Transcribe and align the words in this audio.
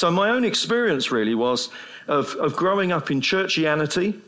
So 0.00 0.10
my 0.10 0.30
own 0.30 0.46
experience 0.46 1.12
really 1.12 1.34
was 1.34 1.68
of, 2.08 2.34
of 2.36 2.56
growing 2.56 2.90
up 2.90 3.10
in 3.10 3.20
churchianity. 3.20 4.18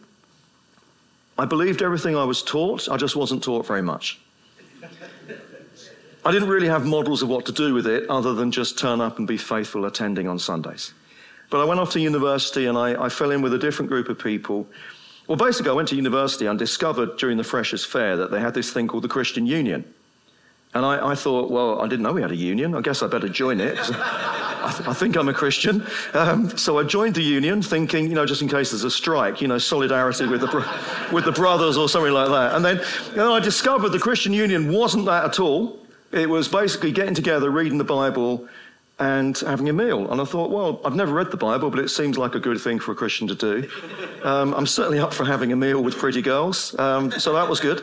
I 1.39 1.47
believed 1.47 1.81
everything 1.81 2.15
I 2.15 2.25
was 2.25 2.43
taught, 2.43 2.91
I 2.91 2.99
just 2.99 3.17
wasn't 3.17 3.43
taught 3.43 3.67
very 3.67 3.81
much. 3.81 4.21
I 6.27 6.31
didn't 6.31 6.51
really 6.51 6.69
have 6.69 6.85
models 6.85 7.23
of 7.23 7.31
what 7.31 7.47
to 7.47 7.53
do 7.53 7.73
with 7.73 7.87
it 7.87 8.11
other 8.11 8.35
than 8.35 8.53
just 8.53 8.79
turn 8.79 9.01
up 9.01 9.17
and 9.17 9.27
be 9.27 9.39
faithful 9.39 9.87
attending 9.87 10.29
on 10.29 10.39
Sundays. 10.39 10.93
But 11.49 11.63
I 11.63 11.65
went 11.65 11.81
off 11.81 11.93
to 11.93 12.01
university 12.01 12.67
and 12.67 12.77
I, 12.77 13.07
I 13.07 13.09
fell 13.09 13.31
in 13.31 13.41
with 13.41 13.55
a 13.55 13.59
different 13.59 13.91
group 13.91 14.11
of 14.11 14.19
people. 14.19 14.69
Well, 15.27 15.39
basically, 15.39 15.71
I 15.71 15.75
went 15.75 15.89
to 15.89 15.97
university 15.97 16.45
and 16.45 16.59
discovered 16.59 17.17
during 17.17 17.39
the 17.39 17.45
Freshers' 17.45 17.83
Fair 17.83 18.19
that 18.19 18.31
they 18.31 18.41
had 18.41 18.53
this 18.53 18.71
thing 18.71 18.89
called 18.89 19.05
the 19.05 19.09
Christian 19.09 19.47
Union. 19.47 19.87
And 20.75 20.87
I, 20.87 21.11
I, 21.11 21.15
thought, 21.15 21.51
well, 21.51 21.83
I 21.83 21.87
didn't 21.87 22.03
know 22.03 22.13
we 22.13 22.23
had 22.23 22.31
a 22.31 22.37
union. 22.37 22.75
I 22.75 22.81
guess 22.81 23.03
I 23.03 23.07
better 23.07 23.29
join 23.29 23.61
it. 23.61 23.79
I, 24.63 24.73
th- 24.75 24.89
I, 24.89 24.95
think 24.95 25.17
I'm 25.17 25.29
a 25.29 25.35
Christian. 25.35 25.87
Um, 26.15 26.57
so 26.57 26.79
I 26.79 26.85
joined 26.85 27.15
the 27.15 27.23
union 27.23 27.61
thinking, 27.61 28.09
you 28.09 28.15
know, 28.15 28.25
just 28.25 28.41
in 28.41 28.49
case 28.49 28.71
there's 28.71 28.85
a 28.85 28.91
strike, 28.91 29.43
you 29.43 29.49
know, 29.49 29.59
solidarity 29.59 30.27
with 30.27 30.41
the, 30.41 30.47
bro- 30.47 30.65
with 31.13 31.27
the 31.27 31.33
brothers 31.33 31.77
or 31.77 31.91
something 31.91 32.13
like 32.13 32.29
that. 32.29 32.55
And 32.55 32.65
then 32.65 32.81
you 33.11 33.17
know, 33.17 33.35
I 33.35 33.41
discovered 33.41 33.91
the 33.91 33.99
Christian 33.99 34.33
union 34.33 34.73
wasn't 34.73 35.05
that 35.07 35.25
at 35.27 35.41
all. 35.41 35.79
It 36.11 36.29
was 36.29 36.49
basically 36.49 36.93
getting 36.93 37.15
together, 37.15 37.51
reading 37.51 37.77
the 37.77 37.85
Bible, 37.85 38.49
and 38.99 39.37
having 39.39 39.69
a 39.69 39.73
meal. 39.73 40.11
And 40.11 40.21
I 40.21 40.25
thought, 40.25 40.51
well, 40.51 40.81
I've 40.85 40.95
never 40.95 41.13
read 41.13 41.31
the 41.31 41.37
Bible, 41.37 41.71
but 41.71 41.81
it 41.81 41.89
seems 41.89 42.17
like 42.17 42.35
a 42.35 42.41
good 42.41 42.61
thing 42.61 42.79
for 42.79 42.93
a 42.93 42.95
Christian 42.95 43.27
to 43.29 43.35
do. 43.35 43.69
Um, 44.23 44.55
I'm 44.55 44.67
certainly 44.67 45.01
up 45.01 45.13
for 45.13 45.25
having 45.25 45.53
a 45.53 45.57
meal 45.57 45.83
with 45.83 45.97
pretty 45.97 46.23
girls. 46.23 46.79
Um, 46.79 47.11
so 47.13 47.33
that 47.35 47.49
was 47.49 47.61
good. 47.61 47.83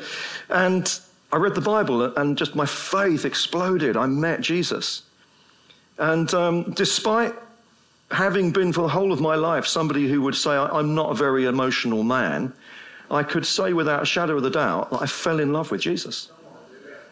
And 0.50 1.00
I 1.32 1.38
read 1.38 1.54
the 1.54 1.62
Bible, 1.62 2.16
and 2.18 2.38
just 2.38 2.56
my 2.56 2.66
faith 2.66 3.24
exploded. 3.24 3.96
I 3.96 4.08
met 4.08 4.42
Jesus. 4.42 5.04
And 6.00 6.34
um, 6.34 6.72
despite 6.72 7.36
having 8.10 8.52
been 8.52 8.74
for 8.74 8.82
the 8.82 8.88
whole 8.88 9.12
of 9.12 9.22
my 9.22 9.36
life 9.36 9.68
somebody 9.68 10.10
who 10.10 10.22
would 10.24 10.36
say, 10.36 10.52
I'm 10.52 10.96
not 10.96 11.12
a 11.12 11.14
very 11.14 11.46
emotional 11.46 12.04
man, 12.04 12.54
I 13.12 13.24
could 13.24 13.46
say 13.46 13.74
without 13.74 14.02
a 14.02 14.06
shadow 14.06 14.38
of 14.38 14.44
a 14.44 14.50
doubt 14.50 14.92
that 14.92 15.02
I 15.02 15.06
fell 15.06 15.40
in 15.40 15.54
love 15.54 15.72
with 15.72 15.82
Jesus. 15.82 16.32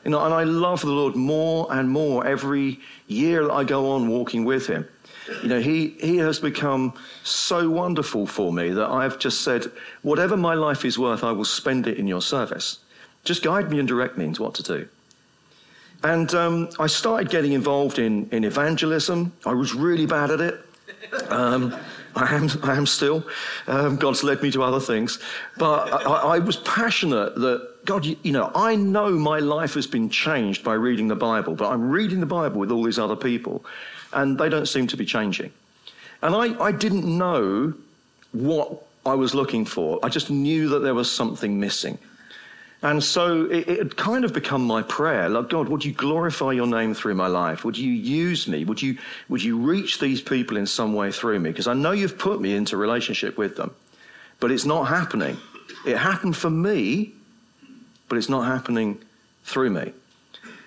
You 0.04 0.12
know, 0.12 0.24
and 0.24 0.34
I 0.34 0.44
love 0.46 0.82
the 0.82 0.88
Lord 0.88 1.16
more 1.16 1.68
and 1.70 1.90
more 1.90 2.26
every 2.26 2.80
year 3.08 3.44
that 3.44 3.52
I 3.52 3.64
go 3.64 3.92
on 3.92 4.08
walking 4.08 4.46
with 4.46 4.66
Him. 4.66 4.88
You 5.44 5.50
know, 5.50 5.60
he, 5.60 5.90
he 6.00 6.18
has 6.18 6.40
become 6.40 6.94
so 7.24 7.70
wonderful 7.70 8.26
for 8.26 8.54
me 8.54 8.70
that 8.70 8.90
I've 8.90 9.20
just 9.20 9.42
said, 9.42 9.70
whatever 10.02 10.38
my 10.38 10.54
life 10.54 10.86
is 10.86 10.98
worth, 10.98 11.24
I 11.24 11.34
will 11.34 11.46
spend 11.46 11.88
it 11.88 11.98
in 11.98 12.08
your 12.08 12.22
service. 12.22 12.80
Just 13.28 13.44
guide 13.44 13.70
me 13.70 13.78
and 13.78 13.88
direct 13.88 14.18
me 14.18 14.24
into 14.24 14.42
what 14.42 14.56
to 14.56 14.64
do. 14.64 14.88
And 16.02 16.34
um, 16.34 16.70
I 16.80 16.88
started 16.88 17.30
getting 17.30 17.52
involved 17.52 18.00
in, 18.00 18.30
in 18.30 18.46
evangelism. 18.46 19.34
I 19.46 19.54
was 19.54 19.74
really 19.74 20.06
bad 20.06 20.32
at 20.32 20.40
it. 20.40 20.62
Um, 21.30 21.76
I 22.16 22.34
am, 22.34 22.50
I 22.64 22.78
am 22.78 22.86
still. 22.86 23.28
Um, 23.68 23.98
God's 23.98 24.24
led 24.24 24.42
me 24.42 24.50
to 24.52 24.64
other 24.64 24.80
things. 24.80 25.20
But 25.58 25.92
I, 25.92 26.36
I 26.36 26.40
was 26.40 26.56
passionate 26.58 27.36
that, 27.36 27.86
God, 27.86 28.06
you, 28.06 28.16
you, 28.24 28.32
know, 28.32 28.50
I 28.56 28.78
know 28.78 29.12
my 29.12 29.40
life 29.40 29.74
has 29.74 29.88
been 29.88 30.10
changed 30.10 30.64
by 30.64 30.76
reading 30.76 31.10
the 31.10 31.16
Bible, 31.16 31.54
but 31.54 31.70
I'm 31.70 31.90
reading 31.90 32.22
the 32.22 32.26
Bible 32.26 32.60
with 32.62 32.72
all 32.72 32.84
these 32.84 32.98
other 32.98 33.18
people, 33.18 33.66
and 34.14 34.38
they 34.38 34.48
don't 34.48 34.68
seem 34.68 34.88
to 34.88 34.96
be 34.96 35.06
changing. 35.06 35.52
And 36.22 36.34
I, 36.34 36.64
I 36.64 36.72
didn't 36.72 37.06
know 37.06 37.74
what 38.32 38.84
I 39.06 39.16
was 39.16 39.36
looking 39.36 39.66
for. 39.66 40.00
I 40.02 40.08
just 40.08 40.30
knew 40.30 40.70
that 40.70 40.80
there 40.80 40.96
was 40.96 41.12
something 41.12 41.60
missing. 41.60 41.98
And 42.84 43.04
so 43.04 43.46
it, 43.46 43.68
it, 43.68 43.78
had 43.80 43.98
kind 43.98 44.24
of 44.24 44.34
become 44.34 44.66
my 44.66 44.84
prayer. 44.84 45.30
Like, 45.30 45.50
God, 45.50 45.68
would 45.70 45.84
you 45.84 45.94
glorify 45.94 46.52
your 46.52 46.68
name 46.68 46.94
through 46.94 47.16
my 47.16 47.28
life? 47.28 47.66
Would 47.66 47.78
you 47.78 47.92
use 47.92 48.48
me? 48.48 48.66
Would 48.66 48.82
you, 48.82 48.98
would 49.30 49.44
you 49.44 49.58
reach 49.58 50.00
these 50.00 50.22
people 50.22 50.58
in 50.58 50.68
some 50.68 50.94
way 50.94 51.12
through 51.12 51.40
me? 51.40 51.50
Because 51.50 51.68
I 51.68 51.74
know 51.74 51.92
you've 51.92 52.20
put 52.20 52.40
me 52.40 52.56
into 52.56 52.78
relationship 52.78 53.38
with 53.38 53.56
them, 53.56 53.74
but 54.40 54.52
it's 54.52 54.66
not 54.66 54.84
happening. 54.84 55.38
It 55.88 55.98
happened 55.98 56.38
for 56.38 56.52
me, 56.52 57.14
but 58.10 58.18
it's 58.18 58.30
not 58.30 58.42
happening 58.42 59.02
through 59.44 59.72
me. 59.72 59.94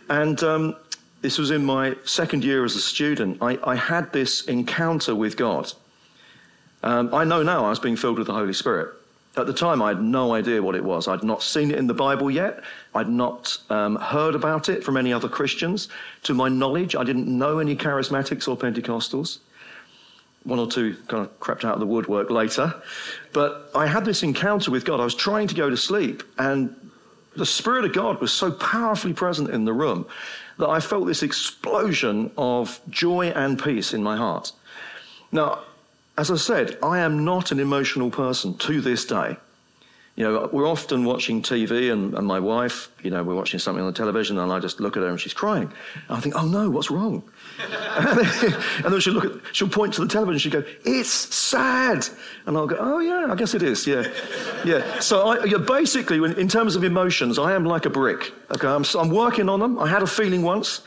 And 0.08 0.42
um, 0.42 0.76
this 1.22 1.38
was 1.38 1.52
in 1.52 1.64
my 1.64 1.96
second 2.04 2.44
year 2.44 2.64
as 2.64 2.74
a 2.74 2.80
student. 2.80 3.38
I, 3.40 3.58
I 3.62 3.76
had 3.76 4.12
this 4.12 4.46
encounter 4.46 5.14
with 5.14 5.36
God. 5.36 5.72
Um, 6.82 7.14
I 7.14 7.22
know 7.22 7.44
now 7.44 7.66
I 7.66 7.70
was 7.70 7.78
being 7.78 7.96
filled 7.96 8.18
with 8.18 8.26
the 8.26 8.32
Holy 8.32 8.54
Spirit. 8.54 8.94
At 9.36 9.46
the 9.46 9.52
time, 9.52 9.80
I 9.80 9.88
had 9.88 10.02
no 10.02 10.34
idea 10.34 10.60
what 10.60 10.74
it 10.74 10.82
was. 10.82 11.06
I'd 11.06 11.22
not 11.22 11.42
seen 11.42 11.70
it 11.70 11.78
in 11.78 11.86
the 11.86 11.94
Bible 11.94 12.30
yet. 12.30 12.62
I'd 12.94 13.08
not 13.08 13.58
um, 13.70 13.94
heard 13.96 14.34
about 14.34 14.68
it 14.68 14.82
from 14.82 14.96
any 14.96 15.12
other 15.12 15.28
Christians. 15.28 15.88
To 16.24 16.34
my 16.34 16.48
knowledge, 16.48 16.96
I 16.96 17.04
didn't 17.04 17.28
know 17.28 17.60
any 17.60 17.76
charismatics 17.76 18.48
or 18.48 18.56
Pentecostals. 18.56 19.38
One 20.42 20.58
or 20.58 20.66
two 20.66 20.96
kind 21.06 21.24
of 21.24 21.38
crept 21.38 21.64
out 21.64 21.74
of 21.74 21.80
the 21.80 21.86
woodwork 21.86 22.28
later. 22.28 22.74
But 23.32 23.70
I 23.74 23.86
had 23.86 24.04
this 24.04 24.24
encounter 24.24 24.72
with 24.72 24.84
God. 24.84 24.98
I 24.98 25.04
was 25.04 25.14
trying 25.14 25.46
to 25.48 25.54
go 25.54 25.70
to 25.70 25.76
sleep, 25.76 26.24
and 26.38 26.74
the 27.36 27.46
Spirit 27.46 27.84
of 27.84 27.92
God 27.92 28.20
was 28.20 28.32
so 28.32 28.50
powerfully 28.50 29.12
present 29.12 29.50
in 29.50 29.64
the 29.64 29.72
room 29.72 30.06
that 30.58 30.68
I 30.68 30.80
felt 30.80 31.06
this 31.06 31.22
explosion 31.22 32.32
of 32.36 32.80
joy 32.90 33.28
and 33.28 33.62
peace 33.62 33.94
in 33.94 34.02
my 34.02 34.16
heart. 34.16 34.50
Now, 35.30 35.60
as 36.20 36.30
I 36.30 36.36
said, 36.36 36.78
I 36.82 36.98
am 36.98 37.24
not 37.24 37.50
an 37.50 37.58
emotional 37.58 38.10
person 38.10 38.52
to 38.58 38.82
this 38.82 39.06
day. 39.06 39.38
You 40.20 40.30
know, 40.30 40.50
we're 40.52 40.68
often 40.68 41.06
watching 41.06 41.40
TV, 41.40 41.90
and, 41.90 42.12
and, 42.12 42.26
my 42.26 42.38
wife, 42.38 42.90
you 43.02 43.10
know, 43.10 43.22
we're 43.22 43.34
watching 43.34 43.58
something 43.58 43.82
on 43.82 43.90
the 43.90 43.96
television, 43.96 44.38
and 44.38 44.52
I 44.52 44.58
just 44.58 44.78
look 44.78 44.98
at 44.98 45.02
her 45.02 45.08
and 45.08 45.18
she's 45.18 45.32
crying. 45.32 45.72
And 46.08 46.18
I 46.18 46.20
think, 46.20 46.34
oh 46.36 46.46
no, 46.46 46.68
what's 46.68 46.90
wrong? 46.90 47.22
and 47.58 48.92
then 48.92 49.00
she'll 49.00 49.14
look 49.14 49.24
at, 49.24 49.56
she'll 49.56 49.70
point 49.70 49.94
to 49.94 50.02
the 50.02 50.06
television, 50.06 50.38
she'll 50.38 50.60
go, 50.60 50.68
it's 50.84 51.08
sad. 51.08 52.06
And 52.44 52.54
I'll 52.58 52.66
go, 52.66 52.76
oh 52.78 52.98
yeah, 52.98 53.32
I 53.32 53.34
guess 53.34 53.54
it 53.54 53.62
is, 53.62 53.86
yeah. 53.86 54.12
Yeah. 54.62 55.00
So 55.00 55.26
I, 55.26 55.44
yeah, 55.46 55.56
basically, 55.56 56.18
in 56.38 56.48
terms 56.48 56.76
of 56.76 56.84
emotions, 56.84 57.38
I 57.38 57.54
am 57.54 57.64
like 57.64 57.86
a 57.86 57.90
brick. 57.90 58.30
Okay, 58.50 58.68
I'm, 58.68 58.84
I'm 58.98 59.08
working 59.08 59.48
on 59.48 59.60
them. 59.60 59.78
I 59.78 59.88
had 59.88 60.02
a 60.02 60.06
feeling 60.06 60.42
once. 60.42 60.82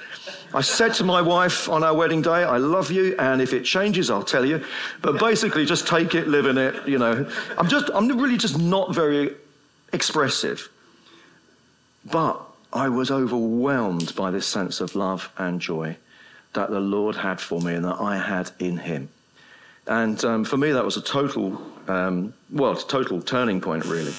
I 0.54 0.62
said 0.62 0.94
to 0.96 1.04
my 1.04 1.22
wife 1.22 1.68
on 1.68 1.84
our 1.84 1.96
wedding 1.96 2.22
day, 2.22 2.44
I 2.44 2.58
love 2.58 2.92
you, 2.92 3.16
and 3.18 3.42
if 3.42 3.54
it 3.54 3.64
changes, 3.64 4.12
I'll 4.12 4.22
tell 4.22 4.46
you. 4.46 4.64
But 5.02 5.20
basically, 5.20 5.66
just 5.66 5.88
take 5.88 6.14
it, 6.14 6.28
live 6.28 6.46
in 6.46 6.60
it, 6.60 6.88
you 6.88 7.00
know. 7.00 7.28
I'm 7.58 7.68
just, 7.68 7.90
I'm 7.94 8.08
really 8.20 8.38
just 8.38 8.60
not 8.60 8.94
very 8.94 9.22
expressive. 9.94 10.70
But 12.04 12.42
I 12.74 12.90
was 12.90 13.12
overwhelmed 13.12 14.16
by 14.16 14.31
this 14.31 14.48
sense 14.48 14.81
of 14.81 14.96
love 14.96 15.31
and 15.38 15.62
joy 15.62 15.98
that 16.54 16.70
the 16.70 16.80
Lord 16.80 17.16
had 17.16 17.40
for 17.40 17.62
me 17.62 17.76
and 17.76 17.86
that 17.86 18.00
I 18.00 18.18
had 18.18 18.52
in 18.59 18.78
Him. 18.78 19.09
And 19.88 20.24
um, 20.24 20.46
for 20.46 20.58
me, 20.58 20.72
that 20.72 20.86
was 20.86 20.98
a 20.98 21.02
total, 21.02 21.62
um, 21.88 22.34
well, 22.50 22.76
total 22.76 23.22
turning 23.22 23.59
point, 23.59 23.86
really. 23.86 24.14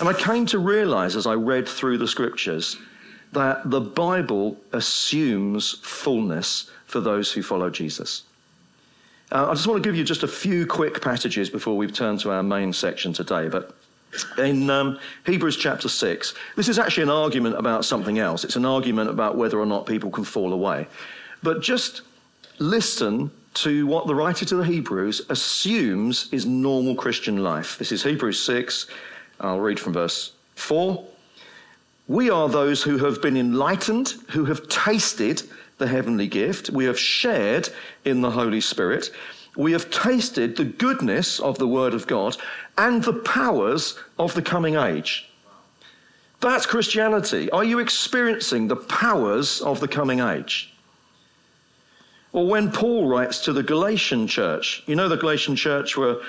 And 0.00 0.08
I 0.08 0.12
came 0.12 0.46
to 0.46 0.58
realize 0.58 1.16
as 1.16 1.26
I 1.26 1.34
read 1.34 1.68
through 1.68 1.98
the 1.98 2.08
scriptures 2.08 2.76
that 3.32 3.70
the 3.70 3.80
Bible 3.80 4.56
assumes 4.72 5.78
fullness 5.82 6.70
for 6.86 7.00
those 7.00 7.32
who 7.32 7.42
follow 7.42 7.70
Jesus. 7.70 8.22
Uh, 9.30 9.48
I 9.50 9.54
just 9.54 9.66
want 9.66 9.82
to 9.82 9.86
give 9.86 9.96
you 9.96 10.04
just 10.04 10.22
a 10.22 10.28
few 10.28 10.66
quick 10.66 11.02
passages 11.02 11.50
before 11.50 11.76
we 11.76 11.86
turn 11.86 12.16
to 12.18 12.30
our 12.30 12.42
main 12.42 12.72
section 12.72 13.12
today. 13.12 13.48
But 13.48 13.74
in 14.38 14.70
um, 14.70 14.98
Hebrews 15.26 15.56
chapter 15.56 15.88
6, 15.88 16.34
this 16.56 16.68
is 16.68 16.78
actually 16.78 17.04
an 17.04 17.10
argument 17.10 17.56
about 17.56 17.84
something 17.84 18.18
else. 18.18 18.44
It's 18.44 18.56
an 18.56 18.64
argument 18.64 19.10
about 19.10 19.36
whether 19.36 19.58
or 19.58 19.66
not 19.66 19.86
people 19.86 20.10
can 20.10 20.24
fall 20.24 20.52
away. 20.52 20.86
But 21.42 21.62
just 21.62 22.02
listen 22.58 23.30
to 23.54 23.86
what 23.86 24.06
the 24.06 24.14
writer 24.14 24.44
to 24.44 24.56
the 24.56 24.64
Hebrews 24.64 25.22
assumes 25.28 26.28
is 26.32 26.46
normal 26.46 26.94
Christian 26.94 27.42
life. 27.42 27.78
This 27.78 27.92
is 27.92 28.02
Hebrews 28.02 28.42
6. 28.42 28.86
I'll 29.40 29.60
read 29.60 29.80
from 29.80 29.92
verse 29.92 30.32
4. 30.56 31.04
We 32.06 32.30
are 32.30 32.48
those 32.48 32.82
who 32.82 32.98
have 32.98 33.20
been 33.20 33.36
enlightened, 33.36 34.14
who 34.30 34.46
have 34.46 34.68
tasted 34.68 35.42
the 35.78 35.86
heavenly 35.86 36.26
gift. 36.26 36.70
We 36.70 36.84
have 36.86 36.98
shared 36.98 37.68
in 38.04 38.20
the 38.20 38.30
Holy 38.30 38.60
Spirit. 38.60 39.10
We 39.58 39.72
have 39.72 39.90
tasted 39.90 40.56
the 40.56 40.64
goodness 40.64 41.40
of 41.40 41.58
the 41.58 41.66
Word 41.66 41.92
of 41.92 42.06
God 42.06 42.36
and 42.78 43.02
the 43.02 43.12
powers 43.12 43.98
of 44.16 44.32
the 44.34 44.40
coming 44.40 44.76
age. 44.76 45.28
That's 46.38 46.64
Christianity. 46.64 47.50
Are 47.50 47.64
you 47.64 47.80
experiencing 47.80 48.68
the 48.68 48.76
powers 48.76 49.60
of 49.60 49.80
the 49.80 49.88
coming 49.88 50.20
age? 50.20 50.72
Or 52.32 52.46
when 52.46 52.70
Paul 52.70 53.08
writes 53.08 53.40
to 53.46 53.52
the 53.52 53.64
Galatian 53.64 54.28
church, 54.28 54.84
you 54.86 54.94
know, 54.94 55.08
the 55.08 55.16
Galatian 55.16 55.56
church 55.56 55.96
were 55.96 56.22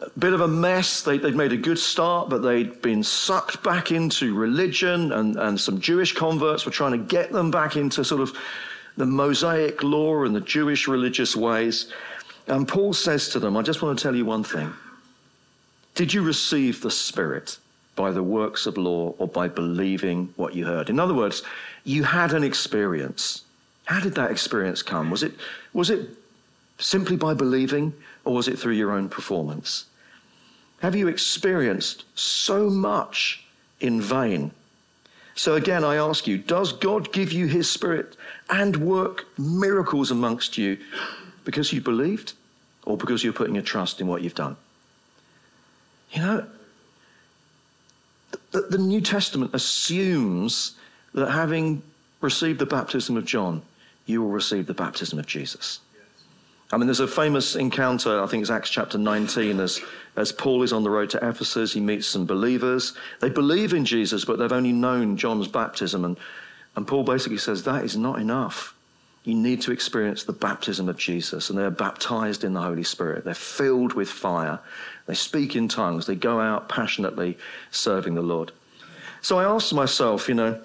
a 0.00 0.10
bit 0.18 0.32
of 0.32 0.40
a 0.40 0.48
mess. 0.48 1.02
They, 1.02 1.18
would 1.18 1.36
made 1.36 1.52
a 1.52 1.56
good 1.56 1.78
start, 1.78 2.30
but 2.30 2.38
they'd 2.38 2.82
been 2.82 3.04
sucked 3.04 3.62
back 3.62 3.92
into 3.92 4.34
religion, 4.34 5.12
and, 5.12 5.36
and 5.36 5.60
some 5.60 5.80
Jewish 5.80 6.14
converts 6.14 6.66
were 6.66 6.72
trying 6.72 6.92
to 6.92 6.98
get 6.98 7.30
them 7.30 7.52
back 7.52 7.76
into 7.76 8.02
sort 8.02 8.22
of 8.22 8.36
the 8.96 9.06
Mosaic 9.06 9.84
law 9.84 10.24
and 10.24 10.34
the 10.34 10.40
Jewish 10.40 10.88
religious 10.88 11.36
ways. 11.36 11.92
And 12.52 12.68
Paul 12.68 12.92
says 12.92 13.30
to 13.30 13.40
them, 13.40 13.56
I 13.56 13.62
just 13.62 13.80
want 13.80 13.98
to 13.98 14.02
tell 14.02 14.14
you 14.14 14.26
one 14.26 14.44
thing. 14.44 14.74
Did 15.94 16.12
you 16.12 16.20
receive 16.22 16.82
the 16.82 16.90
Spirit 16.90 17.58
by 17.96 18.10
the 18.10 18.22
works 18.22 18.66
of 18.66 18.76
law 18.76 19.14
or 19.16 19.26
by 19.26 19.48
believing 19.48 20.34
what 20.36 20.54
you 20.54 20.66
heard? 20.66 20.90
In 20.90 21.00
other 21.00 21.14
words, 21.14 21.42
you 21.84 22.04
had 22.04 22.34
an 22.34 22.44
experience. 22.44 23.44
How 23.86 24.00
did 24.00 24.14
that 24.16 24.30
experience 24.30 24.82
come? 24.82 25.10
Was 25.10 25.22
it, 25.22 25.32
was 25.72 25.88
it 25.88 26.10
simply 26.78 27.16
by 27.16 27.32
believing, 27.32 27.94
or 28.26 28.34
was 28.34 28.48
it 28.48 28.58
through 28.58 28.74
your 28.74 28.92
own 28.92 29.08
performance? 29.08 29.86
Have 30.82 30.94
you 30.94 31.08
experienced 31.08 32.04
so 32.14 32.68
much 32.68 33.46
in 33.80 33.98
vain? 33.98 34.50
So 35.36 35.54
again, 35.54 35.84
I 35.84 35.96
ask 35.96 36.26
you, 36.26 36.36
does 36.36 36.74
God 36.74 37.14
give 37.14 37.32
you 37.32 37.46
his 37.46 37.70
spirit 37.70 38.14
and 38.50 38.76
work 38.76 39.24
miracles 39.38 40.10
amongst 40.10 40.58
you 40.58 40.76
because 41.46 41.72
you 41.72 41.80
believed 41.80 42.34
or 42.84 42.96
because 42.96 43.22
you're 43.22 43.32
putting 43.32 43.54
your 43.54 43.64
trust 43.64 44.00
in 44.00 44.06
what 44.06 44.22
you've 44.22 44.34
done? 44.34 44.56
You 46.10 46.22
know, 46.22 46.46
the, 48.50 48.62
the 48.62 48.78
New 48.78 49.00
Testament 49.00 49.54
assumes 49.54 50.76
that 51.14 51.30
having 51.30 51.82
received 52.20 52.58
the 52.58 52.66
baptism 52.66 53.16
of 53.16 53.24
John, 53.24 53.62
you 54.06 54.22
will 54.22 54.30
receive 54.30 54.66
the 54.66 54.74
baptism 54.74 55.18
of 55.18 55.26
Jesus. 55.26 55.80
I 56.72 56.78
mean, 56.78 56.86
there's 56.86 57.00
a 57.00 57.08
famous 57.08 57.54
encounter, 57.54 58.22
I 58.22 58.26
think 58.26 58.40
it's 58.40 58.50
Acts 58.50 58.70
chapter 58.70 58.96
19, 58.96 59.60
as, 59.60 59.80
as 60.16 60.32
Paul 60.32 60.62
is 60.62 60.72
on 60.72 60.82
the 60.82 60.90
road 60.90 61.10
to 61.10 61.18
Ephesus. 61.18 61.74
He 61.74 61.80
meets 61.80 62.06
some 62.06 62.24
believers. 62.24 62.94
They 63.20 63.28
believe 63.28 63.74
in 63.74 63.84
Jesus, 63.84 64.24
but 64.24 64.38
they've 64.38 64.50
only 64.50 64.72
known 64.72 65.18
John's 65.18 65.48
baptism. 65.48 66.04
And, 66.06 66.16
and 66.74 66.86
Paul 66.86 67.04
basically 67.04 67.36
says, 67.36 67.64
that 67.64 67.84
is 67.84 67.96
not 67.96 68.20
enough. 68.20 68.74
You 69.24 69.34
need 69.34 69.60
to 69.62 69.72
experience 69.72 70.24
the 70.24 70.32
baptism 70.32 70.88
of 70.88 70.96
Jesus. 70.96 71.48
And 71.48 71.58
they're 71.58 71.70
baptized 71.70 72.42
in 72.42 72.54
the 72.54 72.60
Holy 72.60 72.82
Spirit. 72.82 73.24
They're 73.24 73.34
filled 73.34 73.92
with 73.92 74.08
fire. 74.08 74.58
They 75.06 75.14
speak 75.14 75.54
in 75.54 75.68
tongues. 75.68 76.06
They 76.06 76.16
go 76.16 76.40
out 76.40 76.68
passionately 76.68 77.38
serving 77.70 78.14
the 78.14 78.22
Lord. 78.22 78.52
So 79.20 79.38
I 79.38 79.44
asked 79.44 79.72
myself, 79.72 80.28
you 80.28 80.34
know, 80.34 80.60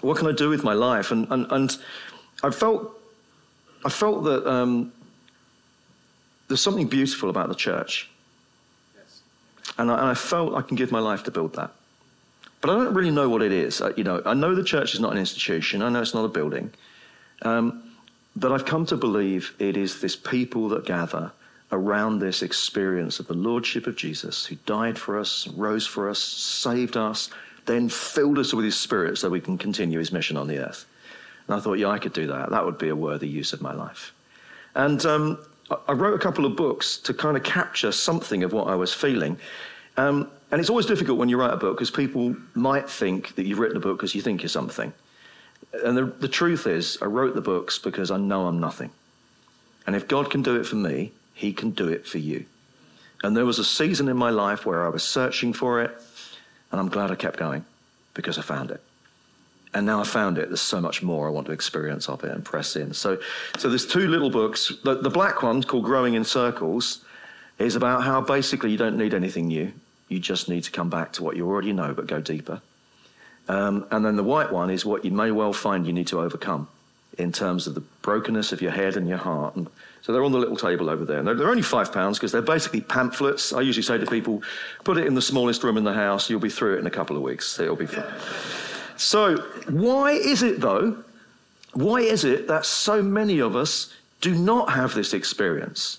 what 0.00 0.16
can 0.16 0.28
I 0.28 0.32
do 0.32 0.48
with 0.48 0.62
my 0.62 0.72
life? 0.72 1.10
And, 1.10 1.26
and, 1.30 1.50
and 1.50 1.76
I 2.42 2.50
felt, 2.50 2.98
I 3.84 3.90
felt 3.90 4.24
that 4.24 4.46
um, 4.48 4.92
there's 6.48 6.62
something 6.62 6.86
beautiful 6.86 7.28
about 7.28 7.48
the 7.48 7.54
church. 7.54 8.08
Yes. 8.96 9.20
And, 9.78 9.90
I, 9.90 9.98
and 9.98 10.08
I 10.10 10.14
felt 10.14 10.54
I 10.54 10.62
can 10.62 10.76
give 10.76 10.92
my 10.92 11.00
life 11.00 11.24
to 11.24 11.30
build 11.30 11.54
that. 11.54 11.72
But 12.60 12.70
I 12.70 12.74
don't 12.74 12.94
really 12.94 13.10
know 13.10 13.28
what 13.28 13.42
it 13.42 13.52
is. 13.52 13.80
I, 13.80 13.90
you 13.96 14.04
know, 14.04 14.22
I 14.24 14.34
know 14.34 14.54
the 14.54 14.64
church 14.64 14.94
is 14.94 15.00
not 15.00 15.12
an 15.12 15.18
institution. 15.18 15.82
I 15.82 15.88
know 15.88 16.00
it's 16.00 16.14
not 16.14 16.24
a 16.24 16.28
building. 16.28 16.72
Um, 17.42 17.82
but 18.36 18.52
I've 18.52 18.64
come 18.64 18.86
to 18.86 18.96
believe 18.96 19.54
it 19.58 19.76
is 19.76 20.00
this 20.00 20.16
people 20.16 20.68
that 20.70 20.86
gather 20.86 21.32
around 21.72 22.18
this 22.18 22.42
experience 22.42 23.20
of 23.20 23.26
the 23.26 23.34
Lordship 23.34 23.86
of 23.86 23.96
Jesus, 23.96 24.46
who 24.46 24.56
died 24.66 24.98
for 24.98 25.18
us, 25.18 25.46
rose 25.48 25.86
for 25.86 26.08
us, 26.08 26.18
saved 26.18 26.96
us, 26.96 27.30
then 27.66 27.88
filled 27.88 28.38
us 28.38 28.52
with 28.52 28.64
his 28.64 28.78
spirit 28.78 29.18
so 29.18 29.28
we 29.28 29.40
can 29.40 29.56
continue 29.56 29.98
his 29.98 30.12
mission 30.12 30.36
on 30.36 30.48
the 30.48 30.58
earth. 30.58 30.86
And 31.46 31.56
I 31.56 31.60
thought, 31.60 31.74
yeah, 31.74 31.88
I 31.88 31.98
could 31.98 32.12
do 32.12 32.26
that. 32.28 32.50
That 32.50 32.64
would 32.64 32.78
be 32.78 32.88
a 32.88 32.96
worthy 32.96 33.28
use 33.28 33.52
of 33.52 33.60
my 33.60 33.72
life. 33.72 34.12
And 34.74 35.04
um, 35.06 35.38
I 35.88 35.92
wrote 35.92 36.14
a 36.14 36.18
couple 36.18 36.44
of 36.44 36.56
books 36.56 36.96
to 36.98 37.14
kind 37.14 37.36
of 37.36 37.42
capture 37.42 37.92
something 37.92 38.42
of 38.42 38.52
what 38.52 38.68
I 38.68 38.74
was 38.74 38.92
feeling. 38.92 39.36
Um, 39.96 40.30
and 40.50 40.60
it's 40.60 40.70
always 40.70 40.86
difficult 40.86 41.18
when 41.18 41.28
you 41.28 41.38
write 41.38 41.52
a 41.52 41.56
book 41.56 41.76
because 41.76 41.90
people 41.90 42.34
might 42.54 42.88
think 42.88 43.34
that 43.36 43.46
you've 43.46 43.58
written 43.58 43.76
a 43.76 43.80
book 43.80 43.98
because 43.98 44.14
you 44.14 44.22
think 44.22 44.42
you're 44.42 44.48
something. 44.48 44.92
And 45.72 45.96
the, 45.96 46.04
the 46.04 46.28
truth 46.28 46.66
is, 46.66 46.98
I 47.00 47.06
wrote 47.06 47.34
the 47.34 47.40
books 47.40 47.78
because 47.78 48.10
I 48.10 48.16
know 48.16 48.46
I'm 48.46 48.58
nothing. 48.58 48.90
And 49.86 49.94
if 49.94 50.08
God 50.08 50.30
can 50.30 50.42
do 50.42 50.56
it 50.56 50.66
for 50.66 50.76
me, 50.76 51.12
He 51.34 51.52
can 51.52 51.70
do 51.70 51.88
it 51.88 52.06
for 52.06 52.18
you. 52.18 52.44
And 53.22 53.36
there 53.36 53.46
was 53.46 53.58
a 53.58 53.64
season 53.64 54.08
in 54.08 54.16
my 54.16 54.30
life 54.30 54.66
where 54.66 54.84
I 54.84 54.88
was 54.88 55.02
searching 55.02 55.52
for 55.52 55.82
it, 55.82 55.90
and 56.72 56.80
I'm 56.80 56.88
glad 56.88 57.10
I 57.10 57.14
kept 57.14 57.38
going 57.38 57.64
because 58.14 58.38
I 58.38 58.42
found 58.42 58.70
it 58.70 58.82
and 59.72 59.86
now 59.86 60.00
I 60.00 60.04
found 60.04 60.38
it. 60.38 60.48
There's 60.48 60.60
so 60.60 60.80
much 60.80 61.02
more 61.02 61.28
I 61.28 61.30
want 61.30 61.46
to 61.46 61.52
experience 61.52 62.08
of 62.08 62.24
it 62.24 62.32
and 62.32 62.44
press 62.44 62.76
in. 62.76 62.92
So, 62.92 63.18
so 63.58 63.68
there's 63.68 63.86
two 63.86 64.08
little 64.08 64.30
books. 64.30 64.72
The, 64.82 64.96
the 64.96 65.10
black 65.10 65.42
one 65.42 65.62
called 65.62 65.84
Growing 65.84 66.14
in 66.14 66.24
Circles 66.24 67.04
is 67.58 67.76
about 67.76 68.02
how 68.02 68.20
basically 68.20 68.70
you 68.70 68.76
don't 68.76 68.96
need 68.96 69.14
anything 69.14 69.48
new. 69.48 69.72
You 70.08 70.18
just 70.18 70.48
need 70.48 70.64
to 70.64 70.72
come 70.72 70.90
back 70.90 71.12
to 71.14 71.22
what 71.22 71.36
you 71.36 71.48
already 71.48 71.72
know, 71.72 71.94
but 71.94 72.08
go 72.08 72.20
deeper. 72.20 72.60
Um, 73.50 73.84
and 73.90 74.04
then 74.04 74.14
the 74.14 74.22
white 74.22 74.52
one 74.52 74.70
is 74.70 74.86
what 74.86 75.04
you 75.04 75.10
may 75.10 75.32
well 75.32 75.52
find 75.52 75.84
you 75.84 75.92
need 75.92 76.06
to 76.06 76.20
overcome 76.20 76.68
in 77.18 77.32
terms 77.32 77.66
of 77.66 77.74
the 77.74 77.80
brokenness 77.80 78.52
of 78.52 78.62
your 78.62 78.70
head 78.70 78.96
and 78.96 79.08
your 79.08 79.18
heart. 79.18 79.56
And 79.56 79.66
so 80.02 80.12
they're 80.12 80.22
on 80.22 80.30
the 80.30 80.38
little 80.38 80.56
table 80.56 80.88
over 80.88 81.04
there. 81.04 81.18
And 81.18 81.26
they're, 81.26 81.34
they're 81.34 81.50
only 81.50 81.62
five 81.62 81.92
pounds 81.92 82.16
because 82.16 82.30
they're 82.30 82.42
basically 82.42 82.80
pamphlets. 82.80 83.52
I 83.52 83.62
usually 83.62 83.82
say 83.82 83.98
to 83.98 84.06
people, 84.06 84.40
put 84.84 84.98
it 84.98 85.06
in 85.08 85.14
the 85.14 85.20
smallest 85.20 85.64
room 85.64 85.76
in 85.76 85.82
the 85.82 85.92
house. 85.92 86.30
You'll 86.30 86.38
be 86.38 86.48
through 86.48 86.76
it 86.76 86.78
in 86.78 86.86
a 86.86 86.92
couple 86.92 87.16
of 87.16 87.22
weeks. 87.22 87.58
It'll 87.58 87.74
be 87.74 87.86
fun. 87.86 88.06
So, 88.96 89.38
why 89.68 90.12
is 90.12 90.44
it 90.44 90.60
though? 90.60 91.02
Why 91.72 92.02
is 92.02 92.24
it 92.24 92.46
that 92.46 92.64
so 92.64 93.02
many 93.02 93.40
of 93.40 93.56
us 93.56 93.92
do 94.20 94.32
not 94.32 94.70
have 94.70 94.94
this 94.94 95.12
experience? 95.12 95.98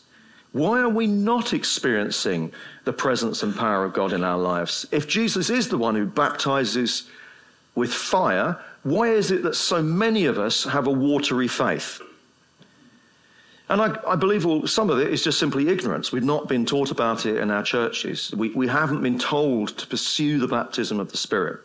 Why 0.54 0.80
are 0.80 0.90
we 0.90 1.06
not 1.06 1.52
experiencing 1.52 2.54
the 2.86 2.94
presence 2.94 3.44
and 3.44 3.54
power 3.54 3.84
of 3.84 3.92
God 3.92 4.14
in 4.14 4.24
our 4.24 4.38
lives? 4.38 4.88
If 4.92 5.10
Jesus 5.10 5.50
is 5.50 5.68
the 5.68 5.78
one 5.78 5.96
who 5.96 6.06
baptizes 6.06 7.10
with 7.76 7.94
fire, 7.94 8.60
why 8.84 9.10
is 9.10 9.32
it 9.32 9.44
that 9.44 9.56
so 9.56 9.82
many 9.82 10.26
of 10.26 10.38
us 10.38 10.64
have 10.64 10.88
a 10.88 10.92
watery 10.92 11.48
faith? 11.48 12.02
And 13.70 13.82
I, 13.82 13.98
I, 14.06 14.16
believe 14.18 14.44
well, 14.44 14.68
some 14.68 14.90
of 14.90 15.00
it 15.00 15.14
is 15.14 15.24
just 15.24 15.40
simply 15.40 15.70
ignorance. 15.70 16.12
We've 16.12 16.24
not 16.24 16.50
been 16.50 16.66
taught 16.66 16.92
about 16.92 17.26
it 17.26 17.38
in 17.38 17.50
our 17.50 17.64
churches. 17.64 18.34
We, 18.36 18.50
we 18.50 18.68
haven't 18.68 19.02
been 19.02 19.18
told 19.18 19.78
to 19.78 19.88
pursue 19.88 20.40
the 20.40 20.48
baptism 20.48 21.00
of 21.00 21.10
the 21.10 21.18
Spirit. 21.18 21.62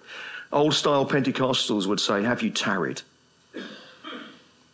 Old 0.52 0.74
style 0.74 1.04
Pentecostals 1.04 1.88
would 1.88 1.98
say, 1.98 2.22
Have 2.22 2.42
you 2.42 2.50
tarried? 2.50 3.02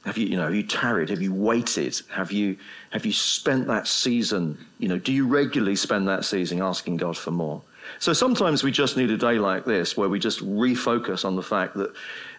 Have 0.05 0.19
you, 0.19 0.27
you 0.27 0.37
know, 0.37 0.45
have 0.45 0.55
you 0.55 0.65
tarried? 0.65 1.09
Have 1.09 1.23
you 1.23 1.33
waited? 1.33 1.99
Have 2.11 2.33
you, 2.33 2.59
have 2.91 3.07
you 3.07 3.13
spent 3.13 3.67
that 3.69 3.87
season? 3.87 4.59
You 4.79 4.89
know, 4.89 4.99
do 4.99 5.13
you 5.13 5.27
regularly 5.27 5.77
spend 5.77 6.09
that 6.09 6.25
season 6.25 6.61
asking 6.61 6.99
God 6.99 7.17
for 7.17 7.31
more? 7.31 7.63
So 7.99 8.13
sometimes 8.13 8.63
we 8.63 8.71
just 8.71 8.97
need 8.97 9.11
a 9.11 9.17
day 9.17 9.39
like 9.39 9.65
this 9.65 9.97
where 9.97 10.09
we 10.09 10.19
just 10.19 10.41
refocus 10.41 11.25
on 11.25 11.37
the 11.37 11.43
fact 11.43 11.75
that 11.75 11.93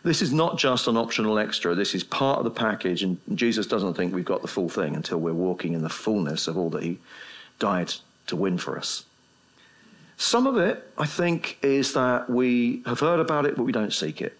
this 0.03 0.21
is 0.21 0.33
not 0.33 0.57
just 0.57 0.87
an 0.87 0.97
optional 0.97 1.39
extra. 1.39 1.73
This 1.75 1.95
is 1.95 2.03
part 2.03 2.37
of 2.37 2.43
the 2.43 2.51
package, 2.51 3.03
and 3.03 3.17
Jesus 3.35 3.67
doesn't 3.67 3.93
think 3.93 4.13
we've 4.13 4.25
got 4.25 4.41
the 4.41 4.47
full 4.47 4.69
thing 4.69 4.95
until 4.95 5.19
we're 5.19 5.33
walking 5.33 5.73
in 5.73 5.81
the 5.81 5.89
fullness 5.89 6.47
of 6.47 6.57
all 6.57 6.69
that 6.71 6.83
He 6.83 6.99
died 7.59 7.93
to 8.27 8.35
win 8.35 8.57
for 8.57 8.77
us. 8.77 9.05
Some 10.17 10.47
of 10.47 10.57
it, 10.57 10.87
I 10.97 11.05
think, 11.05 11.57
is 11.61 11.93
that 11.93 12.29
we 12.29 12.83
have 12.85 12.99
heard 12.99 13.19
about 13.19 13.45
it, 13.45 13.55
but 13.55 13.63
we 13.63 13.71
don't 13.71 13.93
seek 13.93 14.21
it. 14.21 14.37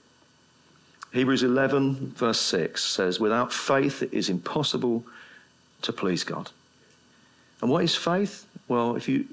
Hebrews 1.13 1.43
11, 1.43 2.13
verse 2.15 2.39
6 2.39 2.83
says, 2.83 3.19
Without 3.19 3.53
faith, 3.53 4.01
it 4.01 4.13
is 4.13 4.29
impossible 4.29 5.03
to 5.83 5.93
please 5.93 6.23
God. 6.23 6.49
And 7.61 7.69
what 7.69 7.83
is 7.83 7.95
faith? 7.95 8.45
Well, 8.67 8.95
if 8.95 9.07
you, 9.07 9.25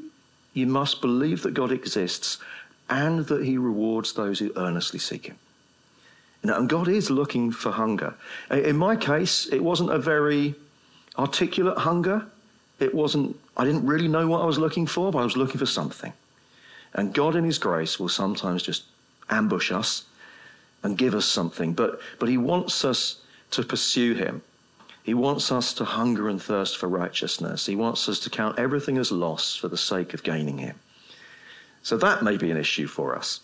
you 0.53 0.67
must 0.67 1.01
believe 1.01 1.43
that 1.43 1.55
God 1.55 1.73
exists 1.73 2.39
and 2.89 3.27
that 3.27 3.45
he 3.45 3.57
rewards 3.57 4.13
those 4.13 4.39
who 4.39 4.53
earnestly 4.57 4.99
seek 4.99 5.27
him. 5.27 5.37
and 6.43 6.69
God 6.69 6.89
is 6.89 7.11
looking 7.11 7.53
for 7.53 7.71
hunger. 7.71 8.15
In 8.51 8.77
my 8.77 8.97
case, 8.97 9.47
it 9.47 9.63
wasn't 9.63 9.93
a 9.93 9.99
very 9.99 10.55
articulate 11.19 11.79
hunger. 11.79 12.27
It 12.81 12.95
wasn't, 12.95 13.39
I 13.57 13.65
didn't 13.65 13.87
really 13.87 14.09
know 14.09 14.27
what 14.27 14.43
I 14.43 14.47
was 14.47 14.59
looking 14.59 14.87
for, 14.87 15.13
but 15.13 15.19
I 15.19 15.25
was 15.25 15.37
looking 15.37 15.59
for 15.59 15.67
something. 15.67 16.13
And 16.95 17.15
God, 17.15 17.37
in 17.37 17.45
His 17.45 17.59
grace, 17.59 18.01
will 18.01 18.09
sometimes 18.09 18.63
just 18.63 18.85
ambush 19.29 19.71
us 19.71 20.05
and 20.83 20.99
give 20.99 21.15
us 21.15 21.27
something. 21.27 21.75
But, 21.75 22.01
but 22.19 22.29
He 22.29 22.39
wants 22.39 22.85
us 22.85 23.21
to 23.53 23.63
pursue 23.63 24.15
Him. 24.15 24.43
He 25.03 25.15
wants 25.15 25.51
us 25.51 25.73
to 25.75 25.85
hunger 25.85 26.29
and 26.29 26.41
thirst 26.41 26.77
for 26.77 26.89
righteousness. 26.89 27.67
He 27.67 27.77
wants 27.77 28.09
us 28.09 28.21
to 28.21 28.31
count 28.31 28.59
everything 28.59 28.99
as 28.99 29.11
loss 29.11 29.57
for 29.57 29.69
the 29.69 29.77
sake 29.77 30.15
of 30.15 30.23
gaining 30.23 30.59
Him. 30.59 30.79
So 31.83 31.97
that 31.97 32.23
may 32.23 32.37
be 32.37 32.51
an 32.51 32.57
issue 32.57 32.87
for 32.87 33.17
us. 33.17 33.41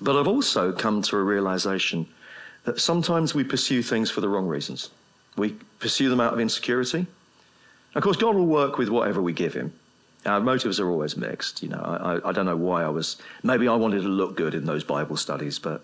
But 0.00 0.16
I've 0.16 0.28
also 0.28 0.72
come 0.72 1.02
to 1.02 1.16
a 1.16 1.22
realization 1.22 2.06
that 2.64 2.80
sometimes 2.80 3.34
we 3.34 3.44
pursue 3.44 3.82
things 3.82 4.10
for 4.10 4.20
the 4.20 4.28
wrong 4.28 4.46
reasons. 4.46 4.90
We 5.36 5.56
pursue 5.78 6.10
them 6.10 6.20
out 6.20 6.34
of 6.34 6.40
insecurity. 6.40 7.06
Of 7.94 8.02
course, 8.02 8.16
God 8.16 8.36
will 8.36 8.46
work 8.46 8.78
with 8.78 8.88
whatever 8.88 9.22
we 9.22 9.32
give 9.32 9.54
Him. 9.54 9.72
Our 10.26 10.40
motives 10.40 10.78
are 10.78 10.88
always 10.88 11.16
mixed. 11.16 11.62
You 11.62 11.70
know, 11.70 11.80
I, 12.24 12.28
I 12.28 12.32
don't 12.32 12.44
know 12.44 12.56
why 12.56 12.82
I 12.82 12.88
was. 12.88 13.16
Maybe 13.42 13.66
I 13.66 13.74
wanted 13.74 14.02
to 14.02 14.08
look 14.08 14.36
good 14.36 14.54
in 14.54 14.66
those 14.66 14.84
Bible 14.84 15.16
studies, 15.16 15.58
but 15.58 15.82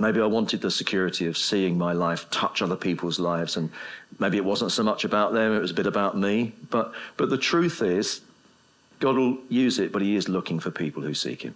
maybe 0.00 0.20
I 0.20 0.26
wanted 0.26 0.62
the 0.62 0.70
security 0.70 1.26
of 1.26 1.36
seeing 1.36 1.78
my 1.78 1.92
life 1.92 2.28
touch 2.30 2.62
other 2.62 2.76
people's 2.76 3.20
lives, 3.20 3.56
and 3.56 3.70
maybe 4.18 4.38
it 4.38 4.44
wasn't 4.44 4.72
so 4.72 4.82
much 4.82 5.04
about 5.04 5.32
them; 5.32 5.54
it 5.54 5.60
was 5.60 5.70
a 5.70 5.74
bit 5.74 5.86
about 5.86 6.16
me. 6.16 6.54
But 6.70 6.92
but 7.16 7.30
the 7.30 7.38
truth 7.38 7.82
is, 7.82 8.22
God 8.98 9.16
will 9.16 9.38
use 9.48 9.78
it, 9.78 9.92
but 9.92 10.02
He 10.02 10.16
is 10.16 10.28
looking 10.28 10.58
for 10.58 10.70
people 10.70 11.02
who 11.02 11.14
seek 11.14 11.42
Him. 11.42 11.54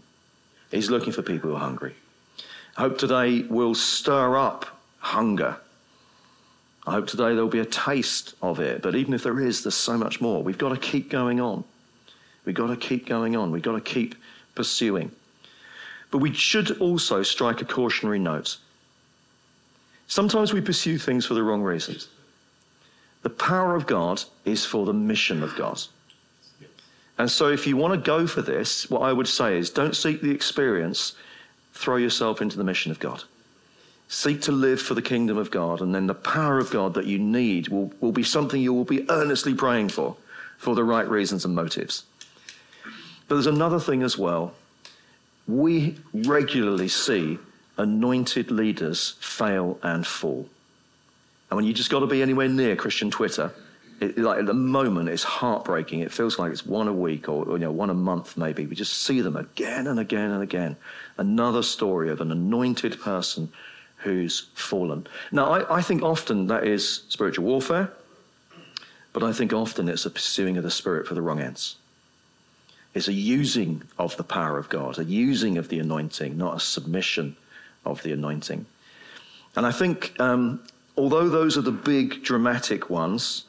He's 0.70 0.90
looking 0.90 1.12
for 1.12 1.22
people 1.22 1.50
who 1.50 1.56
are 1.56 1.60
hungry. 1.60 1.94
I 2.76 2.82
hope 2.82 2.98
today 2.98 3.42
will 3.42 3.74
stir 3.74 4.36
up 4.36 4.66
hunger. 4.98 5.56
I 6.86 6.92
hope 6.92 7.06
today 7.06 7.34
there'll 7.34 7.48
be 7.48 7.60
a 7.60 7.64
taste 7.64 8.34
of 8.42 8.60
it. 8.60 8.82
But 8.82 8.94
even 8.94 9.14
if 9.14 9.22
there 9.22 9.40
is, 9.40 9.62
there's 9.62 9.74
so 9.74 9.96
much 9.96 10.20
more. 10.20 10.42
We've 10.42 10.58
got 10.58 10.70
to 10.70 10.76
keep 10.76 11.08
going 11.08 11.40
on. 11.40 11.64
We've 12.44 12.54
got 12.54 12.66
to 12.66 12.76
keep 12.76 13.06
going 13.06 13.36
on. 13.36 13.52
We've 13.52 13.62
got 13.62 13.72
to 13.72 13.80
keep 13.80 14.16
pursuing. 14.54 15.12
But 16.14 16.20
we 16.20 16.32
should 16.32 16.80
also 16.80 17.24
strike 17.24 17.60
a 17.60 17.64
cautionary 17.64 18.20
note. 18.20 18.58
Sometimes 20.06 20.52
we 20.52 20.60
pursue 20.60 20.96
things 20.96 21.26
for 21.26 21.34
the 21.34 21.42
wrong 21.42 21.60
reasons. 21.60 22.06
The 23.22 23.30
power 23.30 23.74
of 23.74 23.88
God 23.88 24.22
is 24.44 24.64
for 24.64 24.86
the 24.86 24.92
mission 24.92 25.42
of 25.42 25.56
God. 25.56 25.82
And 27.18 27.28
so, 27.28 27.48
if 27.48 27.66
you 27.66 27.76
want 27.76 27.94
to 27.94 27.98
go 27.98 28.28
for 28.28 28.42
this, 28.42 28.88
what 28.88 29.02
I 29.02 29.12
would 29.12 29.26
say 29.26 29.58
is 29.58 29.70
don't 29.70 29.96
seek 29.96 30.20
the 30.20 30.30
experience, 30.30 31.16
throw 31.72 31.96
yourself 31.96 32.40
into 32.40 32.56
the 32.56 32.62
mission 32.62 32.92
of 32.92 33.00
God. 33.00 33.24
Seek 34.06 34.40
to 34.42 34.52
live 34.52 34.80
for 34.80 34.94
the 34.94 35.02
kingdom 35.02 35.36
of 35.36 35.50
God, 35.50 35.80
and 35.80 35.92
then 35.92 36.06
the 36.06 36.14
power 36.14 36.58
of 36.58 36.70
God 36.70 36.94
that 36.94 37.06
you 37.06 37.18
need 37.18 37.66
will, 37.70 37.92
will 38.00 38.12
be 38.12 38.22
something 38.22 38.62
you 38.62 38.72
will 38.72 38.84
be 38.84 39.04
earnestly 39.10 39.52
praying 39.52 39.88
for, 39.88 40.14
for 40.58 40.76
the 40.76 40.84
right 40.84 41.08
reasons 41.08 41.44
and 41.44 41.56
motives. 41.56 42.04
But 43.26 43.34
there's 43.34 43.48
another 43.48 43.80
thing 43.80 44.04
as 44.04 44.16
well. 44.16 44.54
We 45.46 45.98
regularly 46.12 46.88
see 46.88 47.38
anointed 47.76 48.50
leaders 48.50 49.16
fail 49.20 49.78
and 49.82 50.06
fall. 50.06 50.48
And 51.50 51.56
when 51.56 51.64
you 51.64 51.72
just 51.72 51.90
got 51.90 52.00
to 52.00 52.06
be 52.06 52.22
anywhere 52.22 52.48
near 52.48 52.76
Christian 52.76 53.10
Twitter, 53.10 53.52
it, 54.00 54.18
like 54.18 54.38
at 54.38 54.46
the 54.46 54.54
moment, 54.54 55.08
it's 55.08 55.22
heartbreaking. 55.22 56.00
It 56.00 56.12
feels 56.12 56.38
like 56.38 56.50
it's 56.50 56.66
one 56.66 56.88
a 56.88 56.92
week 56.92 57.28
or, 57.28 57.44
or 57.44 57.52
you 57.52 57.58
know 57.58 57.70
one 57.70 57.90
a 57.90 57.94
month 57.94 58.36
maybe. 58.36 58.66
We 58.66 58.74
just 58.74 59.02
see 59.02 59.20
them 59.20 59.36
again 59.36 59.86
and 59.86 60.00
again 60.00 60.30
and 60.30 60.42
again. 60.42 60.76
Another 61.16 61.62
story 61.62 62.10
of 62.10 62.20
an 62.20 62.32
anointed 62.32 63.00
person 63.00 63.52
who's 63.98 64.48
fallen. 64.54 65.06
Now, 65.32 65.52
I, 65.52 65.78
I 65.78 65.82
think 65.82 66.02
often 66.02 66.48
that 66.48 66.66
is 66.66 67.04
spiritual 67.08 67.46
warfare, 67.46 67.90
but 69.12 69.22
I 69.22 69.32
think 69.32 69.52
often 69.52 69.88
it's 69.88 70.06
a 70.06 70.10
pursuing 70.10 70.56
of 70.56 70.64
the 70.64 70.70
Spirit 70.70 71.06
for 71.06 71.14
the 71.14 71.22
wrong 71.22 71.40
ends. 71.40 71.76
It's 72.94 73.08
a 73.08 73.12
using 73.12 73.82
of 73.98 74.16
the 74.16 74.24
power 74.24 74.56
of 74.56 74.68
God, 74.68 74.98
a 74.98 75.04
using 75.04 75.58
of 75.58 75.68
the 75.68 75.80
anointing, 75.80 76.38
not 76.38 76.56
a 76.56 76.60
submission 76.60 77.36
of 77.84 78.02
the 78.02 78.12
anointing. 78.12 78.66
And 79.56 79.66
I 79.66 79.72
think, 79.72 80.14
um, 80.20 80.60
although 80.96 81.28
those 81.28 81.58
are 81.58 81.62
the 81.62 81.72
big 81.72 82.22
dramatic 82.22 82.88
ones, 82.90 83.44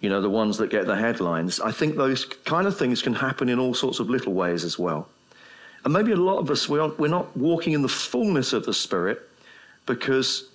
you 0.00 0.08
know, 0.08 0.20
the 0.20 0.30
ones 0.30 0.58
that 0.58 0.70
get 0.70 0.86
the 0.86 0.96
headlines, 0.96 1.58
I 1.60 1.72
think 1.72 1.96
those 1.96 2.24
kind 2.24 2.66
of 2.66 2.78
things 2.78 3.02
can 3.02 3.14
happen 3.14 3.48
in 3.48 3.58
all 3.58 3.74
sorts 3.74 3.98
of 3.98 4.08
little 4.08 4.34
ways 4.34 4.62
as 4.62 4.78
well. 4.78 5.08
And 5.84 5.92
maybe 5.92 6.12
a 6.12 6.16
lot 6.16 6.38
of 6.38 6.50
us, 6.50 6.68
not, 6.68 6.98
we're 6.98 7.08
not 7.08 7.36
walking 7.36 7.72
in 7.72 7.82
the 7.82 7.88
fullness 7.88 8.52
of 8.52 8.64
the 8.66 8.74
Spirit 8.74 9.28
because, 9.86 10.48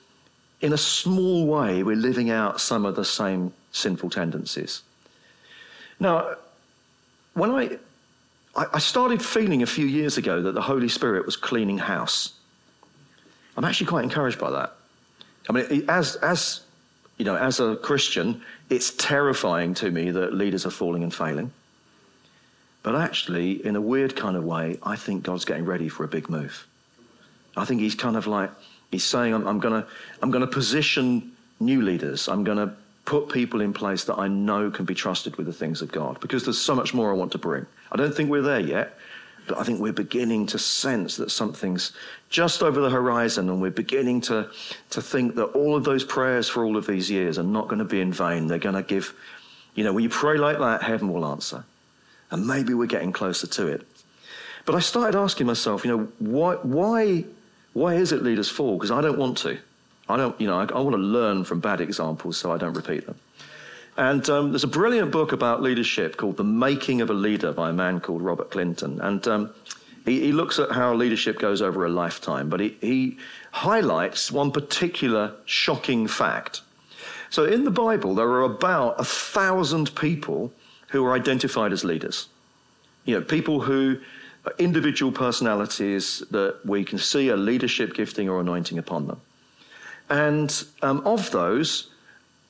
in 0.61 0.73
a 0.73 0.77
small 0.77 1.47
way, 1.47 1.83
we're 1.83 1.95
living 1.95 2.29
out 2.29 2.61
some 2.61 2.85
of 2.85 2.95
the 2.95 3.05
same 3.05 3.53
sinful 3.71 4.09
tendencies. 4.09 4.83
Now, 5.99 6.35
when 7.33 7.51
I, 7.51 7.77
I 8.55 8.79
started 8.79 9.23
feeling 9.23 9.63
a 9.63 9.65
few 9.65 9.85
years 9.85 10.17
ago 10.17 10.41
that 10.41 10.53
the 10.53 10.61
Holy 10.61 10.89
Spirit 10.89 11.25
was 11.25 11.37
cleaning 11.37 11.77
house, 11.77 12.33
I'm 13.55 13.63
actually 13.63 13.87
quite 13.87 14.03
encouraged 14.03 14.39
by 14.39 14.51
that. 14.51 14.73
I 15.49 15.53
mean, 15.53 15.85
as, 15.89 16.15
as, 16.17 16.61
you 17.17 17.25
know, 17.25 17.35
as 17.35 17.59
a 17.59 17.75
Christian, 17.77 18.41
it's 18.69 18.91
terrifying 18.91 19.73
to 19.75 19.89
me 19.89 20.11
that 20.11 20.33
leaders 20.33 20.65
are 20.65 20.71
falling 20.71 21.03
and 21.03 21.13
failing. 21.13 21.51
But 22.83 22.95
actually, 22.95 23.65
in 23.65 23.75
a 23.75 23.81
weird 23.81 24.15
kind 24.15 24.35
of 24.35 24.43
way, 24.43 24.79
I 24.83 24.95
think 24.95 25.23
God's 25.23 25.45
getting 25.45 25.65
ready 25.65 25.87
for 25.87 26.03
a 26.03 26.07
big 26.07 26.29
move. 26.29 26.67
I 27.55 27.65
think 27.65 27.81
He's 27.81 27.95
kind 27.95 28.17
of 28.17 28.27
like, 28.27 28.51
He's 28.91 29.03
saying, 29.03 29.33
I'm, 29.33 29.47
I'm 29.47 29.59
going 29.59 29.81
to 29.81 29.87
I'm 30.21 30.31
gonna 30.31 30.47
position 30.47 31.31
new 31.59 31.81
leaders. 31.81 32.27
I'm 32.27 32.43
going 32.43 32.57
to 32.57 32.75
put 33.11 33.27
people 33.27 33.59
in 33.59 33.73
place 33.73 34.05
that 34.05 34.17
I 34.17 34.29
know 34.29 34.71
can 34.71 34.85
be 34.85 34.95
trusted 34.95 35.35
with 35.35 35.45
the 35.45 35.51
things 35.51 35.81
of 35.81 35.91
God 35.91 36.21
because 36.21 36.45
there's 36.45 36.61
so 36.61 36.73
much 36.73 36.93
more 36.93 37.11
I 37.11 37.13
want 37.13 37.33
to 37.33 37.37
bring. 37.37 37.65
I 37.91 37.97
don't 37.97 38.15
think 38.15 38.29
we're 38.29 38.41
there 38.41 38.61
yet, 38.61 38.97
but 39.47 39.57
I 39.57 39.63
think 39.63 39.81
we're 39.81 39.91
beginning 39.91 40.47
to 40.47 40.57
sense 40.57 41.17
that 41.17 41.29
something's 41.29 41.91
just 42.29 42.63
over 42.63 42.79
the 42.79 42.89
horizon, 42.89 43.49
and 43.49 43.61
we're 43.61 43.69
beginning 43.69 44.21
to, 44.21 44.49
to 44.91 45.01
think 45.01 45.35
that 45.35 45.47
all 45.47 45.75
of 45.75 45.83
those 45.83 46.05
prayers 46.05 46.47
for 46.47 46.63
all 46.63 46.77
of 46.77 46.87
these 46.87 47.11
years 47.11 47.37
are 47.37 47.43
not 47.43 47.67
going 47.67 47.79
to 47.79 47.85
be 47.85 47.99
in 47.99 48.13
vain. 48.13 48.47
They're 48.47 48.59
going 48.59 48.75
to 48.75 48.81
give, 48.81 49.13
you 49.75 49.83
know, 49.83 49.91
when 49.91 50.05
you 50.05 50.09
pray 50.09 50.37
like 50.37 50.59
that, 50.59 50.81
heaven 50.81 51.11
will 51.11 51.25
answer. 51.25 51.65
And 52.29 52.47
maybe 52.47 52.73
we're 52.73 52.85
getting 52.85 53.11
closer 53.11 53.45
to 53.45 53.67
it. 53.67 53.85
But 54.63 54.75
I 54.75 54.79
started 54.79 55.19
asking 55.19 55.47
myself, 55.47 55.83
you 55.83 55.97
know, 55.97 56.07
why, 56.19 56.55
why, 56.63 57.25
why 57.73 57.95
is 57.95 58.13
it 58.13 58.23
leaders 58.23 58.47
fall? 58.47 58.77
Because 58.77 58.91
I 58.91 59.01
don't 59.01 59.17
want 59.17 59.37
to. 59.39 59.59
I 60.11 60.17
don't, 60.17 60.39
you 60.39 60.47
know, 60.47 60.59
I, 60.59 60.65
I 60.65 60.79
want 60.79 60.93
to 60.95 61.01
learn 61.01 61.43
from 61.43 61.59
bad 61.59 61.81
examples 61.81 62.37
so 62.37 62.51
I 62.51 62.57
don't 62.57 62.73
repeat 62.73 63.05
them. 63.05 63.15
And 63.97 64.27
um, 64.29 64.51
there's 64.51 64.63
a 64.63 64.67
brilliant 64.67 65.11
book 65.11 65.31
about 65.31 65.61
leadership 65.61 66.17
called 66.17 66.37
The 66.37 66.43
Making 66.43 67.01
of 67.01 67.09
a 67.09 67.13
Leader 67.13 67.51
by 67.51 67.69
a 67.69 67.73
man 67.73 67.99
called 67.99 68.21
Robert 68.21 68.49
Clinton. 68.49 69.01
And 69.01 69.27
um, 69.27 69.53
he, 70.05 70.21
he, 70.21 70.31
looks 70.31 70.59
at 70.59 70.71
how 70.71 70.93
leadership 70.93 71.39
goes 71.39 71.61
over 71.61 71.85
a 71.85 71.89
lifetime, 71.89 72.49
but 72.49 72.59
he, 72.59 72.77
he 72.81 73.17
highlights 73.51 74.31
one 74.31 74.51
particular 74.51 75.33
shocking 75.45 76.07
fact. 76.07 76.61
So 77.29 77.45
in 77.45 77.63
the 77.63 77.71
Bible, 77.71 78.15
there 78.15 78.27
are 78.27 78.43
about 78.43 78.99
a 78.99 79.03
thousand 79.03 79.93
people 79.95 80.51
who 80.87 81.05
are 81.05 81.13
identified 81.13 81.71
as 81.71 81.83
leaders. 81.83 82.27
You 83.05 83.15
know, 83.15 83.21
people 83.21 83.61
who 83.61 83.99
are 84.45 84.53
individual 84.57 85.11
personalities 85.11 86.23
that 86.31 86.59
we 86.65 86.83
can 86.83 86.97
see 86.97 87.29
a 87.29 87.37
leadership 87.37 87.93
gifting 87.93 88.29
or 88.29 88.39
anointing 88.41 88.77
upon 88.77 89.07
them. 89.07 89.21
And 90.11 90.63
um, 90.81 91.01
of 91.07 91.31
those, 91.31 91.89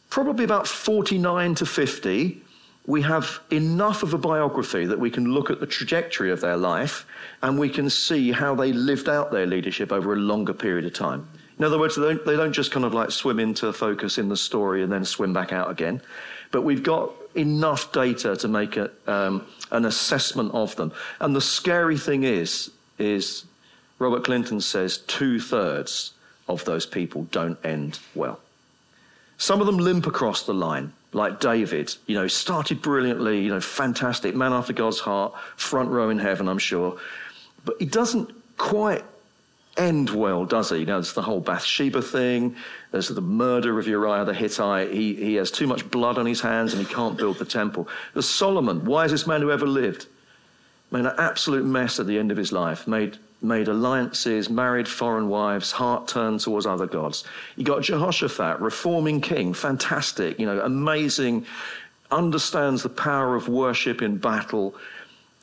probably 0.09 0.43
about 0.43 0.67
49 0.67 1.55
to 1.55 1.65
50, 1.65 2.41
we 2.87 3.03
have 3.03 3.39
enough 3.51 4.01
of 4.01 4.15
a 4.15 4.17
biography 4.17 4.87
that 4.87 4.99
we 4.99 5.11
can 5.11 5.31
look 5.31 5.51
at 5.51 5.59
the 5.59 5.67
trajectory 5.67 6.31
of 6.31 6.41
their 6.41 6.57
life 6.57 7.05
and 7.43 7.59
we 7.59 7.69
can 7.69 7.87
see 7.87 8.31
how 8.31 8.55
they 8.55 8.73
lived 8.73 9.07
out 9.07 9.31
their 9.31 9.45
leadership 9.45 9.91
over 9.91 10.13
a 10.13 10.17
longer 10.17 10.53
period 10.53 10.85
of 10.85 10.93
time. 10.93 11.29
In 11.59 11.63
other 11.63 11.77
words, 11.77 11.95
they 11.95 12.01
don't, 12.01 12.25
they 12.25 12.35
don't 12.35 12.51
just 12.51 12.71
kind 12.71 12.83
of 12.83 12.95
like 12.95 13.11
swim 13.11 13.39
into 13.39 13.71
focus 13.71 14.17
in 14.17 14.27
the 14.27 14.37
story 14.37 14.81
and 14.81 14.91
then 14.91 15.05
swim 15.05 15.31
back 15.31 15.53
out 15.53 15.69
again. 15.69 16.01
But 16.49 16.63
we've 16.63 16.81
got 16.81 17.11
enough 17.35 17.91
data 17.91 18.35
to 18.37 18.47
make 18.47 18.75
a, 18.75 18.89
um, 19.05 19.45
an 19.69 19.85
assessment 19.85 20.51
of 20.55 20.75
them. 20.77 20.91
And 21.19 21.35
the 21.35 21.41
scary 21.41 21.99
thing 21.99 22.23
is, 22.23 22.71
is 22.97 23.45
Robert 23.99 24.23
Clinton 24.23 24.61
says 24.61 24.97
two 24.97 25.39
thirds 25.39 26.13
of 26.47 26.65
those 26.65 26.85
people 26.85 27.27
don't 27.31 27.57
end 27.63 27.99
well. 28.15 28.39
Some 29.37 29.59
of 29.59 29.65
them 29.65 29.77
limp 29.77 30.05
across 30.05 30.43
the 30.43 30.53
line, 30.53 30.93
like 31.13 31.39
David. 31.39 31.95
You 32.05 32.15
know, 32.15 32.27
started 32.27 32.81
brilliantly, 32.81 33.41
you 33.41 33.49
know, 33.49 33.61
fantastic, 33.61 34.35
man 34.35 34.53
after 34.53 34.73
God's 34.73 34.99
heart, 34.99 35.33
front 35.55 35.89
row 35.89 36.09
in 36.09 36.19
heaven, 36.19 36.47
I'm 36.47 36.59
sure. 36.59 36.99
But 37.65 37.77
he 37.79 37.85
doesn't 37.85 38.31
quite 38.57 39.03
end 39.77 40.09
well, 40.09 40.45
does 40.45 40.69
he? 40.69 40.79
You 40.79 40.85
know, 40.85 40.97
there's 40.97 41.13
the 41.13 41.21
whole 41.21 41.39
Bathsheba 41.39 42.01
thing. 42.01 42.55
There's 42.91 43.07
the 43.07 43.21
murder 43.21 43.79
of 43.79 43.87
Uriah 43.87 44.25
the 44.25 44.33
Hittite. 44.33 44.91
He, 44.91 45.15
he 45.15 45.35
has 45.35 45.49
too 45.49 45.67
much 45.67 45.89
blood 45.89 46.17
on 46.17 46.25
his 46.25 46.41
hands 46.41 46.73
and 46.73 46.85
he 46.85 46.93
can't 46.93 47.17
build 47.17 47.37
the 47.37 47.45
temple. 47.45 47.87
There's 48.13 48.29
Solomon, 48.29 48.85
wisest 48.85 49.27
man 49.27 49.41
who 49.41 49.51
ever 49.51 49.67
lived. 49.67 50.07
Made 50.91 51.05
an 51.05 51.15
absolute 51.17 51.65
mess 51.65 51.99
at 51.99 52.05
the 52.05 52.19
end 52.19 52.31
of 52.31 52.37
his 52.37 52.51
life. 52.51 52.87
Made 52.87 53.17
made 53.41 53.67
alliances, 53.67 54.49
married 54.49 54.87
foreign 54.87 55.27
wives, 55.27 55.71
heart 55.71 56.07
turned 56.07 56.39
towards 56.39 56.65
other 56.65 56.85
gods. 56.85 57.23
You 57.55 57.63
got 57.63 57.81
Jehoshaphat, 57.81 58.59
reforming 58.59 59.19
king, 59.21 59.53
fantastic, 59.53 60.39
you 60.39 60.45
know, 60.45 60.59
amazing, 60.61 61.45
understands 62.11 62.83
the 62.83 62.89
power 62.89 63.35
of 63.35 63.47
worship 63.47 64.01
in 64.01 64.17
battle, 64.17 64.75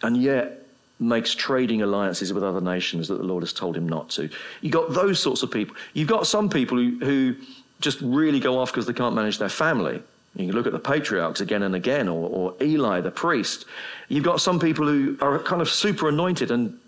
and 0.03 0.17
yet 0.17 0.67
makes 1.01 1.35
trading 1.35 1.83
alliances 1.83 2.33
with 2.33 2.43
other 2.43 2.61
nations 2.61 3.09
that 3.09 3.17
the 3.17 3.25
Lord 3.25 3.43
has 3.43 3.53
told 3.53 3.77
him 3.77 3.89
not 3.89 4.11
to. 4.11 4.29
You 4.61 4.71
got 4.71 4.93
those 4.93 5.21
sorts 5.21 5.43
of 5.43 5.51
people. 5.51 5.77
You've 5.93 6.09
got 6.09 6.27
some 6.27 6.49
people 6.49 6.77
who, 6.77 6.99
who 6.99 7.37
just 7.81 8.01
really 8.01 8.41
go 8.41 8.59
off 8.59 8.71
because 8.73 8.87
they 8.87 8.93
can't 8.93 9.15
manage 9.15 9.39
their 9.39 9.49
family. 9.49 10.03
You 10.37 10.47
can 10.47 10.55
look 10.55 10.67
at 10.67 10.73
the 10.73 10.79
patriarchs 10.79 11.41
again 11.41 11.63
and 11.63 11.75
again, 11.75 12.09
or, 12.09 12.29
or 12.29 12.55
Eli, 12.61 13.01
the 13.01 13.11
priest. 13.11 13.65
You've 14.09 14.25
got 14.25 14.41
some 14.41 14.61
people 14.61 14.87
who 14.87 15.17
are 15.21 15.39
kind 15.41 15.63
of 15.63 15.69
super 15.69 16.09
anointed 16.09 16.51
and 16.51 16.79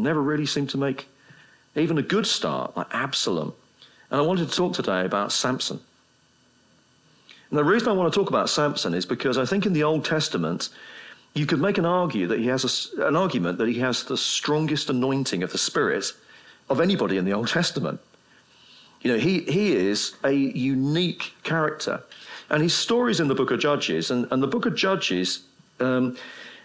never 0.00 0.20
really 0.20 0.46
seemed 0.46 0.70
to 0.70 0.78
make 0.78 1.08
even 1.76 1.98
a 1.98 2.02
good 2.02 2.26
start, 2.26 2.76
like 2.76 2.88
Absalom. 2.92 3.52
And 4.10 4.20
I 4.20 4.22
wanted 4.24 4.48
to 4.48 4.56
talk 4.56 4.74
today 4.74 5.04
about 5.04 5.32
Samson. 5.32 5.80
And 7.50 7.58
the 7.58 7.64
reason 7.64 7.88
I 7.88 7.92
want 7.92 8.12
to 8.12 8.18
talk 8.18 8.28
about 8.28 8.48
Samson 8.48 8.94
is 8.94 9.06
because 9.06 9.38
I 9.38 9.44
think 9.44 9.66
in 9.66 9.72
the 9.72 9.84
Old 9.84 10.04
Testament, 10.04 10.68
you 11.34 11.46
could 11.46 11.60
make 11.60 11.78
an 11.78 11.84
argue 11.84 12.26
that 12.28 12.38
he 12.38 12.46
has 12.46 12.92
a, 12.98 13.06
an 13.06 13.16
argument 13.16 13.58
that 13.58 13.68
he 13.68 13.78
has 13.80 14.04
the 14.04 14.16
strongest 14.16 14.90
anointing 14.90 15.42
of 15.42 15.52
the 15.52 15.58
Spirit 15.58 16.12
of 16.68 16.80
anybody 16.80 17.16
in 17.16 17.24
the 17.24 17.32
Old 17.32 17.48
Testament. 17.48 18.00
You 19.02 19.12
know, 19.12 19.18
he, 19.18 19.40
he 19.40 19.74
is 19.74 20.14
a 20.24 20.32
unique 20.32 21.34
character. 21.42 22.02
And 22.50 22.62
his 22.62 22.74
story's 22.74 23.20
in 23.20 23.28
the 23.28 23.34
book 23.34 23.50
of 23.50 23.60
Judges, 23.60 24.10
and, 24.10 24.26
and 24.30 24.42
the 24.42 24.48
book 24.48 24.66
of 24.66 24.74
Judges 24.74 25.42
um, 25.78 26.16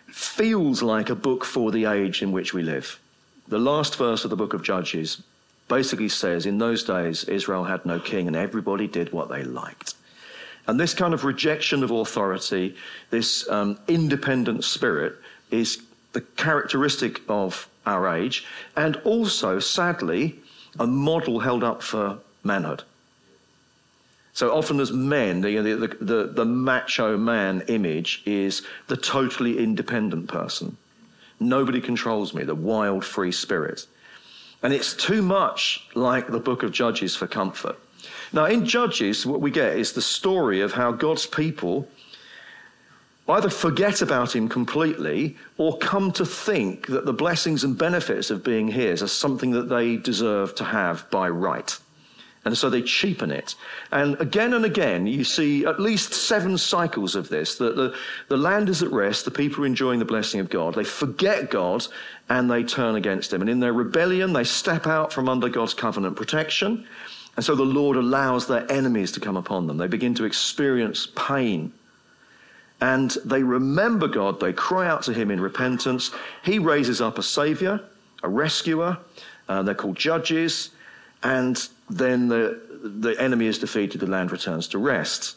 feels 0.08 0.82
like 0.82 1.10
a 1.10 1.16
book 1.16 1.46
for 1.46 1.72
the 1.72 1.86
age 1.86 2.22
in 2.22 2.32
which 2.32 2.54
we 2.54 2.62
live. 2.62 3.00
The 3.48 3.60
last 3.60 3.96
verse 3.96 4.24
of 4.24 4.30
the 4.30 4.36
book 4.36 4.54
of 4.54 4.64
Judges 4.64 5.22
basically 5.68 6.10
says, 6.10 6.46
In 6.46 6.58
those 6.58 6.84
days, 6.84 7.24
Israel 7.26 7.64
had 7.64 7.86
no 7.86 8.00
king 8.00 8.28
and 8.28 8.36
everybody 8.36 8.88
did 8.88 9.12
what 9.12 9.30
they 9.30 9.44
liked. 9.44 9.96
And 10.68 10.80
this 10.80 10.94
kind 10.94 11.14
of 11.14 11.24
rejection 11.24 11.84
of 11.84 11.92
authority, 11.92 12.76
this 13.12 13.48
um, 13.50 13.78
independent 13.88 14.64
spirit, 14.64 15.16
is 15.52 15.82
the 16.14 16.22
characteristic 16.22 17.22
of 17.28 17.70
our 17.86 18.16
age, 18.16 18.46
and 18.76 18.96
also, 19.04 19.60
sadly, 19.60 20.40
a 20.80 20.88
model 20.88 21.40
held 21.40 21.64
up 21.64 21.84
for 21.84 22.18
manhood. 22.44 22.84
So 24.34 24.54
often, 24.54 24.80
as 24.80 24.92
men, 24.92 25.42
the, 25.42 25.58
the, 25.58 25.88
the, 26.02 26.24
the, 26.28 26.46
macho 26.46 27.16
man 27.16 27.64
image 27.68 28.22
is 28.26 28.64
the 28.88 28.98
totally 28.98 29.60
independent 29.60 30.28
person. 30.28 30.78
Nobody 31.40 31.82
controls 31.82 32.34
me, 32.34 32.44
the 32.44 32.56
wild, 32.56 33.04
free 33.04 33.32
spirit. 33.32 33.86
And 34.64 34.74
it's 34.74 34.94
too 34.94 35.22
much 35.22 35.88
like 35.94 36.28
the 36.28 36.40
book 36.40 36.64
of 36.64 36.72
Judges 36.72 37.16
for 37.16 37.28
comfort. 37.28 37.78
Now, 38.34 38.46
in 38.46 38.66
Judges, 38.66 39.26
what 39.26 39.42
we 39.42 39.52
get 39.52 39.78
is 39.78 39.94
the 39.94 40.02
story 40.02 40.62
of 40.62 40.74
how 40.74 40.92
God's 40.92 41.26
people 41.26 41.88
either 43.28 43.50
forget 43.50 44.02
about 44.02 44.36
him 44.36 44.48
completely 44.48 45.36
or 45.58 45.78
come 45.78 46.12
to 46.12 46.26
think 46.26 46.88
that 46.88 47.06
the 47.06 47.14
blessings 47.14 47.64
and 47.64 47.78
benefits 47.78 48.30
of 48.30 48.44
being 48.44 48.68
his 48.68 49.02
are 49.02 49.08
something 49.08 49.52
that 49.52 49.70
they 49.70 49.98
deserve 49.98 50.54
to 50.56 50.64
have 50.64 51.10
by 51.10 51.28
right. 51.28 51.78
And 52.46 52.56
so 52.56 52.70
they 52.70 52.84
cheapen 52.84 53.32
it. 53.32 53.56
And 53.92 54.22
again 54.22 54.54
and 54.54 54.64
again, 54.64 55.08
you 55.08 55.24
see 55.24 55.66
at 55.66 55.80
least 55.80 56.14
seven 56.14 56.60
cycles 56.60 57.16
of 57.16 57.30
this 57.30 57.58
that 57.58 57.76
the, 57.76 57.96
the 58.28 58.38
land 58.38 58.70
is 58.70 58.84
at 58.84 58.92
rest, 58.92 59.26
the 59.26 59.32
people 59.32 59.64
are 59.64 59.68
enjoying 59.68 59.98
the 59.98 60.06
blessing 60.06 60.40
of 60.40 60.52
God. 60.52 60.76
They 60.76 60.84
forget 60.84 61.50
God 61.50 61.88
and 62.30 62.50
they 62.50 62.64
turn 62.64 62.96
against 62.96 63.34
Him. 63.34 63.42
And 63.42 63.50
in 63.50 63.60
their 63.60 63.74
rebellion, 63.74 64.34
they 64.34 64.44
step 64.44 64.86
out 64.86 65.12
from 65.12 65.28
under 65.28 65.50
God's 65.50 65.74
covenant 65.74 66.16
protection. 66.16 66.88
And 67.36 67.44
so 67.44 67.56
the 67.56 67.64
Lord 67.64 67.98
allows 67.98 68.48
their 68.48 68.72
enemies 68.72 69.12
to 69.14 69.20
come 69.20 69.38
upon 69.38 69.66
them. 69.66 69.78
They 69.78 69.88
begin 69.88 70.14
to 70.16 70.26
experience 70.26 71.08
pain. 71.16 71.74
And 72.80 73.10
they 73.26 73.42
remember 73.42 74.08
God, 74.08 74.40
they 74.40 74.54
cry 74.54 74.88
out 74.88 75.02
to 75.04 75.14
Him 75.14 75.32
in 75.32 75.40
repentance. 75.40 76.12
He 76.44 76.60
raises 76.60 77.02
up 77.02 77.18
a 77.18 77.24
Savior, 77.24 77.82
a 78.22 78.30
rescuer. 78.30 78.98
Uh, 79.50 79.64
they're 79.64 79.74
called 79.74 79.98
judges 79.98 80.70
and 81.24 81.68
then 81.90 82.28
the, 82.28 82.60
the 82.84 83.16
enemy 83.20 83.48
is 83.48 83.60
defeated, 83.60 84.02
the 84.02 84.08
land 84.08 84.32
returns 84.32 84.68
to 84.70 84.78
rest. 84.78 85.36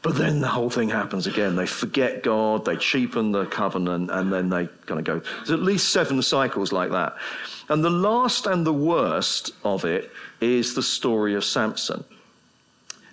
But 0.00 0.16
then 0.16 0.40
the 0.40 0.48
whole 0.48 0.70
thing 0.70 0.88
happens 0.90 1.26
again. 1.26 1.56
They 1.56 1.66
forget 1.66 2.22
God, 2.22 2.64
they 2.64 2.76
cheapen 2.76 3.32
the 3.32 3.46
covenant, 3.46 4.10
and 4.10 4.32
then 4.32 4.48
they 4.48 4.68
kind 4.86 5.00
of 5.00 5.04
go. 5.04 5.18
There's 5.18 5.50
at 5.50 5.60
least 5.60 5.90
seven 5.90 6.22
cycles 6.22 6.72
like 6.72 6.92
that. 6.92 7.16
And 7.68 7.84
the 7.84 7.90
last 7.90 8.46
and 8.46 8.64
the 8.64 8.72
worst 8.72 9.50
of 9.64 9.84
it 9.84 10.10
is 10.40 10.74
the 10.74 10.82
story 10.82 11.34
of 11.34 11.44
Samson. 11.44 12.04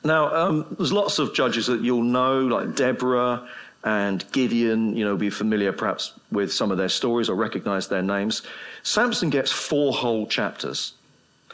Now, 0.03 0.33
um, 0.33 0.75
there's 0.77 0.93
lots 0.93 1.17
of 1.17 1.33
judges 1.33 1.65
that 1.65 1.81
you'll 1.81 2.03
know, 2.03 2.41
like 2.41 2.75
Deborah 2.75 3.47
and 3.83 4.23
Gideon, 4.31 4.95
you 4.95 5.03
know, 5.03 5.17
be 5.17 5.31
familiar 5.31 5.71
perhaps 5.71 6.13
with 6.31 6.53
some 6.53 6.69
of 6.71 6.77
their 6.77 6.89
stories 6.89 7.29
or 7.29 7.35
recognize 7.35 7.87
their 7.87 8.03
names. 8.03 8.43
Samson 8.83 9.31
gets 9.31 9.51
four 9.51 9.91
whole 9.91 10.27
chapters. 10.27 10.93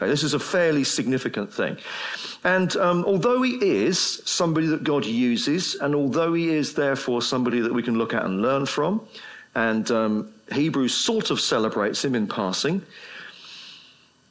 Okay, 0.02 0.10
this 0.10 0.24
is 0.24 0.34
a 0.34 0.38
fairly 0.40 0.82
significant 0.82 1.54
thing. 1.54 1.76
And 2.42 2.76
um, 2.76 3.04
although 3.04 3.40
he 3.42 3.54
is 3.62 4.20
somebody 4.24 4.66
that 4.66 4.82
God 4.82 5.06
uses, 5.06 5.76
and 5.76 5.94
although 5.94 6.34
he 6.34 6.48
is 6.48 6.74
therefore 6.74 7.22
somebody 7.22 7.60
that 7.60 7.72
we 7.72 7.84
can 7.84 7.96
look 7.96 8.12
at 8.12 8.24
and 8.24 8.42
learn 8.42 8.66
from, 8.66 9.06
and 9.54 9.88
um, 9.92 10.34
Hebrews 10.50 10.92
sort 10.92 11.30
of 11.30 11.40
celebrates 11.40 12.04
him 12.04 12.16
in 12.16 12.26
passing, 12.26 12.82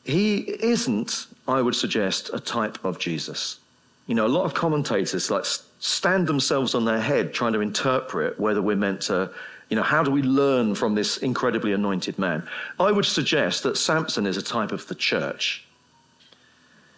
he 0.03 0.39
isn't, 0.61 1.27
I 1.47 1.61
would 1.61 1.75
suggest, 1.75 2.31
a 2.33 2.39
type 2.41 2.83
of 2.83 2.99
Jesus. 2.99 3.59
You 4.07 4.15
know, 4.15 4.25
a 4.25 4.27
lot 4.27 4.43
of 4.43 4.53
commentators 4.53 5.31
like 5.31 5.45
stand 5.79 6.27
themselves 6.27 6.75
on 6.75 6.83
their 6.83 6.99
head 6.99 7.33
trying 7.33 7.53
to 7.53 7.61
interpret 7.61 8.37
whether 8.37 8.61
we're 8.61 8.75
meant 8.75 9.03
to 9.03 9.31
you 9.71 9.77
know, 9.77 9.83
how 9.83 10.03
do 10.03 10.11
we 10.11 10.21
learn 10.21 10.75
from 10.75 10.95
this 10.95 11.17
incredibly 11.17 11.71
anointed 11.71 12.19
man? 12.19 12.45
I 12.77 12.91
would 12.91 13.05
suggest 13.05 13.63
that 13.63 13.77
Samson 13.77 14.27
is 14.27 14.35
a 14.35 14.41
type 14.41 14.73
of 14.73 14.85
the 14.87 14.95
church. 14.95 15.65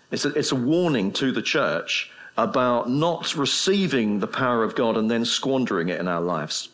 It's 0.09 0.25
a, 0.25 0.29
it's 0.29 0.51
a 0.51 0.55
warning 0.55 1.11
to 1.13 1.31
the 1.31 1.43
church 1.43 2.11
about 2.35 2.89
not 2.89 3.35
receiving 3.35 4.19
the 4.19 4.27
power 4.27 4.63
of 4.63 4.73
God 4.73 4.97
and 4.97 5.09
then 5.09 5.23
squandering 5.23 5.89
it 5.89 5.99
in 5.99 6.07
our 6.07 6.19
lives. 6.19 6.69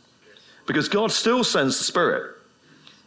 Because 0.65 0.87
God 0.87 1.11
still 1.11 1.43
sends 1.43 1.77
the 1.77 1.83
Spirit. 1.83 2.33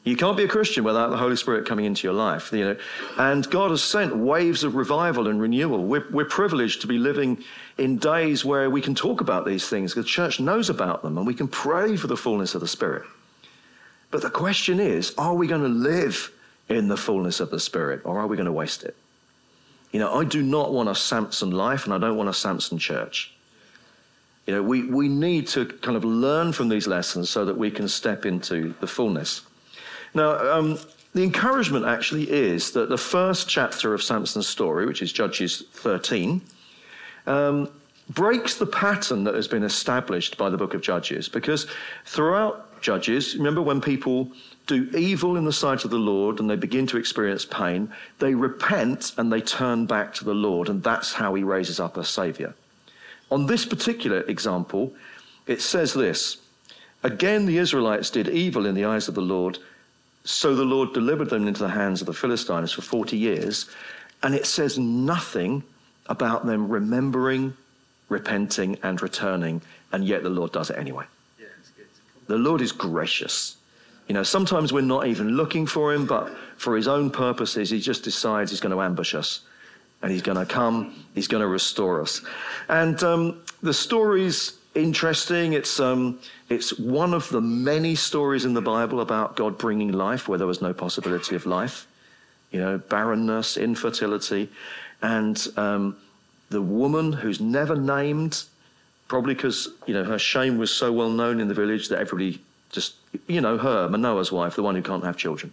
You 0.05 0.17
can't 0.17 0.37
be 0.37 0.43
a 0.43 0.49
Christian 0.49 0.83
without 0.83 1.11
the 1.11 1.17
Holy 1.17 1.37
Spirit 1.37 1.65
coming 1.65 1.85
into 1.85 2.07
your 2.07 2.15
life, 2.15 2.53
you 2.53 2.65
know. 2.65 2.77
And 3.19 3.49
God 3.51 3.71
has 3.71 3.85
sent 3.85 4.17
waves 4.17 4.65
of 4.65 4.75
revival 4.75 5.29
and 5.29 5.41
renewal. 5.41 5.85
We're, 5.85 6.09
we're 6.11 6.25
privileged 6.25 6.81
to 6.81 6.89
be 6.89 6.99
living 6.99 7.45
in 7.79 7.99
days 7.99 8.45
where 8.45 8.69
we 8.69 8.81
can 8.81 8.97
talk 8.97 9.21
about 9.21 9.47
these 9.47 9.69
things. 9.69 9.95
The 9.95 10.03
church 10.03 10.41
knows 10.41 10.69
about 10.69 11.03
them 11.03 11.17
and 11.17 11.27
we 11.27 11.35
can 11.35 11.47
pray 11.47 11.97
for 11.97 12.09
the 12.09 12.17
fullness 12.17 12.57
of 12.57 12.61
the 12.61 12.69
Spirit. 12.69 13.05
But 14.11 14.23
the 14.23 14.31
question 14.31 14.81
is, 14.81 15.15
are 15.19 15.35
we 15.35 15.47
going 15.47 15.63
to 15.63 15.69
live 15.69 16.33
in 16.69 16.89
the 16.89 16.97
fullness 16.97 17.39
of 17.39 17.51
the 17.51 17.61
Spirit 17.61 18.01
or 18.05 18.19
are 18.19 18.27
we 18.27 18.37
going 18.37 18.47
to 18.47 18.53
waste 18.53 18.83
it? 18.83 18.97
You 19.93 20.01
know, 20.01 20.13
I 20.19 20.25
do 20.25 20.43
not 20.43 20.73
want 20.73 20.89
a 20.89 20.97
Samson 20.97 21.53
life 21.53 21.85
and 21.85 21.95
I 21.95 21.99
don't 21.99 22.17
want 22.17 22.29
a 22.29 22.35
Samson 22.35 22.79
church. 22.79 23.33
You 24.47 24.55
know, 24.55 24.63
we, 24.65 24.85
we 24.85 25.07
need 25.07 25.47
to 25.49 25.67
kind 25.67 25.97
of 25.97 26.05
learn 26.05 26.53
from 26.53 26.69
these 26.69 26.89
lessons 26.89 27.31
so 27.31 27.45
that 27.45 27.57
we 27.57 27.71
can 27.71 27.87
step 27.87 28.27
into 28.27 28.75
the 28.81 28.89
fullness. 28.89 29.43
Now, 30.15 30.59
um, 30.59 30.79
the 31.15 31.23
encouragement 31.23 31.85
actually 31.85 32.31
is 32.31 32.73
that 32.73 32.89
the 32.89 32.99
first 32.99 33.49
chapter 33.49 33.95
of 33.95 34.03
Samson's 34.03 34.49
story, 34.49 34.87
which 34.87 35.03
is 35.03 35.13
Judges 35.13 35.65
13, 35.73 36.41
um, 37.27 37.69
breaks 38.09 38.57
the 38.57 38.67
pattern 38.67 39.25
that 39.25 39.35
has 39.35 39.49
been 39.49 39.63
established 39.63 40.37
by 40.37 40.51
the 40.51 40.57
book 40.57 40.75
of 40.75 40.81
Judges. 40.81 41.29
Because 41.29 41.67
throughout 42.05 42.81
Judges, 42.83 43.37
remember 43.37 43.63
when 43.63 43.81
people 43.81 44.31
do 44.67 44.91
evil 44.97 45.37
in 45.37 45.45
the 45.45 45.53
sight 45.53 45.85
of 45.85 45.91
the 45.91 45.99
Lord 45.99 46.41
and 46.41 46.49
they 46.49 46.57
begin 46.57 46.87
to 46.89 46.99
experience 46.99 47.45
pain, 47.45 47.93
they 48.19 48.35
repent 48.35 49.13
and 49.17 49.33
they 49.33 49.41
turn 49.41 49.87
back 49.87 50.15
to 50.15 50.25
the 50.25 50.35
Lord, 50.35 50.69
and 50.69 50.83
that's 50.83 51.13
how 51.13 51.35
he 51.35 51.43
raises 51.43 51.79
up 51.79 51.97
a 51.97 52.05
savior. 52.05 52.55
On 53.31 53.47
this 53.47 53.65
particular 53.65 54.21
example, 54.23 54.93
it 55.47 55.61
says 55.61 55.95
this 55.95 56.39
Again, 57.03 57.47
the 57.47 57.59
Israelites 57.59 58.11
did 58.11 58.29
evil 58.29 58.67
in 58.67 58.75
the 58.75 58.85
eyes 58.85 59.09
of 59.09 59.15
the 59.15 59.21
Lord 59.21 59.59
so 60.25 60.55
the 60.55 60.65
Lord 60.65 60.93
delivered 60.93 61.31
them 61.31 61.49
into 61.49 61.63
the 61.63 61.69
hands 61.69 62.01
of 62.01 62.07
the 62.07 62.13
Philistines 62.13 62.73
for 62.73 62.83
40 62.83 63.17
years, 63.17 63.69
and 64.23 64.35
it 64.35 64.47
says 64.47 64.79
nothing 64.79 65.65
about 66.07 66.47
them 66.47 66.69
remembering, 66.69 67.57
repenting, 68.09 68.79
and 68.83 69.03
returning, 69.03 69.63
and 69.93 70.05
yet 70.05 70.23
the 70.23 70.31
Lord 70.31 70.53
does 70.53 70.71
it 70.71 70.79
anyway. 70.79 71.05
the 72.27 72.37
Lord 72.37 72.61
is 72.61 72.73
gracious. 72.73 73.57
You 74.09 74.15
know, 74.15 74.23
sometimes 74.23 74.73
we're 74.73 74.83
not 74.83 75.07
even 75.07 75.31
looking 75.31 75.67
for 75.67 75.93
him, 75.93 76.07
but 76.07 76.33
for 76.57 76.77
his 76.77 76.89
own 76.89 77.11
purposes, 77.11 77.71
he 77.71 77.81
just 77.81 78.05
decides 78.05 78.51
he's 78.51 78.61
going 78.61 78.75
to 78.75 78.83
ambush 78.83 79.15
us. 79.15 79.41
And 80.03 80.11
he's 80.11 80.23
going 80.23 80.39
to 80.39 80.47
come, 80.47 81.05
he's 81.15 81.29
going 81.29 81.43
to 81.43 81.47
restore 81.47 82.01
us. 82.01 82.23
And 82.69 83.01
um, 83.05 83.43
the 83.63 83.73
stories 83.73 84.55
interesting. 84.75 85.53
It's, 85.53 85.81
um, 85.81 86.19
it's 86.49 86.79
one 86.79 87.15
of 87.15 87.29
the 87.29 87.41
many 87.41 87.95
stories 87.95 88.45
in 88.45 88.55
the 88.55 88.63
Bible 88.63 89.01
about 89.01 89.37
God 89.37 89.59
bringing 89.59 89.93
life 89.93 90.29
where 90.29 90.39
there 90.39 90.47
was 90.47 90.63
no 90.63 90.73
possibility 90.73 91.37
of 91.37 91.47
life. 91.47 91.87
You 92.51 92.61
know, 92.61 92.79
barrenness, 92.79 93.57
infertility, 93.57 94.51
and 95.01 95.49
um, 95.57 95.97
the 96.51 96.61
woman 96.61 97.13
who's 97.13 97.41
never 97.41 97.75
named, 97.75 98.45
probably 99.09 99.35
because, 99.35 99.69
you 99.87 99.95
know, 99.95 100.05
her 100.05 100.19
shame 100.19 100.59
was 100.59 100.71
so 100.71 100.93
well 100.93 101.09
known 101.09 101.41
in 101.41 101.49
the 101.49 101.55
village 101.55 101.89
that 101.89 101.99
everybody 101.99 102.43
just, 102.71 102.95
you 103.27 103.41
know, 103.41 103.57
her, 103.57 103.89
Manoah's 103.89 104.31
wife, 104.31 104.55
the 104.55 104.63
one 104.63 104.75
who 104.75 104.83
can't 104.83 105.05
have 105.05 105.17
children. 105.17 105.53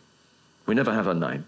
We 0.66 0.76
never 0.76 0.94
have 0.94 1.06
her 1.06 1.14
name. 1.14 1.46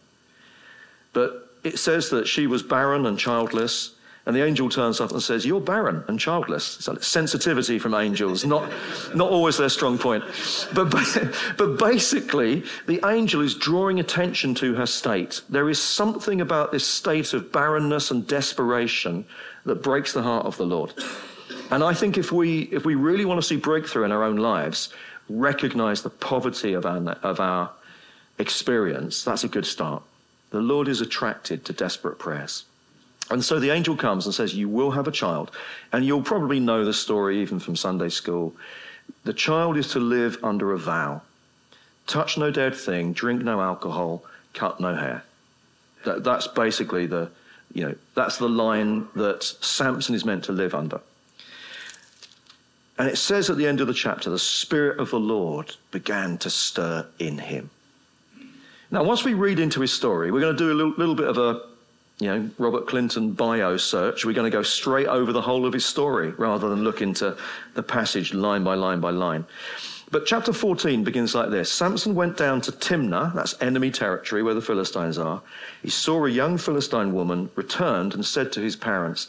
But 1.13 1.49
it 1.63 1.77
says 1.77 2.10
that 2.10 2.27
she 2.27 2.47
was 2.47 2.63
barren 2.63 3.05
and 3.05 3.19
childless 3.19 3.93
and 4.32 4.38
the 4.38 4.46
angel 4.46 4.70
turns 4.70 5.02
up 5.02 5.12
and 5.12 5.22
says, 5.22 5.46
You're 5.46 5.60
barren 5.60 6.06
and 6.08 6.17
childless. 6.17 6.88
Like 6.88 7.04
sensitivity 7.04 7.78
from 7.78 7.94
angels, 7.94 8.46
not, 8.46 8.72
not 9.13 9.30
always 9.30 9.58
their 9.58 9.67
strong 9.67 9.98
point. 9.98 10.24
But, 10.74 10.89
but 11.58 11.78
basically, 11.78 12.63
the 12.88 13.02
angel 13.06 13.41
is 13.41 13.56
drawing 13.56 14.00
attention 14.00 14.56
to 14.56 14.74
her 14.76 14.86
state. 14.86 15.41
There 15.50 15.70
is 15.70 15.82
something 15.82 16.39
about 16.39 16.72
this 16.72 16.88
state 16.88 17.34
of 17.34 17.52
barrenness 17.52 18.10
and 18.10 18.26
desperation 18.26 19.26
that 19.65 19.84
breaks 19.84 20.13
the 20.13 20.24
heart 20.24 20.46
of 20.46 20.56
the 20.56 20.65
Lord. 20.65 20.94
And 21.70 21.84
I 21.84 21.94
think 21.94 22.17
if 22.17 22.32
we, 22.32 22.70
if 22.72 22.86
we 22.86 22.96
really 22.96 23.26
want 23.26 23.38
to 23.41 23.46
see 23.46 23.58
breakthrough 23.58 24.06
in 24.06 24.13
our 24.13 24.24
own 24.24 24.38
lives, 24.38 24.94
recognize 25.28 26.04
the 26.04 26.10
poverty 26.10 26.72
of 26.72 26.86
our, 26.86 27.06
of 27.22 27.41
our 27.41 27.70
experience, 28.39 29.26
that's 29.26 29.44
a 29.44 29.50
good 29.50 29.65
start. 29.65 30.04
The 30.52 30.62
Lord 30.62 30.88
is 30.88 31.02
attracted 31.02 31.65
to 31.65 31.74
desperate 31.74 32.17
prayers. 32.17 32.63
And 33.32 33.44
so 33.44 33.60
the 33.60 33.70
angel 33.70 33.96
comes 33.96 34.26
and 34.26 34.36
says, 34.36 34.54
You 34.54 34.70
will 34.70 34.91
have 34.91 35.08
a 35.08 35.12
child. 35.12 35.52
And 35.91 36.06
you'll 36.06 36.22
probably 36.22 36.60
know 36.60 36.84
the 36.84 36.94
story 36.94 37.41
even 37.41 37.60
from 37.60 37.76
Sunday 37.76 38.10
school. 38.10 38.54
The 39.24 39.34
child 39.34 39.78
is 39.78 39.89
to 39.91 40.00
live 40.00 40.38
under 40.44 40.74
a 40.74 40.78
vow 40.78 41.22
touch 42.08 42.38
no 42.38 42.52
dead 42.52 42.76
thing, 42.76 43.13
drink 43.13 43.41
no 43.41 43.62
alcohol, 43.62 44.24
cut 44.54 44.82
no 44.82 44.96
hair. 44.96 45.24
That, 46.04 46.24
that's 46.26 46.48
basically 46.48 47.06
the, 47.06 47.30
you 47.74 47.88
know, 47.88 47.96
that's 48.15 48.38
the 48.38 48.50
line 48.50 49.08
that 49.15 49.44
Samson 49.44 50.13
is 50.13 50.26
meant 50.26 50.44
to 50.46 50.52
live 50.52 50.76
under. 50.76 51.00
And 52.98 53.08
it 53.08 53.17
says 53.17 53.50
at 53.50 53.56
the 53.56 53.65
end 53.65 53.80
of 53.80 53.88
the 53.88 53.94
chapter, 53.94 54.30
the 54.30 54.39
Spirit 54.39 55.00
of 55.00 55.12
the 55.12 55.20
Lord 55.20 55.76
began 55.91 56.38
to 56.39 56.50
stir 56.50 57.08
in 57.17 57.38
him. 57.38 57.70
Now, 58.89 59.04
once 59.04 59.24
we 59.24 59.34
read 59.34 59.60
into 59.60 59.80
his 59.80 59.94
story, 59.94 60.32
we're 60.32 60.41
going 60.41 60.58
to 60.58 60.63
do 60.63 60.72
a 60.72 60.76
little, 60.76 60.94
little 60.98 61.15
bit 61.15 61.28
of 61.28 61.38
a 61.38 61.62
you 62.21 62.27
know, 62.27 62.49
Robert 62.60 62.86
Clinton 62.86 63.31
bio 63.31 63.77
search, 63.77 64.25
we're 64.25 64.34
going 64.34 64.49
to 64.49 64.55
go 64.55 64.62
straight 64.62 65.07
over 65.07 65.34
the 65.34 65.41
whole 65.41 65.65
of 65.65 65.73
his 65.73 65.84
story 65.84 66.29
rather 66.29 66.69
than 66.69 66.84
look 66.84 67.01
into 67.01 67.36
the 67.73 67.81
passage 67.81 68.31
line 68.31 68.63
by 68.63 68.75
line 68.75 68.99
by 68.99 69.10
line. 69.10 69.43
But 70.12 70.27
chapter 70.27 70.53
14 70.53 71.03
begins 71.03 71.34
like 71.34 71.49
this 71.49 71.71
Samson 71.71 72.13
went 72.13 72.38
down 72.38 72.62
to 72.62 72.71
Timnah, 72.71 73.34
that's 73.34 73.60
enemy 73.60 73.89
territory 73.89 74.43
where 74.43 74.53
the 74.53 74.62
Philistines 74.62 75.17
are. 75.17 75.41
He 75.81 75.89
saw 75.89 76.27
a 76.27 76.29
young 76.29 76.60
Philistine 76.60 77.12
woman, 77.12 77.49
returned, 77.55 78.13
and 78.13 78.23
said 78.23 78.51
to 78.51 78.62
his 78.62 78.75
parents, 78.75 79.27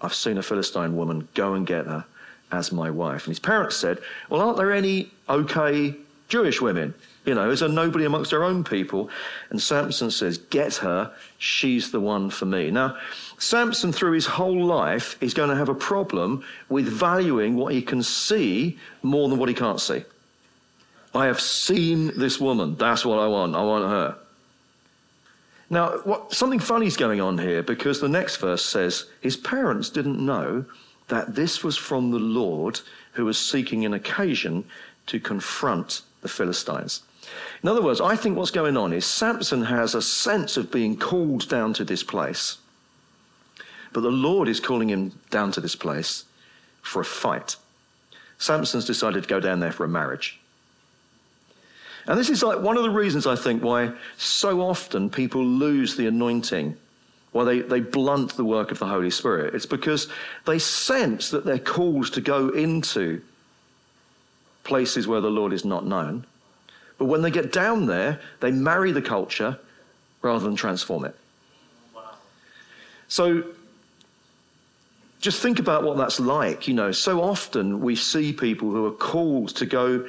I've 0.00 0.14
seen 0.14 0.38
a 0.38 0.42
Philistine 0.42 0.96
woman, 0.96 1.26
go 1.34 1.54
and 1.54 1.66
get 1.66 1.86
her 1.86 2.04
as 2.52 2.70
my 2.70 2.88
wife. 2.88 3.24
And 3.24 3.32
his 3.32 3.40
parents 3.40 3.76
said, 3.76 3.98
Well, 4.30 4.42
aren't 4.42 4.58
there 4.58 4.72
any 4.72 5.10
okay 5.28 5.96
Jewish 6.28 6.60
women? 6.60 6.94
You 7.28 7.34
know, 7.34 7.50
is 7.50 7.60
a 7.60 7.68
nobody 7.68 8.06
amongst 8.06 8.32
our 8.32 8.42
own 8.42 8.64
people? 8.64 9.10
And 9.50 9.60
Samson 9.60 10.10
says, 10.10 10.38
Get 10.38 10.76
her, 10.76 11.12
she's 11.36 11.90
the 11.90 12.00
one 12.00 12.30
for 12.30 12.46
me. 12.46 12.70
Now, 12.70 12.96
Samson, 13.36 13.92
through 13.92 14.12
his 14.12 14.24
whole 14.24 14.64
life, 14.64 15.22
is 15.22 15.34
going 15.34 15.50
to 15.50 15.54
have 15.54 15.68
a 15.68 15.74
problem 15.74 16.42
with 16.70 16.88
valuing 16.88 17.54
what 17.54 17.74
he 17.74 17.82
can 17.82 18.02
see 18.02 18.78
more 19.02 19.28
than 19.28 19.38
what 19.38 19.50
he 19.50 19.54
can't 19.54 19.78
see. 19.78 20.04
I 21.14 21.26
have 21.26 21.38
seen 21.38 22.18
this 22.18 22.40
woman. 22.40 22.76
That's 22.76 23.04
what 23.04 23.18
I 23.18 23.26
want. 23.26 23.54
I 23.54 23.62
want 23.62 23.84
her. 23.84 24.16
Now, 25.68 25.98
what, 26.04 26.32
something 26.32 26.60
funny 26.60 26.86
is 26.86 26.96
going 26.96 27.20
on 27.20 27.36
here 27.36 27.62
because 27.62 28.00
the 28.00 28.08
next 28.08 28.36
verse 28.36 28.64
says 28.64 29.04
his 29.20 29.36
parents 29.36 29.90
didn't 29.90 30.18
know 30.18 30.64
that 31.08 31.34
this 31.34 31.62
was 31.62 31.76
from 31.76 32.10
the 32.10 32.18
Lord 32.18 32.80
who 33.12 33.26
was 33.26 33.36
seeking 33.36 33.84
an 33.84 33.92
occasion 33.92 34.64
to 35.08 35.20
confront 35.20 36.00
the 36.22 36.28
Philistines. 36.28 37.02
In 37.62 37.68
other 37.68 37.82
words, 37.82 38.00
I 38.00 38.16
think 38.16 38.36
what's 38.36 38.50
going 38.50 38.76
on 38.76 38.92
is 38.92 39.04
Samson 39.04 39.64
has 39.64 39.94
a 39.94 40.02
sense 40.02 40.56
of 40.56 40.70
being 40.70 40.96
called 40.96 41.48
down 41.48 41.72
to 41.74 41.84
this 41.84 42.02
place, 42.02 42.58
but 43.92 44.00
the 44.00 44.10
Lord 44.10 44.48
is 44.48 44.60
calling 44.60 44.88
him 44.88 45.18
down 45.30 45.52
to 45.52 45.60
this 45.60 45.74
place 45.74 46.24
for 46.82 47.00
a 47.00 47.04
fight. 47.04 47.56
Samson's 48.38 48.84
decided 48.84 49.24
to 49.24 49.28
go 49.28 49.40
down 49.40 49.60
there 49.60 49.72
for 49.72 49.84
a 49.84 49.88
marriage. 49.88 50.38
And 52.06 52.18
this 52.18 52.30
is 52.30 52.42
like 52.42 52.60
one 52.60 52.76
of 52.76 52.84
the 52.84 52.90
reasons 52.90 53.26
I 53.26 53.36
think 53.36 53.62
why 53.62 53.92
so 54.16 54.62
often 54.62 55.10
people 55.10 55.44
lose 55.44 55.96
the 55.96 56.06
anointing, 56.06 56.76
why 57.32 57.44
they, 57.44 57.60
they 57.60 57.80
blunt 57.80 58.34
the 58.34 58.44
work 58.44 58.70
of 58.70 58.78
the 58.78 58.86
Holy 58.86 59.10
Spirit. 59.10 59.54
It's 59.54 59.66
because 59.66 60.08
they 60.46 60.58
sense 60.58 61.30
that 61.30 61.44
they're 61.44 61.58
called 61.58 62.12
to 62.14 62.22
go 62.22 62.48
into 62.48 63.20
places 64.64 65.06
where 65.06 65.20
the 65.20 65.30
Lord 65.30 65.52
is 65.52 65.66
not 65.66 65.84
known. 65.84 66.24
But 66.98 67.06
when 67.06 67.22
they 67.22 67.30
get 67.30 67.52
down 67.52 67.86
there, 67.86 68.20
they 68.40 68.50
marry 68.50 68.92
the 68.92 69.02
culture 69.02 69.58
rather 70.20 70.44
than 70.44 70.56
transform 70.56 71.04
it. 71.04 71.16
So 73.06 73.44
just 75.20 75.40
think 75.40 75.58
about 75.58 75.84
what 75.84 75.96
that's 75.96 76.20
like. 76.20 76.68
You 76.68 76.74
know, 76.74 76.92
so 76.92 77.22
often 77.22 77.80
we 77.80 77.96
see 77.96 78.32
people 78.32 78.70
who 78.70 78.86
are 78.86 78.92
called 78.92 79.50
to 79.56 79.66
go 79.66 80.08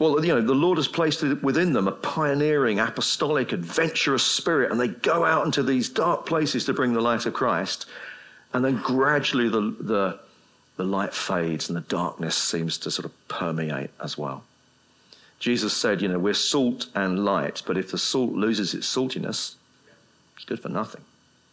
well, 0.00 0.24
you 0.24 0.34
know, 0.34 0.40
the 0.40 0.54
Lord 0.54 0.78
has 0.78 0.88
placed 0.88 1.22
within 1.42 1.74
them 1.74 1.86
a 1.86 1.92
pioneering, 1.92 2.80
apostolic, 2.80 3.52
adventurous 3.52 4.24
spirit, 4.24 4.72
and 4.72 4.80
they 4.80 4.88
go 4.88 5.26
out 5.26 5.44
into 5.44 5.62
these 5.62 5.90
dark 5.90 6.24
places 6.24 6.64
to 6.64 6.72
bring 6.72 6.94
the 6.94 7.02
light 7.02 7.26
of 7.26 7.34
Christ. 7.34 7.84
And 8.54 8.64
then 8.64 8.78
gradually 8.78 9.50
the, 9.50 9.76
the, 9.78 10.18
the 10.78 10.84
light 10.84 11.12
fades 11.12 11.68
and 11.68 11.76
the 11.76 11.82
darkness 11.82 12.34
seems 12.34 12.78
to 12.78 12.90
sort 12.90 13.04
of 13.04 13.28
permeate 13.28 13.90
as 14.02 14.16
well. 14.16 14.42
Jesus 15.40 15.72
said, 15.72 16.02
you 16.02 16.08
know, 16.08 16.18
we're 16.18 16.34
salt 16.34 16.86
and 16.94 17.24
light, 17.24 17.62
but 17.66 17.76
if 17.76 17.90
the 17.90 17.98
salt 17.98 18.32
loses 18.32 18.74
its 18.74 18.86
saltiness, 18.86 19.54
it's 20.36 20.44
good 20.44 20.60
for 20.60 20.68
nothing. 20.68 21.02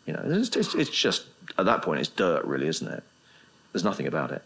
You 0.05 0.13
know, 0.13 0.21
it's, 0.25 0.55
it's, 0.55 0.75
it's 0.75 0.89
just, 0.89 1.25
at 1.57 1.65
that 1.65 1.81
point, 1.81 2.01
it's 2.01 2.09
dirt, 2.09 2.45
really, 2.45 2.67
isn't 2.67 2.87
it? 2.87 3.03
There's 3.71 3.83
nothing 3.83 4.07
about 4.07 4.31
it. 4.31 4.43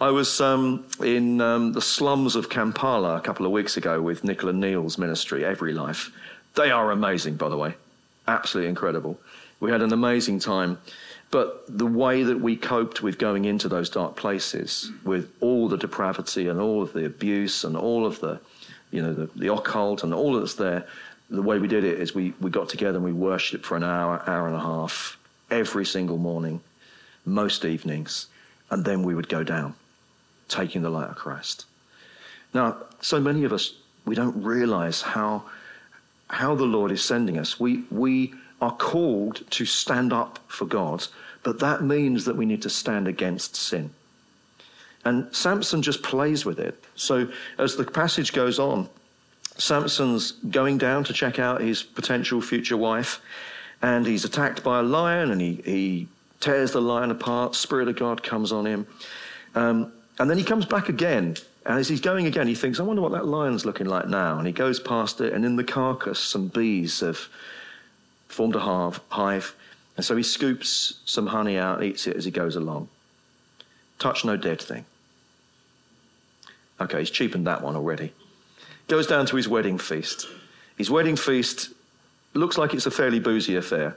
I 0.00 0.10
was 0.10 0.40
um, 0.40 0.84
in 1.02 1.40
um, 1.40 1.72
the 1.72 1.80
slums 1.80 2.36
of 2.36 2.48
Kampala 2.48 3.16
a 3.16 3.20
couple 3.20 3.44
of 3.44 3.52
weeks 3.52 3.76
ago 3.76 4.00
with 4.00 4.22
Nicola 4.22 4.52
Neal's 4.52 4.96
ministry, 4.96 5.44
Every 5.44 5.72
Life. 5.72 6.12
They 6.54 6.70
are 6.70 6.90
amazing, 6.90 7.36
by 7.36 7.48
the 7.48 7.56
way. 7.56 7.74
Absolutely 8.26 8.68
incredible. 8.68 9.18
We 9.60 9.70
had 9.70 9.82
an 9.82 9.92
amazing 9.92 10.38
time. 10.38 10.78
But 11.30 11.64
the 11.68 11.86
way 11.86 12.22
that 12.22 12.40
we 12.40 12.56
coped 12.56 13.02
with 13.02 13.18
going 13.18 13.44
into 13.44 13.68
those 13.68 13.90
dark 13.90 14.16
places, 14.16 14.90
with 15.04 15.30
all 15.40 15.68
the 15.68 15.76
depravity 15.76 16.48
and 16.48 16.58
all 16.58 16.82
of 16.82 16.92
the 16.92 17.04
abuse 17.04 17.64
and 17.64 17.76
all 17.76 18.06
of 18.06 18.20
the, 18.20 18.40
you 18.90 19.02
know, 19.02 19.12
the, 19.12 19.30
the 19.36 19.52
occult 19.52 20.02
and 20.02 20.14
all 20.14 20.38
that's 20.38 20.54
there, 20.54 20.86
the 21.30 21.42
way 21.42 21.58
we 21.58 21.68
did 21.68 21.84
it 21.84 22.00
is 22.00 22.14
we, 22.14 22.34
we 22.40 22.50
got 22.50 22.68
together 22.68 22.96
and 22.96 23.04
we 23.04 23.12
worshipped 23.12 23.66
for 23.66 23.76
an 23.76 23.84
hour, 23.84 24.22
hour 24.26 24.46
and 24.46 24.56
a 24.56 24.60
half 24.60 25.18
every 25.50 25.84
single 25.84 26.18
morning, 26.18 26.60
most 27.24 27.64
evenings, 27.64 28.26
and 28.70 28.84
then 28.84 29.02
we 29.02 29.14
would 29.14 29.28
go 29.28 29.42
down 29.42 29.74
taking 30.48 30.82
the 30.82 30.90
light 30.90 31.10
of 31.10 31.16
Christ. 31.16 31.66
Now, 32.54 32.76
so 33.00 33.20
many 33.20 33.44
of 33.44 33.52
us, 33.52 33.74
we 34.06 34.14
don't 34.14 34.42
realize 34.42 35.02
how, 35.02 35.44
how 36.28 36.54
the 36.54 36.64
Lord 36.64 36.90
is 36.90 37.04
sending 37.04 37.38
us. 37.38 37.60
We, 37.60 37.84
we 37.90 38.32
are 38.60 38.72
called 38.72 39.42
to 39.50 39.66
stand 39.66 40.12
up 40.12 40.38
for 40.48 40.64
God, 40.64 41.06
but 41.42 41.58
that 41.60 41.82
means 41.82 42.24
that 42.24 42.36
we 42.36 42.46
need 42.46 42.62
to 42.62 42.70
stand 42.70 43.06
against 43.06 43.54
sin. 43.54 43.90
And 45.08 45.34
Samson 45.34 45.80
just 45.80 46.02
plays 46.02 46.44
with 46.44 46.58
it. 46.58 46.84
So 46.94 47.28
as 47.56 47.76
the 47.76 47.84
passage 47.84 48.34
goes 48.34 48.58
on, 48.58 48.90
Samson's 49.56 50.32
going 50.32 50.76
down 50.76 51.02
to 51.04 51.14
check 51.14 51.38
out 51.38 51.62
his 51.62 51.82
potential 51.82 52.42
future 52.42 52.76
wife, 52.76 53.22
and 53.80 54.06
he's 54.06 54.26
attacked 54.26 54.62
by 54.62 54.80
a 54.80 54.82
lion, 54.82 55.30
and 55.30 55.40
he, 55.40 55.62
he 55.64 56.08
tears 56.40 56.72
the 56.72 56.82
lion 56.82 57.10
apart. 57.10 57.54
Spirit 57.54 57.88
of 57.88 57.96
God 57.96 58.22
comes 58.22 58.52
on 58.52 58.66
him. 58.66 58.86
Um, 59.54 59.92
and 60.18 60.28
then 60.28 60.36
he 60.36 60.44
comes 60.44 60.66
back 60.66 60.90
again. 60.90 61.36
And 61.64 61.78
as 61.78 61.88
he's 61.88 62.02
going 62.02 62.26
again, 62.26 62.46
he 62.46 62.54
thinks, 62.54 62.78
I 62.78 62.82
wonder 62.82 63.00
what 63.00 63.12
that 63.12 63.24
lion's 63.26 63.64
looking 63.64 63.86
like 63.86 64.08
now. 64.08 64.36
And 64.36 64.46
he 64.46 64.52
goes 64.52 64.78
past 64.78 65.22
it, 65.22 65.32
and 65.32 65.42
in 65.42 65.56
the 65.56 65.64
carcass, 65.64 66.20
some 66.20 66.48
bees 66.48 67.00
have 67.00 67.28
formed 68.26 68.56
a 68.56 68.60
hive. 68.60 69.54
And 69.96 70.04
so 70.04 70.14
he 70.16 70.22
scoops 70.22 71.00
some 71.06 71.28
honey 71.28 71.56
out, 71.56 71.82
eats 71.82 72.06
it 72.06 72.14
as 72.14 72.26
he 72.26 72.30
goes 72.30 72.56
along. 72.56 72.90
Touch 73.98 74.22
no 74.22 74.36
dead 74.36 74.60
thing. 74.60 74.84
Okay, 76.80 77.00
he's 77.00 77.10
cheapened 77.10 77.46
that 77.46 77.62
one 77.62 77.76
already. 77.76 78.12
Goes 78.86 79.06
down 79.06 79.26
to 79.26 79.36
his 79.36 79.48
wedding 79.48 79.78
feast. 79.78 80.28
His 80.76 80.90
wedding 80.90 81.16
feast 81.16 81.70
looks 82.34 82.56
like 82.56 82.74
it's 82.74 82.86
a 82.86 82.90
fairly 82.90 83.20
boozy 83.20 83.56
affair. 83.56 83.96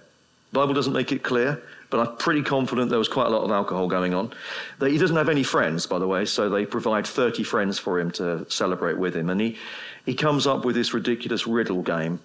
Bible 0.52 0.74
doesn't 0.74 0.92
make 0.92 1.12
it 1.12 1.24
clear, 1.24 1.62
but 1.90 2.00
I'm 2.00 2.18
pretty 2.18 2.42
confident 2.42 2.90
there 2.90 3.00
was 3.00 3.08
quite 3.08 3.28
a 3.28 3.30
lot 3.30 3.44
of 3.44 3.52
alcohol 3.52 3.88
going 3.88 4.14
on. 4.14 4.34
He 4.82 4.98
doesn't 4.98 5.16
have 5.16 5.30
any 5.30 5.44
friends, 5.44 5.86
by 5.86 6.00
the 6.00 6.08
way, 6.08 6.26
so 6.26 6.50
they 6.50 6.66
provide 6.66 7.08
30 7.08 7.44
friends 7.44 7.80
for 7.80 8.00
him 8.00 8.12
to 8.12 8.46
celebrate 8.50 8.98
with 8.98 9.16
him. 9.16 9.30
And 9.30 9.40
he, 9.40 9.58
he 10.06 10.14
comes 10.14 10.48
up 10.48 10.66
with 10.66 10.76
this 10.76 10.94
ridiculous 10.94 11.48
riddle 11.48 11.82
game. 11.82 12.20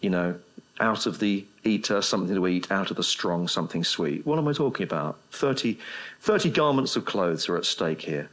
You 0.00 0.10
know, 0.10 0.36
out 0.80 1.06
of 1.06 1.18
the 1.18 1.44
eater, 1.64 2.00
something 2.00 2.34
to 2.34 2.46
eat, 2.46 2.70
out 2.70 2.90
of 2.90 2.96
the 2.96 3.02
strong, 3.02 3.48
something 3.48 3.84
sweet. 3.84 4.24
What 4.26 4.38
am 4.38 4.48
I 4.48 4.52
talking 4.52 4.84
about? 4.84 5.18
30, 5.32 5.78
30 6.20 6.50
garments 6.50 6.96
of 6.96 7.04
clothes 7.04 7.48
are 7.48 7.56
at 7.56 7.64
stake 7.64 8.02
here. 8.02 8.30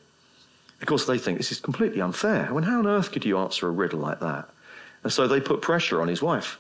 Of 0.84 0.88
course, 0.88 1.06
they 1.06 1.18
think 1.18 1.38
this 1.38 1.54
is 1.54 1.62
completely 1.62 2.02
unfair. 2.02 2.46
I 2.46 2.52
mean, 2.52 2.64
how 2.64 2.80
on 2.80 2.88
earth 2.88 3.14
could 3.14 3.24
you 3.24 3.38
answer 3.38 3.70
a 3.70 3.72
riddle 3.72 4.02
like 4.02 4.20
that? 4.20 4.50
And 5.06 5.14
so 5.14 5.30
they 5.30 5.40
put 5.40 5.62
pressure 5.62 6.02
on 6.02 6.10
his 6.10 6.22
wife. 6.22 6.60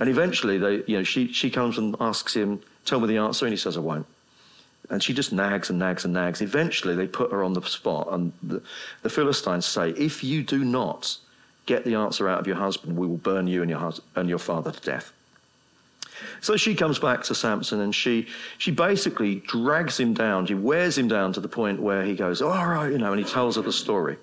And 0.00 0.08
eventually, 0.08 0.58
they, 0.58 0.82
you 0.88 0.96
know, 0.96 1.04
she, 1.04 1.32
she 1.32 1.48
comes 1.48 1.78
and 1.78 1.94
asks 2.00 2.34
him, 2.34 2.60
Tell 2.84 2.98
me 2.98 3.06
the 3.06 3.18
answer. 3.18 3.46
And 3.46 3.52
he 3.52 3.56
says, 3.56 3.76
I 3.76 3.80
won't. 3.80 4.06
And 4.90 5.00
she 5.00 5.14
just 5.14 5.32
nags 5.32 5.70
and 5.70 5.78
nags 5.78 6.04
and 6.04 6.12
nags. 6.12 6.40
Eventually, 6.40 6.96
they 6.96 7.06
put 7.06 7.30
her 7.30 7.44
on 7.44 7.52
the 7.52 7.62
spot. 7.62 8.08
And 8.10 8.32
the, 8.42 8.60
the 9.02 9.10
Philistines 9.10 9.64
say, 9.64 9.90
If 9.90 10.24
you 10.24 10.42
do 10.42 10.64
not 10.64 11.16
get 11.66 11.84
the 11.84 11.94
answer 11.94 12.28
out 12.28 12.40
of 12.40 12.48
your 12.48 12.56
husband, 12.56 12.96
we 12.96 13.06
will 13.06 13.16
burn 13.16 13.46
you 13.46 13.62
and 13.62 13.70
your, 13.70 13.78
hus- 13.78 14.00
and 14.16 14.28
your 14.28 14.40
father 14.40 14.72
to 14.72 14.80
death. 14.80 15.12
So 16.40 16.56
she 16.56 16.74
comes 16.74 16.98
back 16.98 17.22
to 17.24 17.34
Samson 17.34 17.80
and 17.80 17.94
she, 17.94 18.26
she 18.58 18.70
basically 18.70 19.36
drags 19.46 19.98
him 19.98 20.14
down. 20.14 20.46
She 20.46 20.54
wears 20.54 20.96
him 20.96 21.08
down 21.08 21.32
to 21.34 21.40
the 21.40 21.48
point 21.48 21.80
where 21.80 22.04
he 22.04 22.14
goes, 22.14 22.40
All 22.42 22.66
right, 22.66 22.90
you 22.90 22.98
know, 22.98 23.12
and 23.12 23.24
he 23.24 23.30
tells 23.30 23.56
her 23.56 23.62
the 23.62 23.72
story. 23.72 24.16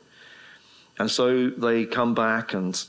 And 1.00 1.10
so 1.10 1.50
they 1.50 1.86
come 1.86 2.14
back 2.14 2.54
and 2.54 2.82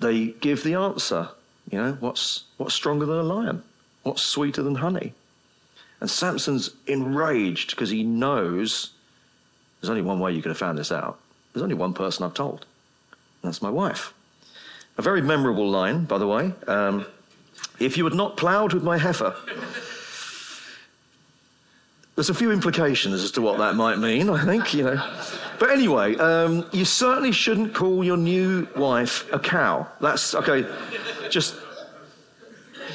they 0.00 0.28
give 0.28 0.62
the 0.62 0.74
answer. 0.74 1.28
You 1.70 1.78
know, 1.78 1.96
what's, 2.00 2.44
what's 2.56 2.74
stronger 2.74 3.06
than 3.06 3.18
a 3.18 3.22
lion? 3.22 3.62
What's 4.02 4.22
sweeter 4.22 4.62
than 4.62 4.76
honey? 4.76 5.14
And 6.00 6.08
Samson's 6.08 6.70
enraged 6.86 7.70
because 7.70 7.90
he 7.90 8.04
knows 8.04 8.90
there's 9.80 9.90
only 9.90 10.02
one 10.02 10.20
way 10.20 10.32
you 10.32 10.42
could 10.42 10.50
have 10.50 10.58
found 10.58 10.78
this 10.78 10.92
out. 10.92 11.18
There's 11.52 11.62
only 11.62 11.74
one 11.74 11.94
person 11.94 12.24
I've 12.24 12.34
told. 12.34 12.66
that's 13.42 13.62
my 13.62 13.70
wife. 13.70 14.12
A 14.96 15.02
very 15.02 15.22
memorable 15.22 15.68
line, 15.68 16.04
by 16.04 16.18
the 16.18 16.26
way. 16.26 16.52
Um, 16.66 17.06
if 17.80 17.96
you 17.96 18.04
had 18.04 18.14
not 18.14 18.36
ploughed 18.36 18.72
with 18.72 18.82
my 18.82 18.98
heifer, 18.98 19.34
there's 22.14 22.30
a 22.30 22.34
few 22.34 22.50
implications 22.50 23.22
as 23.22 23.30
to 23.32 23.40
what 23.40 23.58
that 23.58 23.76
might 23.76 23.98
mean, 23.98 24.28
I 24.28 24.44
think, 24.44 24.74
you 24.74 24.84
know. 24.84 25.20
But 25.60 25.70
anyway, 25.70 26.16
um, 26.16 26.66
you 26.72 26.84
certainly 26.84 27.32
shouldn't 27.32 27.74
call 27.74 28.02
your 28.02 28.16
new 28.16 28.66
wife 28.76 29.32
a 29.32 29.38
cow. 29.38 29.86
That's 30.00 30.34
okay. 30.34 30.66
Just 31.30 31.54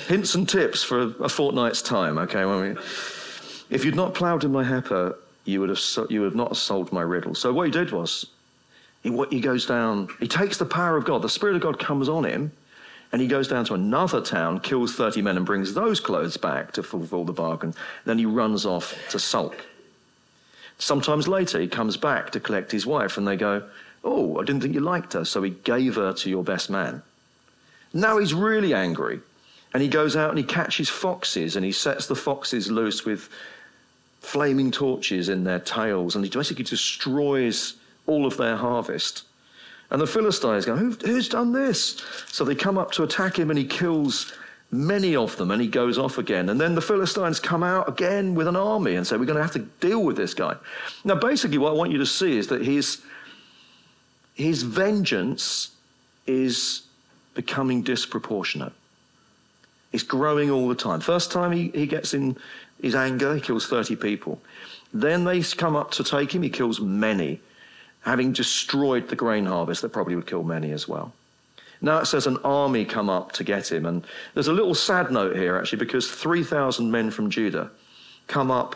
Hints 0.07 0.35
and 0.35 0.47
tips 0.47 0.83
for 0.83 1.01
a, 1.01 1.07
a 1.23 1.29
fortnight's 1.29 1.81
time, 1.81 2.17
okay? 2.17 2.41
If 3.69 3.85
you'd 3.85 3.95
not 3.95 4.13
ploughed 4.13 4.43
in 4.43 4.51
my 4.51 4.63
heifer, 4.63 5.17
you 5.45 5.61
would 5.61 5.69
have, 5.69 5.79
you 6.09 6.21
would 6.21 6.27
have 6.27 6.35
not 6.35 6.57
solved 6.57 6.91
my 6.91 7.01
riddle. 7.01 7.35
So 7.35 7.53
what 7.53 7.67
he 7.67 7.71
did 7.71 7.91
was, 7.91 8.25
he, 9.01 9.17
he 9.29 9.39
goes 9.39 9.65
down, 9.65 10.09
he 10.19 10.27
takes 10.27 10.57
the 10.57 10.65
power 10.65 10.97
of 10.97 11.05
God, 11.05 11.21
the 11.21 11.29
Spirit 11.29 11.55
of 11.55 11.61
God 11.61 11.79
comes 11.79 12.09
on 12.09 12.25
him, 12.25 12.51
and 13.13 13.21
he 13.21 13.27
goes 13.27 13.47
down 13.47 13.63
to 13.65 13.75
another 13.75 14.19
town, 14.19 14.59
kills 14.59 14.95
30 14.95 15.21
men, 15.21 15.37
and 15.37 15.45
brings 15.45 15.75
those 15.75 15.99
clothes 15.99 16.35
back 16.35 16.71
to 16.71 16.81
fulfill 16.81 17.23
the 17.23 17.31
bargain. 17.31 17.75
Then 18.05 18.17
he 18.17 18.25
runs 18.25 18.65
off 18.65 18.97
to 19.11 19.19
sulk. 19.19 19.63
Sometimes 20.79 21.27
later, 21.27 21.61
he 21.61 21.67
comes 21.67 21.95
back 21.95 22.31
to 22.31 22.39
collect 22.39 22.71
his 22.71 22.87
wife, 22.87 23.15
and 23.15 23.27
they 23.27 23.37
go, 23.37 23.63
Oh, 24.03 24.39
I 24.39 24.43
didn't 24.43 24.63
think 24.63 24.73
you 24.73 24.79
liked 24.79 25.13
her, 25.13 25.25
so 25.25 25.43
he 25.43 25.51
gave 25.51 25.95
her 25.95 26.11
to 26.11 26.29
your 26.29 26.43
best 26.43 26.71
man. 26.71 27.03
Now 27.93 28.17
he's 28.17 28.33
really 28.33 28.73
angry, 28.73 29.19
and 29.75 29.83
he 29.83 29.89
goes 29.89 30.15
out 30.15 30.31
and 30.31 30.39
he 30.39 30.43
catches 30.43 30.89
foxes, 30.89 31.55
and 31.55 31.63
he 31.63 31.71
sets 31.71 32.07
the 32.07 32.15
foxes 32.15 32.71
loose 32.71 33.05
with 33.05 33.29
flaming 34.21 34.71
torches 34.71 35.29
in 35.29 35.43
their 35.43 35.59
tails, 35.59 36.15
and 36.15 36.25
he 36.25 36.31
basically 36.31 36.65
destroys 36.65 37.75
all 38.07 38.25
of 38.25 38.37
their 38.37 38.57
harvest. 38.57 39.21
And 39.93 40.01
the 40.01 40.07
Philistines 40.07 40.65
go, 40.65 40.75
Who, 40.75 40.91
Who's 41.05 41.29
done 41.29 41.53
this? 41.53 42.01
So 42.27 42.43
they 42.43 42.55
come 42.55 42.77
up 42.77 42.91
to 42.93 43.03
attack 43.03 43.37
him, 43.37 43.49
and 43.51 43.57
he 43.57 43.65
kills 43.65 44.33
many 44.71 45.15
of 45.15 45.37
them, 45.37 45.51
and 45.51 45.61
he 45.61 45.67
goes 45.67 45.99
off 45.99 46.17
again. 46.17 46.49
And 46.49 46.59
then 46.59 46.73
the 46.73 46.81
Philistines 46.81 47.39
come 47.39 47.61
out 47.61 47.87
again 47.87 48.33
with 48.33 48.47
an 48.47 48.55
army 48.55 48.95
and 48.95 49.05
say, 49.05 49.15
We're 49.15 49.25
going 49.25 49.37
to 49.37 49.43
have 49.43 49.53
to 49.53 49.59
deal 49.59 50.03
with 50.03 50.17
this 50.17 50.33
guy. 50.33 50.55
Now, 51.05 51.15
basically, 51.15 51.59
what 51.59 51.69
I 51.69 51.75
want 51.75 51.91
you 51.91 51.99
to 51.99 52.07
see 52.07 52.37
is 52.37 52.47
that 52.47 52.63
his, 52.63 53.03
his 54.33 54.63
vengeance 54.63 55.69
is 56.25 56.81
becoming 57.35 57.83
disproportionate. 57.83 58.73
It's 59.91 60.03
growing 60.03 60.49
all 60.49 60.67
the 60.67 60.75
time. 60.75 61.01
First 61.01 61.31
time 61.31 61.51
he, 61.51 61.69
he 61.69 61.85
gets 61.85 62.15
in 62.15 62.35
his 62.81 62.95
anger, 62.95 63.35
he 63.35 63.41
kills 63.41 63.67
30 63.67 63.95
people. 63.97 64.41
Then 64.91 65.23
they 65.23 65.41
come 65.43 65.75
up 65.75 65.91
to 65.91 66.03
take 66.03 66.33
him, 66.33 66.41
he 66.41 66.49
kills 66.49 66.81
many, 66.81 67.41
having 68.03 68.31
destroyed 68.33 69.07
the 69.07 69.15
grain 69.15 69.45
harvest 69.45 69.81
that 69.81 69.89
probably 69.89 70.15
would 70.15 70.27
kill 70.27 70.43
many 70.43 70.71
as 70.71 70.87
well. 70.87 71.13
Now 71.81 71.97
it 71.99 72.05
says 72.05 72.27
an 72.27 72.37
army 72.45 72.85
come 72.85 73.09
up 73.09 73.33
to 73.33 73.43
get 73.43 73.71
him. 73.71 73.85
And 73.85 74.05
there's 74.33 74.47
a 74.47 74.53
little 74.53 74.75
sad 74.75 75.11
note 75.11 75.35
here, 75.35 75.57
actually, 75.57 75.79
because 75.79 76.09
3,000 76.09 76.89
men 76.89 77.11
from 77.11 77.29
Judah 77.29 77.69
come 78.27 78.51
up 78.51 78.75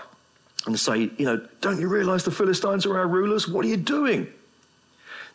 and 0.66 0.78
say, 0.78 1.10
You 1.18 1.26
know, 1.26 1.48
don't 1.62 1.80
you 1.80 1.88
realize 1.88 2.24
the 2.24 2.32
Philistines 2.32 2.86
are 2.86 2.98
our 2.98 3.08
rulers? 3.08 3.48
What 3.48 3.64
are 3.64 3.70
you 3.70 3.78
doing? 3.78 4.28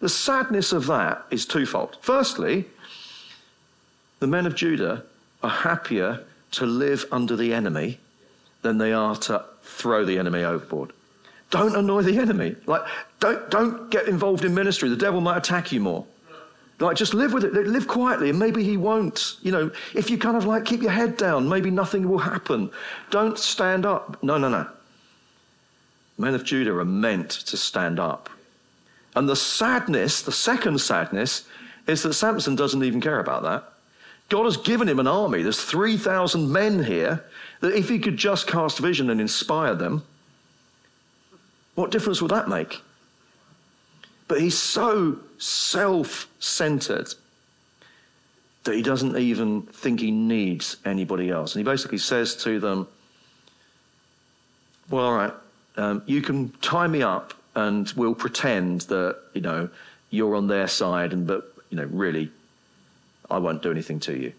The 0.00 0.08
sadness 0.08 0.72
of 0.72 0.86
that 0.88 1.24
is 1.30 1.46
twofold. 1.46 1.96
Firstly, 2.00 2.66
the 4.18 4.26
men 4.26 4.46
of 4.46 4.54
Judah 4.54 5.04
are 5.42 5.50
happier 5.50 6.24
to 6.52 6.66
live 6.66 7.06
under 7.10 7.36
the 7.36 7.54
enemy 7.54 7.98
than 8.62 8.78
they 8.78 8.92
are 8.92 9.16
to 9.16 9.44
throw 9.62 10.04
the 10.04 10.18
enemy 10.18 10.42
overboard. 10.44 10.92
Don't 11.52 11.76
annoy 11.76 12.00
the 12.02 12.18
enemy. 12.18 12.56
Like, 12.64 12.80
don't, 13.20 13.48
don't 13.50 13.90
get 13.90 14.08
involved 14.08 14.42
in 14.44 14.54
ministry. 14.54 14.88
The 14.88 14.96
devil 14.96 15.20
might 15.20 15.36
attack 15.36 15.70
you 15.70 15.80
more. 15.80 16.06
Like, 16.80 16.96
just 16.96 17.12
live 17.12 17.34
with 17.34 17.44
it. 17.44 17.52
Live 17.52 17.86
quietly, 17.86 18.30
and 18.30 18.38
maybe 18.38 18.64
he 18.64 18.78
won't. 18.78 19.36
You 19.42 19.52
know, 19.52 19.70
if 19.94 20.10
you 20.10 20.16
kind 20.16 20.36
of 20.36 20.46
like 20.46 20.64
keep 20.64 20.80
your 20.80 20.90
head 20.90 21.18
down, 21.18 21.48
maybe 21.48 21.70
nothing 21.70 22.08
will 22.08 22.18
happen. 22.18 22.70
Don't 23.10 23.38
stand 23.38 23.84
up. 23.84 24.20
No, 24.22 24.38
no, 24.38 24.48
no. 24.48 24.66
Men 26.16 26.34
of 26.34 26.42
Judah 26.42 26.72
are 26.78 26.84
meant 26.86 27.30
to 27.30 27.56
stand 27.58 28.00
up. 28.00 28.30
And 29.14 29.28
the 29.28 29.36
sadness, 29.36 30.22
the 30.22 30.32
second 30.32 30.80
sadness, 30.80 31.44
is 31.86 32.02
that 32.02 32.14
Samson 32.14 32.56
doesn't 32.56 32.82
even 32.82 33.02
care 33.02 33.20
about 33.20 33.42
that. 33.42 33.64
God 34.30 34.44
has 34.44 34.56
given 34.56 34.88
him 34.88 34.98
an 34.98 35.06
army. 35.06 35.42
There's 35.42 35.62
3,000 35.62 36.50
men 36.50 36.82
here 36.82 37.22
that 37.60 37.74
if 37.74 37.90
he 37.90 37.98
could 37.98 38.16
just 38.16 38.46
cast 38.46 38.78
vision 38.78 39.10
and 39.10 39.20
inspire 39.20 39.74
them, 39.74 40.02
what 41.74 41.90
difference 41.90 42.20
would 42.20 42.30
that 42.30 42.48
make? 42.48 42.80
But 44.28 44.40
he's 44.40 44.58
so 44.58 45.18
self 45.38 46.28
centered 46.38 47.08
that 48.64 48.74
he 48.74 48.82
doesn't 48.82 49.16
even 49.16 49.62
think 49.62 50.00
he 50.00 50.10
needs 50.10 50.76
anybody 50.84 51.30
else. 51.30 51.54
And 51.54 51.60
he 51.60 51.70
basically 51.70 51.98
says 51.98 52.36
to 52.44 52.60
them, 52.60 52.86
Well, 54.88 55.04
all 55.04 55.14
right, 55.14 55.34
um, 55.76 56.02
you 56.06 56.22
can 56.22 56.50
tie 56.60 56.86
me 56.86 57.02
up 57.02 57.34
and 57.54 57.92
we'll 57.96 58.14
pretend 58.14 58.82
that, 58.82 59.18
you 59.34 59.40
know, 59.40 59.68
you're 60.10 60.36
on 60.36 60.46
their 60.46 60.68
side, 60.68 61.12
and 61.12 61.26
but, 61.26 61.52
you 61.70 61.76
know, 61.76 61.88
really, 61.90 62.30
I 63.30 63.38
won't 63.38 63.62
do 63.62 63.70
anything 63.70 64.00
to 64.00 64.16
you. 64.16 64.32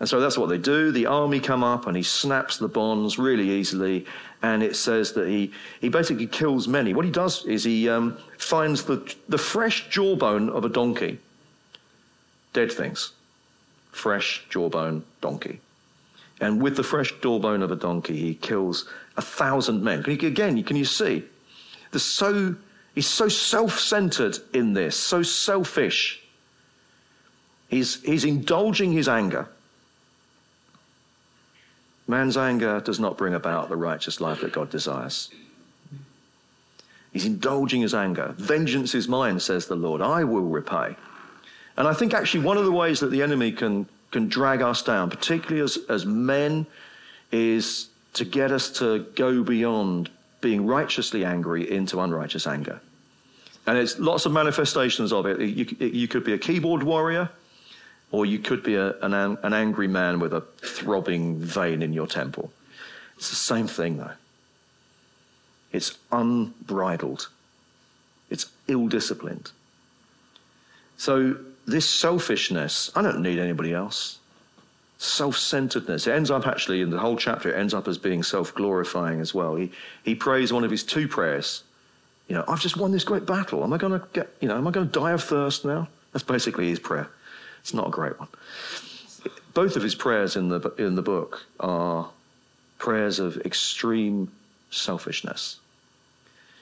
And 0.00 0.08
so 0.08 0.20
that's 0.20 0.36
what 0.36 0.48
they 0.48 0.58
do. 0.58 0.92
The 0.92 1.06
army 1.06 1.40
come 1.40 1.64
up 1.64 1.86
and 1.86 1.96
he 1.96 2.02
snaps 2.02 2.58
the 2.58 2.68
bonds 2.68 3.18
really 3.18 3.50
easily. 3.50 4.06
And 4.44 4.62
it 4.62 4.76
says 4.76 5.12
that 5.12 5.26
he, 5.26 5.52
he 5.80 5.88
basically 5.88 6.26
kills 6.26 6.68
many. 6.68 6.92
What 6.92 7.06
he 7.06 7.10
does 7.10 7.46
is 7.46 7.64
he 7.64 7.88
um, 7.88 8.18
finds 8.36 8.84
the, 8.84 8.98
the 9.26 9.38
fresh 9.38 9.88
jawbone 9.88 10.50
of 10.50 10.66
a 10.66 10.68
donkey. 10.68 11.18
Dead 12.52 12.70
things. 12.70 13.12
Fresh 13.90 14.44
jawbone 14.50 15.02
donkey. 15.22 15.60
And 16.42 16.60
with 16.60 16.76
the 16.76 16.82
fresh 16.82 17.14
jawbone 17.22 17.62
of 17.62 17.72
a 17.72 17.76
donkey, 17.76 18.18
he 18.18 18.34
kills 18.34 18.86
a 19.16 19.22
thousand 19.22 19.82
men. 19.82 20.04
You, 20.06 20.12
again, 20.12 20.62
can 20.62 20.76
you 20.76 20.84
see? 20.84 21.24
So, 21.96 22.54
he's 22.94 23.06
so 23.06 23.28
self 23.28 23.80
centered 23.80 24.40
in 24.52 24.74
this, 24.74 24.94
so 24.94 25.22
selfish. 25.22 26.20
He's, 27.68 28.02
he's 28.02 28.26
indulging 28.26 28.92
his 28.92 29.08
anger. 29.08 29.48
Man's 32.06 32.36
anger 32.36 32.80
does 32.80 33.00
not 33.00 33.16
bring 33.16 33.34
about 33.34 33.68
the 33.68 33.76
righteous 33.76 34.20
life 34.20 34.40
that 34.42 34.52
God 34.52 34.70
desires. 34.70 35.30
He's 37.12 37.24
indulging 37.24 37.80
his 37.80 37.94
anger. 37.94 38.34
Vengeance 38.36 38.94
is 38.94 39.08
mine, 39.08 39.40
says 39.40 39.66
the 39.66 39.76
Lord. 39.76 40.00
I 40.00 40.24
will 40.24 40.42
repay. 40.42 40.96
And 41.76 41.88
I 41.88 41.94
think 41.94 42.12
actually 42.12 42.44
one 42.44 42.56
of 42.56 42.64
the 42.64 42.72
ways 42.72 43.00
that 43.00 43.10
the 43.10 43.22
enemy 43.22 43.52
can, 43.52 43.86
can 44.10 44.28
drag 44.28 44.62
us 44.62 44.82
down, 44.82 45.10
particularly 45.10 45.62
as, 45.62 45.78
as 45.88 46.04
men, 46.04 46.66
is 47.32 47.88
to 48.14 48.24
get 48.24 48.50
us 48.50 48.70
to 48.78 49.06
go 49.16 49.42
beyond 49.42 50.10
being 50.40 50.66
righteously 50.66 51.24
angry 51.24 51.70
into 51.70 52.00
unrighteous 52.00 52.46
anger. 52.46 52.80
And 53.66 53.78
it's 53.78 53.98
lots 53.98 54.26
of 54.26 54.32
manifestations 54.32 55.12
of 55.12 55.26
it. 55.26 55.40
You, 55.40 55.66
you 55.78 56.06
could 56.06 56.24
be 56.24 56.34
a 56.34 56.38
keyboard 56.38 56.82
warrior 56.82 57.30
or 58.14 58.24
you 58.24 58.38
could 58.38 58.62
be 58.62 58.76
a, 58.76 58.96
an, 59.00 59.12
an 59.12 59.52
angry 59.52 59.88
man 59.88 60.20
with 60.20 60.32
a 60.32 60.40
throbbing 60.58 61.36
vein 61.36 61.82
in 61.82 61.92
your 61.92 62.06
temple. 62.06 62.52
It's 63.16 63.28
the 63.28 63.34
same 63.34 63.66
thing, 63.66 63.96
though. 63.96 64.12
It's 65.72 65.98
unbridled, 66.12 67.26
it's 68.30 68.46
ill 68.68 68.86
disciplined. 68.86 69.50
So, 70.96 71.36
this 71.66 71.90
selfishness, 71.90 72.92
I 72.94 73.02
don't 73.02 73.20
need 73.20 73.40
anybody 73.40 73.74
else. 73.74 74.20
Self 74.98 75.36
centeredness. 75.36 76.06
It 76.06 76.12
ends 76.12 76.30
up 76.30 76.46
actually, 76.46 76.82
in 76.82 76.90
the 76.90 77.00
whole 77.00 77.16
chapter, 77.16 77.50
it 77.50 77.58
ends 77.58 77.74
up 77.74 77.88
as 77.88 77.98
being 77.98 78.22
self 78.22 78.54
glorifying 78.54 79.20
as 79.20 79.34
well. 79.34 79.56
He, 79.56 79.72
he 80.04 80.14
prays 80.14 80.52
one 80.52 80.62
of 80.62 80.70
his 80.70 80.84
two 80.84 81.08
prayers. 81.08 81.64
You 82.28 82.36
know, 82.36 82.44
I've 82.46 82.60
just 82.60 82.76
won 82.76 82.92
this 82.92 83.02
great 83.02 83.26
battle. 83.26 83.64
Am 83.64 83.72
I 83.72 83.76
going 83.76 83.98
to 83.98 84.06
get, 84.12 84.30
you 84.40 84.46
know, 84.46 84.56
am 84.56 84.68
I 84.68 84.70
going 84.70 84.86
to 84.86 84.92
die 84.92 85.10
of 85.10 85.24
thirst 85.24 85.64
now? 85.64 85.88
That's 86.12 86.22
basically 86.22 86.68
his 86.68 86.78
prayer. 86.78 87.08
It's 87.64 87.72
not 87.72 87.88
a 87.88 87.90
great 87.90 88.20
one. 88.20 88.28
Both 89.54 89.74
of 89.76 89.82
his 89.82 89.94
prayers 89.94 90.36
in 90.36 90.50
the, 90.50 90.60
in 90.76 90.96
the 90.96 91.02
book 91.02 91.46
are 91.58 92.10
prayers 92.76 93.18
of 93.18 93.38
extreme 93.38 94.30
selfishness. 94.68 95.60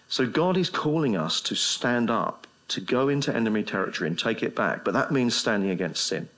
So 0.08 0.28
God 0.28 0.56
is 0.56 0.70
calling 0.70 1.16
us 1.16 1.40
to 1.40 1.56
stand 1.56 2.08
up, 2.08 2.46
to 2.68 2.80
go 2.80 3.08
into 3.08 3.34
enemy 3.34 3.64
territory 3.64 4.08
and 4.08 4.16
take 4.16 4.44
it 4.44 4.54
back. 4.54 4.84
But 4.84 4.94
that 4.94 5.10
means 5.10 5.34
standing 5.34 5.70
against 5.70 6.06
sin. 6.06 6.28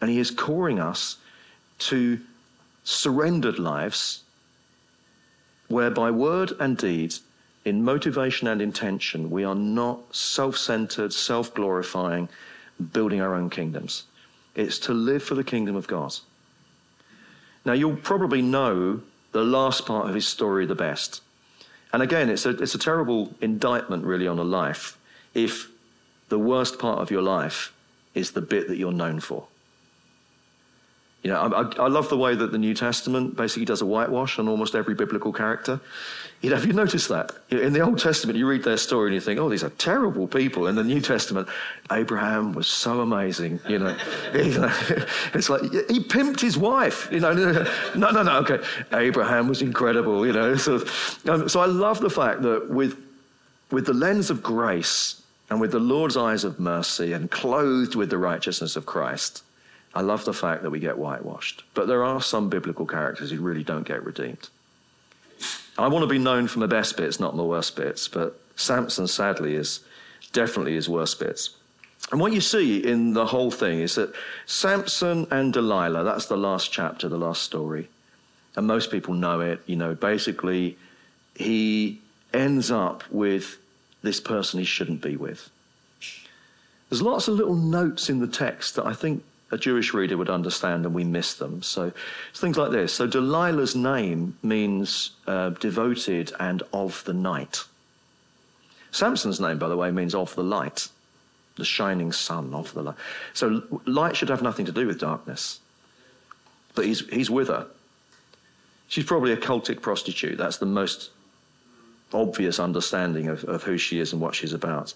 And 0.00 0.10
he 0.10 0.18
is 0.18 0.30
calling 0.30 0.80
us 0.80 1.18
to 1.80 2.20
surrendered 2.84 3.58
lives 3.58 4.22
where 5.68 5.90
by 5.90 6.10
word 6.10 6.52
and 6.58 6.78
deed, 6.78 7.16
in 7.66 7.84
motivation 7.84 8.48
and 8.48 8.62
intention, 8.62 9.30
we 9.30 9.44
are 9.44 9.54
not 9.54 10.14
self 10.14 10.56
centered, 10.56 11.12
self 11.12 11.52
glorifying, 11.52 12.30
building 12.92 13.20
our 13.20 13.34
own 13.34 13.50
kingdoms. 13.50 14.04
It's 14.54 14.78
to 14.80 14.92
live 14.92 15.22
for 15.22 15.34
the 15.34 15.44
kingdom 15.44 15.76
of 15.76 15.86
God. 15.86 16.14
Now, 17.64 17.72
you'll 17.72 17.96
probably 17.96 18.42
know 18.42 19.02
the 19.32 19.44
last 19.44 19.86
part 19.86 20.08
of 20.08 20.14
his 20.14 20.26
story 20.26 20.66
the 20.66 20.74
best. 20.74 21.22
And 21.92 22.02
again, 22.02 22.28
it's 22.28 22.46
a, 22.46 22.50
it's 22.50 22.74
a 22.74 22.78
terrible 22.78 23.34
indictment, 23.40 24.04
really, 24.04 24.28
on 24.28 24.38
a 24.38 24.44
life 24.44 24.98
if 25.32 25.68
the 26.28 26.38
worst 26.38 26.78
part 26.78 27.00
of 27.00 27.10
your 27.10 27.22
life 27.22 27.72
is 28.14 28.32
the 28.32 28.40
bit 28.40 28.68
that 28.68 28.76
you're 28.76 28.92
known 28.92 29.20
for. 29.20 29.46
You 31.24 31.30
know, 31.30 31.40
I, 31.40 31.82
I, 31.82 31.88
love 31.88 32.10
the 32.10 32.18
way 32.18 32.34
that 32.34 32.52
the 32.52 32.58
New 32.58 32.74
Testament 32.74 33.34
basically 33.34 33.64
does 33.64 33.80
a 33.80 33.86
whitewash 33.86 34.38
on 34.38 34.46
almost 34.46 34.74
every 34.74 34.94
biblical 34.94 35.32
character. 35.32 35.80
You 36.42 36.50
know, 36.50 36.56
have 36.56 36.66
you 36.66 36.74
noticed 36.74 37.08
that? 37.08 37.32
In 37.48 37.72
the 37.72 37.80
Old 37.80 37.98
Testament, 37.98 38.38
you 38.38 38.46
read 38.46 38.62
their 38.62 38.76
story 38.76 39.06
and 39.08 39.14
you 39.14 39.22
think, 39.22 39.40
oh, 39.40 39.48
these 39.48 39.64
are 39.64 39.70
terrible 39.70 40.28
people. 40.28 40.66
In 40.66 40.74
the 40.74 40.84
New 40.84 41.00
Testament, 41.00 41.48
Abraham 41.90 42.52
was 42.52 42.66
so 42.66 43.00
amazing. 43.00 43.58
You 43.66 43.78
know, 43.78 43.96
it's 44.34 45.48
like 45.48 45.62
he 45.62 46.00
pimped 46.00 46.40
his 46.40 46.58
wife. 46.58 47.08
You 47.10 47.20
know, 47.20 47.32
no, 47.96 48.10
no, 48.10 48.22
no. 48.22 48.36
Okay, 48.40 48.62
Abraham 48.92 49.48
was 49.48 49.62
incredible. 49.62 50.26
You 50.26 50.34
know, 50.34 50.56
so, 50.56 50.84
um, 51.26 51.48
so 51.48 51.60
I 51.60 51.66
love 51.66 52.00
the 52.00 52.10
fact 52.10 52.42
that 52.42 52.68
with 52.68 53.00
with 53.70 53.86
the 53.86 53.94
lens 53.94 54.28
of 54.28 54.42
grace 54.42 55.22
and 55.48 55.58
with 55.58 55.72
the 55.72 55.80
Lord's 55.80 56.18
eyes 56.18 56.44
of 56.44 56.60
mercy 56.60 57.14
and 57.14 57.30
clothed 57.30 57.94
with 57.94 58.10
the 58.10 58.18
righteousness 58.18 58.76
of 58.76 58.84
Christ 58.84 59.42
I 59.94 60.00
love 60.00 60.24
the 60.24 60.32
fact 60.32 60.62
that 60.62 60.70
we 60.70 60.80
get 60.80 60.98
whitewashed, 60.98 61.62
but 61.74 61.86
there 61.86 62.04
are 62.04 62.20
some 62.20 62.48
biblical 62.48 62.84
characters 62.84 63.30
who 63.30 63.40
really 63.40 63.62
don't 63.62 63.86
get 63.86 64.04
redeemed. 64.04 64.48
I 65.78 65.88
want 65.88 66.02
to 66.02 66.08
be 66.08 66.18
known 66.18 66.48
for 66.48 66.58
my 66.58 66.66
best 66.66 66.96
bits, 66.96 67.20
not 67.20 67.36
my 67.36 67.42
worst 67.42 67.76
bits, 67.76 68.08
but 68.08 68.40
Samson, 68.56 69.06
sadly, 69.06 69.54
is 69.54 69.80
definitely 70.32 70.74
his 70.74 70.88
worst 70.88 71.20
bits. 71.20 71.50
And 72.10 72.20
what 72.20 72.32
you 72.32 72.40
see 72.40 72.84
in 72.84 73.14
the 73.14 73.26
whole 73.26 73.50
thing 73.50 73.80
is 73.80 73.94
that 73.94 74.14
Samson 74.46 75.26
and 75.30 75.52
Delilah, 75.52 76.04
that's 76.04 76.26
the 76.26 76.36
last 76.36 76.72
chapter, 76.72 77.08
the 77.08 77.18
last 77.18 77.42
story, 77.42 77.88
and 78.56 78.66
most 78.66 78.90
people 78.90 79.14
know 79.14 79.40
it, 79.40 79.62
you 79.66 79.76
know, 79.76 79.94
basically, 79.94 80.76
he 81.34 82.00
ends 82.32 82.70
up 82.70 83.02
with 83.10 83.58
this 84.02 84.20
person 84.20 84.60
he 84.60 84.66
shouldn't 84.66 85.02
be 85.02 85.16
with. 85.16 85.50
There's 86.88 87.02
lots 87.02 87.26
of 87.26 87.34
little 87.34 87.56
notes 87.56 88.08
in 88.08 88.20
the 88.20 88.28
text 88.28 88.76
that 88.76 88.86
I 88.86 88.92
think 88.92 89.24
a 89.50 89.58
Jewish 89.58 89.94
reader 89.94 90.16
would 90.16 90.30
understand, 90.30 90.84
and 90.84 90.94
we 90.94 91.04
miss 91.04 91.34
them. 91.34 91.62
So 91.62 91.92
it's 92.30 92.40
things 92.40 92.56
like 92.56 92.70
this. 92.70 92.92
So 92.92 93.06
Delilah's 93.06 93.76
name 93.76 94.36
means 94.42 95.12
uh, 95.26 95.50
devoted 95.50 96.32
and 96.40 96.62
of 96.72 97.04
the 97.04 97.12
night. 97.12 97.64
Samson's 98.90 99.40
name, 99.40 99.58
by 99.58 99.68
the 99.68 99.76
way, 99.76 99.90
means 99.90 100.14
of 100.14 100.34
the 100.34 100.42
light, 100.42 100.88
the 101.56 101.64
shining 101.64 102.12
sun 102.12 102.54
of 102.54 102.72
the 102.74 102.82
light. 102.82 102.96
So 103.32 103.62
light 103.86 104.16
should 104.16 104.28
have 104.28 104.42
nothing 104.42 104.66
to 104.66 104.72
do 104.72 104.86
with 104.86 105.00
darkness. 105.00 105.60
But 106.74 106.86
he's, 106.86 107.08
he's 107.08 107.30
with 107.30 107.48
her. 107.48 107.66
She's 108.88 109.04
probably 109.04 109.32
a 109.32 109.36
cultic 109.36 109.80
prostitute. 109.80 110.38
That's 110.38 110.58
the 110.58 110.66
most 110.66 111.10
obvious 112.12 112.58
understanding 112.58 113.28
of, 113.28 113.44
of 113.44 113.62
who 113.62 113.78
she 113.78 113.98
is 113.98 114.12
and 114.12 114.20
what 114.20 114.34
she's 114.34 114.52
about. 114.52 114.94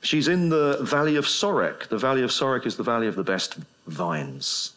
She's 0.00 0.28
in 0.28 0.48
the 0.48 0.78
valley 0.82 1.16
of 1.16 1.26
Sorek. 1.26 1.88
The 1.88 1.98
valley 1.98 2.22
of 2.22 2.30
Sorek 2.30 2.66
is 2.66 2.76
the 2.76 2.82
valley 2.82 3.08
of 3.08 3.16
the 3.16 3.24
best 3.24 3.56
vines. 3.86 4.72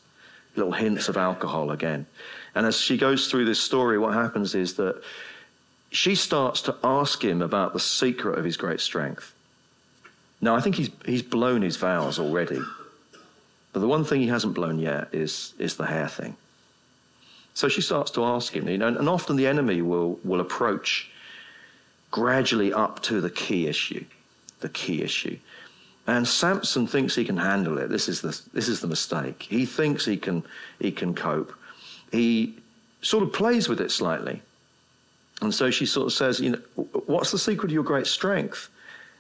Little 0.56 0.72
hints 0.72 1.10
of 1.10 1.18
alcohol 1.18 1.72
again. 1.72 2.06
And 2.56 2.66
as 2.66 2.78
she 2.78 2.98
goes 2.98 3.30
through 3.30 3.46
this 3.46 3.62
story, 3.62 3.98
what 3.98 4.14
happens 4.14 4.56
is 4.56 4.74
that 4.76 5.02
she 5.92 6.16
starts 6.16 6.62
to 6.64 6.76
ask 6.84 7.24
him 7.24 7.42
about 7.42 7.74
the 7.74 7.80
secret 7.80 8.38
of 8.38 8.46
his 8.46 8.58
great 8.58 8.80
strength. 8.80 9.34
Now, 10.42 10.56
I 10.56 10.62
think 10.62 10.76
he's, 10.76 10.90
he's 11.06 11.22
blown 11.22 11.62
his 11.62 11.78
vows 11.78 12.18
already. 12.18 12.60
But 13.74 13.80
the 13.80 13.88
one 13.88 14.04
thing 14.04 14.22
he 14.22 14.28
hasn't 14.28 14.56
blown 14.56 14.80
yet 14.80 15.10
is, 15.14 15.54
is 15.60 15.76
the 15.76 15.86
hair 15.86 16.08
thing. 16.08 16.36
So 17.54 17.70
she 17.70 17.82
starts 17.82 18.12
to 18.12 18.24
ask 18.24 18.54
him, 18.54 18.68
you 18.68 18.78
know, 18.78 18.88
and 18.88 19.08
often 19.08 19.36
the 19.36 19.48
enemy 19.48 19.82
will, 19.82 20.20
will 20.24 20.42
approach 20.42 21.10
gradually 22.10 22.74
up 22.74 23.02
to 23.04 23.22
the 23.22 23.30
key 23.30 23.68
issue 23.68 24.04
the 24.62 24.70
key 24.70 25.02
issue. 25.02 25.38
And 26.08 26.28
Samson 26.28 26.88
thinks 26.88 27.16
he 27.16 27.26
can 27.26 27.38
handle 27.38 27.78
it. 27.78 27.90
This 27.90 28.10
is 28.10 28.22
the, 28.22 28.40
this 28.54 28.68
is 28.68 28.80
the 28.80 28.88
mistake. 28.88 29.44
He 29.44 29.66
thinks 29.66 30.06
he 30.06 30.18
can, 30.18 30.44
he 30.80 30.92
can 30.92 31.14
cope. 31.14 31.54
He 32.12 32.58
sort 33.02 33.24
of 33.24 33.34
plays 33.34 33.70
with 33.70 33.80
it 33.82 33.92
slightly. 33.92 34.42
And 35.42 35.54
so 35.54 35.72
she 35.72 35.86
sort 35.86 36.08
of 36.08 36.14
says, 36.14 36.40
you 36.40 36.52
know, 36.52 36.84
what's 37.06 37.32
the 37.32 37.40
secret 37.40 37.70
of 37.70 37.74
your 37.74 37.84
great 37.84 38.08
strength? 38.08 38.70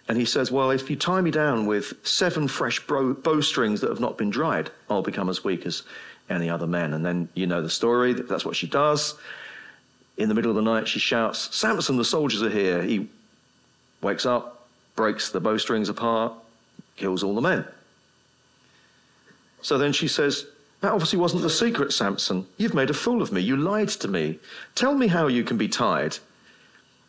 And 0.07 0.17
he 0.17 0.25
says, 0.25 0.51
well, 0.51 0.71
if 0.71 0.89
you 0.89 0.95
tie 0.95 1.21
me 1.21 1.31
down 1.31 1.65
with 1.65 1.93
seven 2.03 2.47
fresh 2.47 2.79
bowstrings 2.79 3.81
that 3.81 3.89
have 3.89 3.99
not 3.99 4.17
been 4.17 4.29
dried, 4.29 4.69
I'll 4.89 5.01
become 5.01 5.29
as 5.29 5.43
weak 5.43 5.65
as 5.65 5.83
any 6.29 6.49
other 6.49 6.67
man. 6.67 6.93
And 6.93 7.05
then 7.05 7.29
you 7.33 7.47
know 7.47 7.61
the 7.61 7.69
story. 7.69 8.13
That's 8.13 8.45
what 8.45 8.55
she 8.55 8.67
does. 8.67 9.15
In 10.17 10.29
the 10.29 10.35
middle 10.35 10.51
of 10.51 10.55
the 10.55 10.61
night, 10.61 10.87
she 10.87 10.99
shouts, 10.99 11.55
Samson, 11.55 11.97
the 11.97 12.05
soldiers 12.05 12.43
are 12.43 12.49
here. 12.49 12.81
He 12.81 13.09
wakes 14.01 14.25
up, 14.25 14.60
breaks 14.95 15.29
the 15.29 15.39
bowstrings 15.39 15.89
apart, 15.89 16.33
kills 16.95 17.23
all 17.23 17.35
the 17.35 17.41
men. 17.41 17.65
So 19.61 19.77
then 19.77 19.93
she 19.93 20.07
says, 20.07 20.47
That 20.81 20.91
obviously 20.91 21.19
wasn't 21.19 21.43
the 21.43 21.49
secret, 21.49 21.93
Samson. 21.93 22.47
You've 22.57 22.73
made 22.73 22.89
a 22.89 22.93
fool 22.93 23.21
of 23.21 23.31
me. 23.31 23.41
You 23.41 23.57
lied 23.57 23.89
to 23.89 24.07
me. 24.07 24.39
Tell 24.75 24.95
me 24.95 25.07
how 25.07 25.27
you 25.27 25.43
can 25.43 25.57
be 25.57 25.67
tied. 25.67 26.17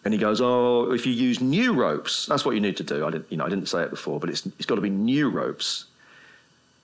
And 0.05 0.13
he 0.13 0.19
goes, 0.19 0.41
Oh, 0.41 0.93
if 0.93 1.07
you 1.07 1.13
use 1.13 1.41
new 1.41 1.73
ropes, 1.73 2.27
that's 2.27 2.45
what 2.45 2.55
you 2.55 2.61
need 2.61 2.77
to 2.79 2.85
do. 2.85 3.07
I 3.07 3.11
didn't, 3.11 3.31
you 3.31 3.37
know, 3.37 3.47
I 3.47 3.49
didn't 3.49 3.69
say 3.69 3.83
it 3.83 3.91
before, 3.91 4.21
but 4.21 4.29
it's, 4.29 4.47
it's 4.47 4.67
got 4.67 4.77
to 4.77 4.81
be 4.81 4.91
new 4.91 5.31
ropes. 5.31 5.87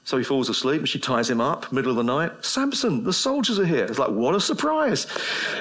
So 0.09 0.17
he 0.17 0.25
falls 0.25 0.49
asleep 0.49 0.79
and 0.79 0.89
she 0.89 0.99
ties 0.99 1.29
him 1.29 1.39
up, 1.39 1.71
middle 1.71 1.91
of 1.91 1.99
the 1.99 2.03
night. 2.03 2.43
Samson, 2.43 3.05
the 3.05 3.13
soldiers 3.13 3.59
are 3.59 3.67
here. 3.67 3.85
It's 3.85 3.99
like, 3.99 4.09
what 4.09 4.35
a 4.35 4.41
surprise. 4.41 5.07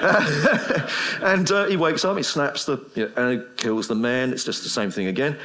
and 1.20 1.50
uh, 1.50 1.66
he 1.66 1.76
wakes 1.76 2.02
up, 2.02 2.16
he 2.16 2.22
snaps 2.22 2.64
the, 2.64 2.82
you 2.94 3.12
know, 3.14 3.28
and 3.28 3.56
kills 3.58 3.88
the 3.88 3.94
man. 3.94 4.32
It's 4.32 4.44
just 4.44 4.62
the 4.62 4.70
same 4.70 4.90
thing 4.90 5.06
again. 5.06 5.36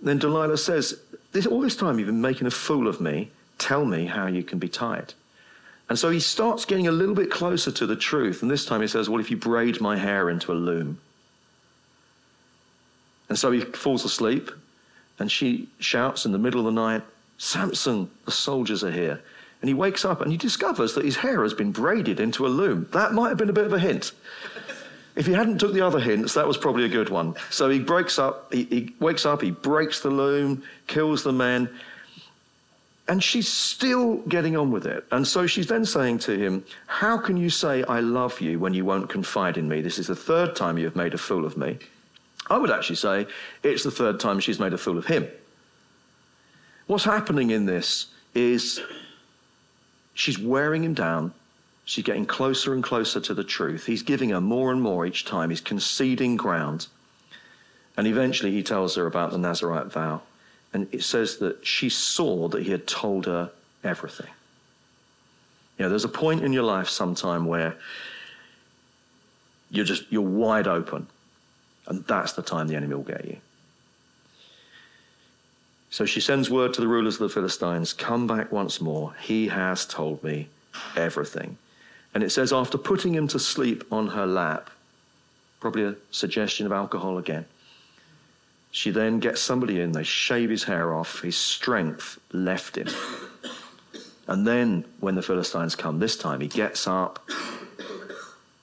Then 0.00 0.16
Delilah 0.16 0.56
says, 0.56 0.98
this, 1.32 1.44
all 1.44 1.60
this 1.60 1.76
time 1.76 1.98
you've 1.98 2.06
been 2.06 2.22
making 2.22 2.46
a 2.46 2.50
fool 2.50 2.88
of 2.88 2.98
me. 2.98 3.30
Tell 3.58 3.84
me 3.84 4.06
how 4.06 4.26
you 4.26 4.42
can 4.42 4.58
be 4.58 4.70
tied. 4.70 5.12
And 5.90 5.98
so 5.98 6.08
he 6.08 6.18
starts 6.18 6.64
getting 6.64 6.86
a 6.86 6.92
little 6.92 7.14
bit 7.14 7.30
closer 7.30 7.70
to 7.72 7.84
the 7.84 7.94
truth. 7.94 8.40
And 8.40 8.50
this 8.50 8.64
time 8.64 8.80
he 8.80 8.86
says, 8.86 9.10
well, 9.10 9.20
if 9.20 9.30
you 9.30 9.36
braid 9.36 9.82
my 9.82 9.98
hair 9.98 10.30
into 10.30 10.50
a 10.50 10.54
loom. 10.54 10.98
And 13.28 13.38
so 13.38 13.52
he 13.52 13.60
falls 13.60 14.02
asleep 14.02 14.50
and 15.18 15.30
she 15.30 15.68
shouts 15.78 16.24
in 16.24 16.32
the 16.32 16.38
middle 16.38 16.60
of 16.60 16.74
the 16.74 16.80
night, 16.80 17.02
Samson, 17.44 18.10
the 18.24 18.30
soldiers 18.30 18.82
are 18.82 18.90
here. 18.90 19.20
And 19.60 19.68
he 19.68 19.74
wakes 19.74 20.04
up 20.04 20.22
and 20.22 20.32
he 20.32 20.38
discovers 20.38 20.94
that 20.94 21.04
his 21.04 21.16
hair 21.16 21.42
has 21.42 21.52
been 21.52 21.72
braided 21.72 22.18
into 22.18 22.46
a 22.46 22.48
loom. 22.48 22.88
That 22.92 23.12
might 23.12 23.28
have 23.28 23.36
been 23.36 23.50
a 23.50 23.54
bit 23.54 23.66
of 23.66 23.72
a 23.74 23.78
hint. 23.78 24.12
If 25.14 25.26
he 25.26 25.32
hadn't 25.32 25.58
took 25.58 25.74
the 25.74 25.82
other 25.82 26.00
hints, 26.00 26.32
that 26.34 26.46
was 26.46 26.56
probably 26.56 26.84
a 26.84 26.88
good 26.88 27.10
one. 27.10 27.34
So 27.50 27.68
he 27.68 27.78
breaks 27.78 28.18
up, 28.18 28.52
he, 28.52 28.64
he 28.64 28.94
wakes 28.98 29.26
up, 29.26 29.42
he 29.42 29.50
breaks 29.50 30.00
the 30.00 30.08
loom, 30.08 30.62
kills 30.86 31.22
the 31.22 31.32
men, 31.32 31.68
and 33.08 33.22
she's 33.22 33.46
still 33.46 34.16
getting 34.22 34.56
on 34.56 34.72
with 34.72 34.86
it. 34.86 35.04
And 35.12 35.28
so 35.28 35.46
she's 35.46 35.66
then 35.66 35.84
saying 35.84 36.20
to 36.20 36.36
him, 36.36 36.64
How 36.86 37.18
can 37.18 37.36
you 37.36 37.50
say 37.50 37.84
I 37.84 38.00
love 38.00 38.40
you 38.40 38.58
when 38.58 38.72
you 38.72 38.86
won't 38.86 39.10
confide 39.10 39.58
in 39.58 39.68
me? 39.68 39.82
This 39.82 39.98
is 39.98 40.06
the 40.06 40.16
third 40.16 40.56
time 40.56 40.78
you 40.78 40.86
have 40.86 40.96
made 40.96 41.12
a 41.12 41.18
fool 41.18 41.44
of 41.44 41.58
me. 41.58 41.78
I 42.48 42.56
would 42.56 42.70
actually 42.70 42.96
say 42.96 43.26
it's 43.62 43.84
the 43.84 43.90
third 43.90 44.18
time 44.18 44.40
she's 44.40 44.58
made 44.58 44.72
a 44.72 44.78
fool 44.78 44.96
of 44.96 45.06
him. 45.06 45.28
What's 46.86 47.04
happening 47.04 47.50
in 47.50 47.66
this 47.66 48.06
is 48.34 48.80
she's 50.12 50.38
wearing 50.38 50.84
him 50.84 50.94
down. 50.94 51.32
She's 51.86 52.04
getting 52.04 52.26
closer 52.26 52.74
and 52.74 52.82
closer 52.82 53.20
to 53.20 53.34
the 53.34 53.44
truth. 53.44 53.86
He's 53.86 54.02
giving 54.02 54.30
her 54.30 54.40
more 54.40 54.70
and 54.70 54.80
more 54.82 55.06
each 55.06 55.24
time. 55.24 55.50
He's 55.50 55.60
conceding 55.60 56.36
ground. 56.36 56.86
And 57.96 58.06
eventually 58.06 58.50
he 58.52 58.62
tells 58.62 58.96
her 58.96 59.06
about 59.06 59.30
the 59.30 59.38
Nazarite 59.38 59.86
vow. 59.86 60.22
And 60.72 60.88
it 60.92 61.04
says 61.04 61.38
that 61.38 61.64
she 61.64 61.88
saw 61.88 62.48
that 62.48 62.62
he 62.64 62.70
had 62.70 62.86
told 62.86 63.26
her 63.26 63.50
everything. 63.82 64.30
You 65.78 65.84
know, 65.84 65.88
there's 65.88 66.04
a 66.04 66.08
point 66.08 66.42
in 66.42 66.52
your 66.52 66.62
life 66.62 66.88
sometime 66.88 67.46
where 67.46 67.76
you're 69.70 69.84
just, 69.84 70.10
you're 70.10 70.22
wide 70.22 70.66
open. 70.66 71.06
And 71.86 72.04
that's 72.06 72.32
the 72.32 72.42
time 72.42 72.68
the 72.68 72.76
enemy 72.76 72.94
will 72.94 73.02
get 73.02 73.24
you. 73.24 73.36
So 75.94 76.04
she 76.04 76.20
sends 76.20 76.50
word 76.50 76.74
to 76.74 76.80
the 76.80 76.88
rulers 76.88 77.14
of 77.14 77.20
the 77.20 77.28
Philistines 77.28 77.92
Come 77.92 78.26
back 78.26 78.50
once 78.50 78.80
more. 78.80 79.14
He 79.20 79.46
has 79.46 79.86
told 79.86 80.24
me 80.24 80.48
everything. 80.96 81.56
And 82.12 82.24
it 82.24 82.30
says, 82.30 82.52
after 82.52 82.76
putting 82.76 83.14
him 83.14 83.28
to 83.28 83.38
sleep 83.38 83.84
on 83.92 84.08
her 84.08 84.26
lap, 84.26 84.70
probably 85.60 85.84
a 85.84 85.94
suggestion 86.10 86.66
of 86.66 86.72
alcohol 86.72 87.16
again, 87.16 87.44
she 88.72 88.90
then 88.90 89.20
gets 89.20 89.40
somebody 89.40 89.80
in, 89.80 89.92
they 89.92 90.02
shave 90.02 90.50
his 90.50 90.64
hair 90.64 90.92
off, 90.92 91.20
his 91.20 91.36
strength 91.36 92.18
left 92.32 92.76
him. 92.76 92.88
And 94.26 94.44
then 94.44 94.84
when 94.98 95.14
the 95.14 95.22
Philistines 95.22 95.76
come 95.76 96.00
this 96.00 96.16
time, 96.16 96.40
he 96.40 96.48
gets 96.48 96.88
up 96.88 97.24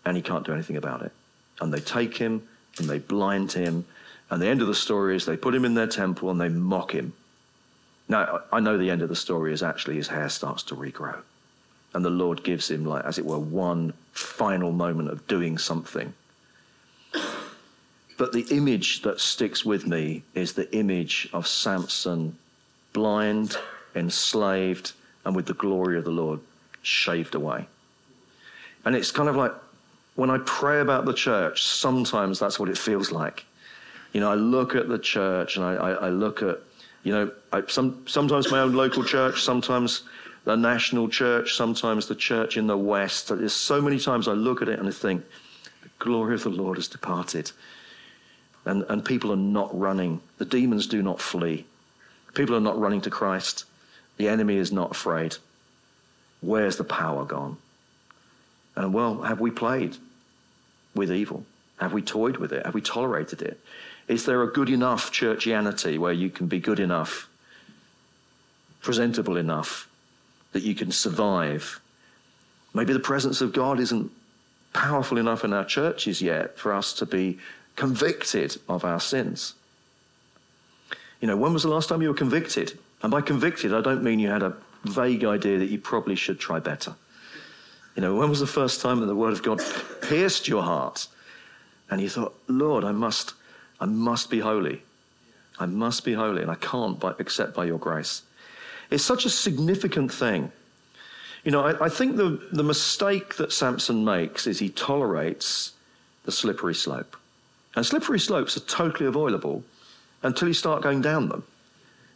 and 0.04 0.18
he 0.18 0.22
can't 0.22 0.46
do 0.46 0.52
anything 0.52 0.76
about 0.76 1.02
it. 1.02 1.14
And 1.62 1.74
they 1.74 1.80
take 1.80 2.18
him 2.18 2.46
and 2.78 2.90
they 2.90 3.00
blind 3.00 3.54
him. 3.54 3.86
And 4.30 4.42
the 4.42 4.48
end 4.48 4.62
of 4.62 4.68
the 4.68 4.76
story 4.76 5.16
is 5.16 5.26
they 5.26 5.38
put 5.38 5.56
him 5.56 5.64
in 5.64 5.76
their 5.76 5.88
temple 5.88 6.30
and 6.30 6.42
they 6.42 6.50
mock 6.50 6.92
him. 6.92 7.14
Now, 8.12 8.42
I 8.52 8.60
know 8.60 8.78
the 8.78 8.90
end 8.90 9.02
of 9.02 9.08
the 9.08 9.16
story 9.16 9.54
is 9.54 9.64
actually 9.64 9.96
his 9.96 10.10
hair 10.10 10.28
starts 10.28 10.64
to 10.64 10.76
regrow. 10.76 11.22
And 11.94 12.04
the 12.04 12.10
Lord 12.10 12.44
gives 12.44 12.70
him, 12.70 12.84
like, 12.84 13.06
as 13.06 13.18
it 13.18 13.26
were, 13.26 13.40
one 13.40 13.94
final 14.12 14.74
moment 14.74 15.10
of 15.10 15.26
doing 15.28 15.58
something. 15.58 16.14
But 18.18 18.34
the 18.34 18.46
image 18.52 19.04
that 19.04 19.22
sticks 19.22 19.64
with 19.64 19.88
me 19.88 20.24
is 20.34 20.52
the 20.52 20.70
image 20.76 21.30
of 21.32 21.48
Samson, 21.48 22.38
blind, 22.92 23.56
enslaved, 23.96 24.92
and 25.24 25.34
with 25.34 25.46
the 25.46 25.54
glory 25.54 25.98
of 25.98 26.04
the 26.04 26.12
Lord 26.12 26.42
shaved 26.82 27.34
away. 27.34 27.66
And 28.84 28.94
it's 28.94 29.12
kind 29.12 29.30
of 29.30 29.38
like 29.38 29.54
when 30.16 30.30
I 30.30 30.40
pray 30.40 30.82
about 30.82 31.06
the 31.06 31.14
church, 31.14 31.64
sometimes 31.64 32.40
that's 32.40 32.60
what 32.60 32.68
it 32.68 32.78
feels 32.78 33.10
like. 33.10 33.46
You 34.12 34.20
know, 34.20 34.30
I 34.30 34.36
look 34.36 34.76
at 34.76 34.90
the 34.90 35.00
church 35.00 35.56
and 35.56 35.64
I, 35.64 35.76
I, 35.76 35.92
I 35.92 36.10
look 36.10 36.44
at, 36.44 36.60
you 37.04 37.14
know, 37.14 37.32
I, 37.52 37.64
some, 37.68 38.06
sometimes 38.08 38.52
my 38.52 38.60
own 38.60 38.74
local 38.74 39.04
church, 39.04 39.42
sometimes 39.42 40.04
the 40.44 40.56
national 40.56 41.10
church, 41.10 41.54
sometimes 41.54 42.08
the 42.08 42.16
church 42.16 42.58
in 42.58 42.68
the 42.68 42.78
West. 42.78 43.30
There's 43.30 43.54
so 43.54 43.82
many 43.82 44.00
times 44.00 44.28
I 44.28 44.34
look 44.34 44.62
at 44.62 44.70
it 44.70 44.80
and 44.80 44.88
I 44.88 44.92
think, 44.92 45.24
the 45.82 45.90
glory 46.00 46.36
of 46.36 46.44
the 46.44 46.50
Lord 46.50 46.78
has 46.78 46.88
departed. 46.88 47.52
And, 48.66 48.84
and 48.90 49.04
people 49.04 49.32
are 49.32 49.38
not 49.38 49.78
running. 49.78 50.22
The 50.38 50.46
demons 50.46 50.86
do 50.86 51.02
not 51.02 51.20
flee. 51.20 51.66
People 52.36 52.56
are 52.56 52.62
not 52.62 52.80
running 52.80 53.02
to 53.02 53.10
Christ. 53.10 53.66
The 54.18 54.30
enemy 54.30 54.58
is 54.58 54.72
not 54.72 54.92
afraid. 54.92 55.38
Where's 56.42 56.78
the 56.78 56.84
power 56.84 57.26
gone? 57.26 57.58
And 58.76 58.94
well, 58.94 59.22
have 59.24 59.40
we 59.40 59.52
played 59.52 59.98
with 60.96 61.12
evil? 61.12 61.46
Have 61.80 61.94
we 61.94 62.02
toyed 62.02 62.38
with 62.38 62.54
it? 62.54 62.66
Have 62.66 62.76
we 62.76 62.82
tolerated 62.82 63.42
it? 63.42 63.60
Is 64.08 64.26
there 64.26 64.42
a 64.42 64.52
good 64.52 64.70
enough 64.70 65.12
churchianity 65.12 65.98
where 65.98 66.14
you 66.14 66.30
can 66.30 66.48
be 66.48 66.60
good 66.60 66.80
enough, 66.80 67.30
presentable 68.82 69.38
enough, 69.38 69.88
that 70.52 70.64
you 70.64 70.76
can 70.76 70.92
survive? 70.92 71.80
Maybe 72.74 72.94
the 72.94 73.00
presence 73.00 73.42
of 73.42 73.54
God 73.54 73.80
isn't 73.80 74.12
powerful 74.74 75.18
enough 75.18 75.44
in 75.44 75.54
our 75.54 75.66
churches 75.66 76.22
yet 76.22 76.58
for 76.58 76.74
us 76.74 76.94
to 76.94 77.06
be 77.06 77.40
convicted 77.76 78.58
of 78.68 78.86
our 78.86 79.00
sins. 79.00 79.54
You 81.20 81.28
know, 81.28 81.38
when 81.38 81.54
was 81.54 81.64
the 81.64 81.70
last 81.70 81.90
time 81.90 82.02
you 82.02 82.10
were 82.10 82.14
convicted? 82.14 82.78
And 83.04 83.12
by 83.12 83.22
convicted, 83.22 83.74
I 83.74 83.82
don't 83.82 84.04
mean 84.04 84.20
you 84.20 84.30
had 84.30 84.44
a 84.44 84.56
vague 84.84 85.24
idea 85.24 85.60
that 85.60 85.70
you 85.70 85.80
probably 85.80 86.16
should 86.16 86.40
try 86.40 86.60
better. 86.60 86.96
You 87.96 88.02
know, 88.02 88.16
when 88.16 88.30
was 88.30 88.40
the 88.40 88.48
first 88.48 88.82
time 88.82 89.00
that 89.00 89.06
the 89.06 89.16
Word 89.16 89.34
of 89.34 89.44
God 89.44 89.62
pierced 90.02 90.48
your 90.48 90.64
heart 90.64 91.08
and 91.90 92.00
you 92.00 92.10
thought, 92.10 92.34
Lord, 92.48 92.84
I 92.84 92.92
must, 92.92 93.34
I 93.82 93.86
must 93.86 94.30
be 94.30 94.40
holy. 94.40 94.84
I 95.60 95.66
must 95.66 96.06
be 96.06 96.14
holy, 96.14 96.42
and 96.42 96.52
I 96.52 96.56
can't 96.56 97.00
by, 97.00 97.14
except 97.20 97.54
by 97.54 97.66
your 97.66 97.80
grace. 97.80 98.22
It's 98.92 99.04
such 99.04 99.26
a 99.26 99.30
significant 99.30 100.14
thing. 100.14 100.52
You 101.44 101.52
know, 101.52 101.62
I, 101.62 101.86
I 101.86 101.90
think 101.90 102.16
the, 102.16 102.40
the 102.52 102.64
mistake 102.64 103.36
that 103.36 103.52
Samson 103.52 104.06
makes 104.06 104.46
is 104.46 104.60
he 104.60 104.70
tolerates 104.70 105.74
the 106.24 106.32
slippery 106.32 106.76
slope. 106.76 107.18
And 107.76 107.86
slippery 107.86 108.20
slopes 108.20 108.56
are 108.56 108.62
totally 108.62 109.08
avoidable 109.08 109.64
until 110.22 110.48
you 110.48 110.54
start 110.54 110.84
going 110.84 111.02
down 111.02 111.30
them. 111.30 111.44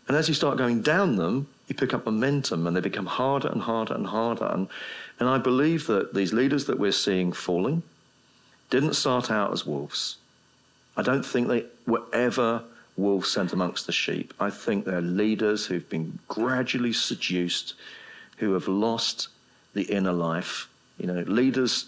And 0.07 0.16
as 0.16 0.28
you 0.28 0.36
start 0.36 0.57
going 0.57 0.82
down 0.82 1.16
them, 1.16 1.47
you 1.68 1.74
pick 1.74 1.93
up 1.93 2.05
momentum 2.05 2.68
and 2.68 2.76
they 2.76 2.82
become 2.82 3.07
harder 3.07 3.47
and 3.47 3.61
harder 3.61 3.95
and 3.95 4.05
harder. 4.05 4.45
And, 4.45 4.68
and 5.20 5.28
I 5.28 5.39
believe 5.39 5.88
that 5.88 6.13
these 6.13 6.34
leaders 6.34 6.66
that 6.66 6.78
we're 6.78 6.91
seeing 6.91 7.32
falling 7.32 7.82
didn't 8.70 8.93
start 8.93 9.32
out 9.32 9.51
as 9.51 9.66
wolves. 9.66 10.18
I 10.98 11.02
don't 11.02 11.26
think 11.26 11.48
they 11.48 11.66
were 11.86 12.04
ever 12.14 12.64
wolves 12.98 13.30
sent 13.32 13.54
amongst 13.54 13.86
the 13.86 13.91
sheep. 13.91 14.34
I 14.39 14.50
think 14.50 14.86
they're 14.86 15.02
leaders 15.02 15.66
who've 15.66 15.88
been 15.89 16.20
gradually 16.28 16.93
seduced, 16.93 17.74
who 18.38 18.54
have 18.54 18.68
lost 18.68 19.28
the 19.74 19.84
inner 19.84 20.14
life. 20.14 20.70
You 20.98 21.08
know, 21.08 21.24
leaders, 21.28 21.88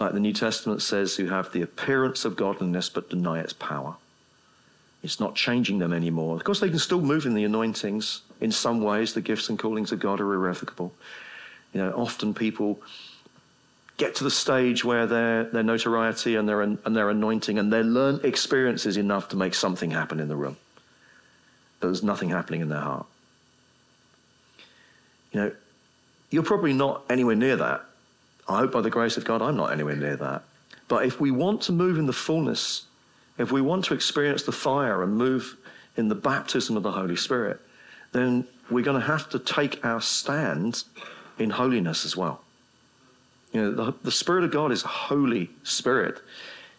like 0.00 0.12
the 0.12 0.20
New 0.20 0.32
Testament 0.32 0.80
says, 0.80 1.16
who 1.16 1.26
have 1.26 1.52
the 1.52 1.62
appearance 1.62 2.24
of 2.24 2.36
godliness 2.36 2.88
but 2.88 3.10
deny 3.10 3.40
its 3.40 3.52
power. 3.52 3.96
It's 5.02 5.20
not 5.20 5.34
changing 5.34 5.78
them 5.78 5.92
anymore. 5.92 6.36
Of 6.36 6.44
course, 6.44 6.60
they 6.60 6.70
can 6.70 6.78
still 6.78 7.02
move 7.02 7.26
in 7.26 7.34
the 7.34 7.44
anointings. 7.44 8.22
In 8.40 8.50
some 8.50 8.80
ways, 8.80 9.12
the 9.12 9.20
gifts 9.20 9.48
and 9.48 9.58
callings 9.58 9.92
of 9.92 10.00
God 10.00 10.20
are 10.20 10.32
irrevocable. 10.32 10.92
You 11.72 11.82
know, 11.82 11.92
often 11.92 12.32
people 12.32 12.80
get 13.96 14.14
to 14.16 14.24
the 14.24 14.30
stage 14.30 14.84
where 14.84 15.06
their, 15.06 15.44
their 15.44 15.62
notoriety 15.62 16.36
and 16.36 16.48
their, 16.48 16.62
and 16.62 16.78
their 16.84 17.10
anointing 17.10 17.58
and 17.58 17.72
their 17.72 17.82
learned 17.82 18.24
experience 18.24 18.86
is 18.86 18.96
enough 18.96 19.28
to 19.30 19.36
make 19.36 19.54
something 19.54 19.90
happen 19.90 20.20
in 20.20 20.28
the 20.28 20.36
room. 20.36 20.56
But 21.80 21.88
there's 21.88 22.02
nothing 22.02 22.30
happening 22.30 22.60
in 22.60 22.68
their 22.68 22.80
heart. 22.80 23.06
You 25.32 25.40
know, 25.40 25.52
you're 26.30 26.42
probably 26.42 26.72
not 26.72 27.04
anywhere 27.08 27.36
near 27.36 27.56
that. 27.56 27.84
I 28.48 28.58
hope 28.58 28.72
by 28.72 28.80
the 28.80 28.90
grace 28.90 29.16
of 29.16 29.24
God, 29.24 29.42
I'm 29.42 29.56
not 29.56 29.72
anywhere 29.72 29.96
near 29.96 30.16
that. 30.16 30.44
But 30.88 31.04
if 31.04 31.20
we 31.20 31.30
want 31.30 31.62
to 31.62 31.72
move 31.72 31.98
in 31.98 32.06
the 32.06 32.12
fullness 32.12 32.86
if 33.38 33.52
we 33.52 33.60
want 33.60 33.84
to 33.86 33.94
experience 33.94 34.42
the 34.42 34.52
fire 34.52 35.02
and 35.02 35.16
move 35.16 35.56
in 35.96 36.08
the 36.08 36.14
baptism 36.14 36.76
of 36.76 36.82
the 36.82 36.92
Holy 36.92 37.16
Spirit, 37.16 37.60
then 38.12 38.46
we're 38.70 38.84
going 38.84 39.00
to 39.00 39.06
have 39.06 39.28
to 39.30 39.38
take 39.38 39.84
our 39.84 40.00
stand 40.00 40.84
in 41.38 41.50
holiness 41.50 42.04
as 42.04 42.16
well. 42.16 42.42
You 43.56 43.62
know, 43.62 43.70
the, 43.70 43.94
the 44.02 44.10
Spirit 44.10 44.44
of 44.44 44.50
God 44.50 44.70
is 44.70 44.84
a 44.84 44.88
holy 44.88 45.48
Spirit. 45.62 46.20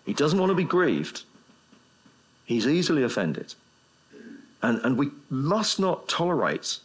He 0.05 0.13
doesn't 0.13 0.37
want 0.37 0.51
to 0.51 0.55
be 0.55 0.63
grieved. 0.63 1.23
He's 2.45 2.67
easily 2.67 3.01
offended. 3.01 3.55
And, 4.61 4.79
and 4.83 4.95
we 4.95 5.09
must 5.31 5.79
not 5.79 6.07
tolerate 6.07 6.77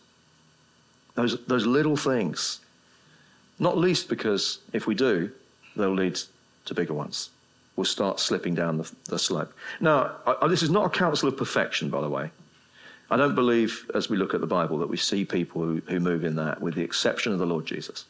those, 1.15 1.45
those 1.45 1.67
little 1.67 1.97
things. 1.97 2.61
Not 3.59 3.77
least 3.77 4.09
because 4.09 4.61
if 4.73 4.87
we 4.87 4.95
do, 4.95 5.31
they'll 5.77 5.93
lead 5.93 6.19
to 6.65 6.75
bigger 6.75 6.95
ones 6.95 7.29
We'll 7.77 7.85
start 7.85 8.19
slipping 8.19 8.55
down 8.55 8.79
the, 8.79 8.91
the 9.11 9.19
slope. 9.19 9.53
Now, 9.79 10.13
I, 10.27 10.47
this 10.47 10.63
is 10.63 10.71
not 10.71 10.87
a 10.87 10.91
counsel 10.91 11.29
of 11.29 11.37
perfection, 11.37 11.91
by 11.91 12.01
the 12.01 12.09
way. 12.09 12.31
I 13.11 13.19
don't 13.19 13.35
believe, 13.35 13.91
as 13.95 14.09
we 14.09 14.17
look 14.17 14.33
at 14.33 14.41
the 14.41 14.47
Bible, 14.47 14.79
that 14.79 14.89
we 14.89 14.97
see 14.97 15.27
people 15.27 15.63
who, 15.63 15.83
who 15.87 16.01
move 16.01 16.25
in 16.25 16.37
that, 16.37 16.63
with 16.63 16.77
the 16.77 16.83
exception 16.83 17.33
of 17.33 17.39
the 17.39 17.47
Lord 17.47 17.67
Jesus. 17.67 18.07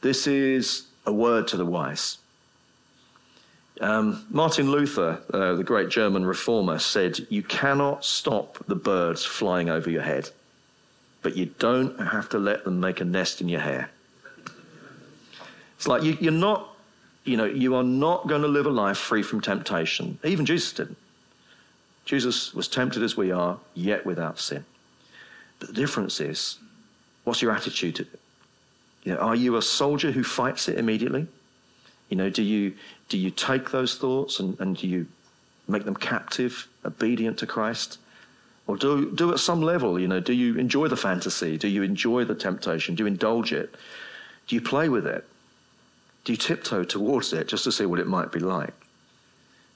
This 0.00 0.26
is 0.26 0.86
a 1.06 1.12
word 1.12 1.48
to 1.48 1.56
the 1.56 1.66
wise. 1.66 2.18
Um, 3.80 4.26
Martin 4.28 4.70
Luther, 4.70 5.22
uh, 5.32 5.54
the 5.54 5.64
great 5.64 5.88
German 5.88 6.24
reformer, 6.24 6.78
said, 6.78 7.26
You 7.30 7.42
cannot 7.42 8.04
stop 8.04 8.64
the 8.66 8.74
birds 8.74 9.24
flying 9.24 9.70
over 9.70 9.90
your 9.90 10.02
head, 10.02 10.30
but 11.22 11.36
you 11.36 11.46
don't 11.58 11.98
have 11.98 12.28
to 12.30 12.38
let 12.38 12.64
them 12.64 12.78
make 12.80 13.00
a 13.00 13.04
nest 13.04 13.40
in 13.40 13.48
your 13.48 13.60
hair. 13.60 13.90
It's 15.76 15.88
like 15.88 16.02
you, 16.02 16.28
are 16.28 16.32
not 16.32 16.76
you 17.24 17.36
know, 17.36 17.46
you 17.46 17.74
are 17.74 17.82
not 17.82 18.26
going 18.26 18.42
to 18.42 18.48
live 18.48 18.66
a 18.66 18.70
life 18.70 18.98
free 18.98 19.22
from 19.22 19.40
temptation. 19.40 20.18
Even 20.24 20.44
Jesus 20.44 20.72
didn't. 20.72 20.98
Jesus 22.04 22.52
was 22.52 22.68
tempted 22.68 23.02
as 23.02 23.16
we 23.16 23.30
are, 23.30 23.58
yet 23.74 24.04
without 24.04 24.38
sin. 24.38 24.64
But 25.58 25.68
the 25.68 25.74
difference 25.74 26.20
is, 26.20 26.58
what's 27.24 27.40
your 27.40 27.52
attitude? 27.52 28.06
You 29.04 29.14
know, 29.14 29.20
are 29.20 29.36
you 29.36 29.56
a 29.56 29.62
soldier 29.62 30.10
who 30.10 30.22
fights 30.22 30.68
it 30.68 30.78
immediately? 30.78 31.26
You 32.08 32.16
know, 32.16 32.30
do 32.30 32.42
you 32.42 32.74
do 33.08 33.16
you 33.16 33.30
take 33.30 33.70
those 33.70 33.96
thoughts 33.96 34.40
and, 34.40 34.58
and 34.60 34.76
do 34.76 34.86
you 34.86 35.06
make 35.68 35.84
them 35.84 35.96
captive, 35.96 36.68
obedient 36.84 37.38
to 37.38 37.46
Christ? 37.46 37.98
Or 38.66 38.76
do 38.76 39.10
do 39.12 39.32
at 39.32 39.40
some 39.40 39.62
level, 39.62 39.98
you 39.98 40.08
know, 40.08 40.20
do 40.20 40.32
you 40.32 40.56
enjoy 40.56 40.88
the 40.88 40.96
fantasy? 40.96 41.56
Do 41.56 41.68
you 41.68 41.82
enjoy 41.82 42.24
the 42.24 42.34
temptation? 42.34 42.94
Do 42.94 43.04
you 43.04 43.06
indulge 43.06 43.52
it? 43.52 43.74
Do 44.46 44.54
you 44.54 44.60
play 44.60 44.88
with 44.88 45.06
it? 45.06 45.24
Do 46.24 46.32
you 46.32 46.36
tiptoe 46.36 46.84
towards 46.84 47.32
it 47.32 47.48
just 47.48 47.64
to 47.64 47.72
see 47.72 47.86
what 47.86 48.00
it 48.00 48.06
might 48.06 48.30
be 48.30 48.40
like? 48.40 48.74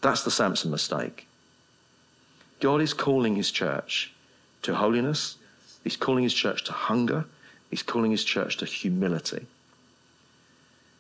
That's 0.01 0.23
the 0.23 0.31
Samson 0.31 0.71
mistake. 0.71 1.27
God 2.61 2.81
is 2.81 2.93
calling 2.93 3.37
his 3.37 3.51
church 3.51 4.13
to 4.63 4.75
holiness. 4.75 5.37
He's 5.83 5.97
calling 5.97 6.25
his 6.25 6.35
church 6.35 6.65
to 6.65 6.73
hunger. 6.73 7.25
He's 7.75 7.83
calling 7.83 8.13
his 8.13 8.23
church 8.23 8.59
to 8.59 8.67
humility. 8.67 9.47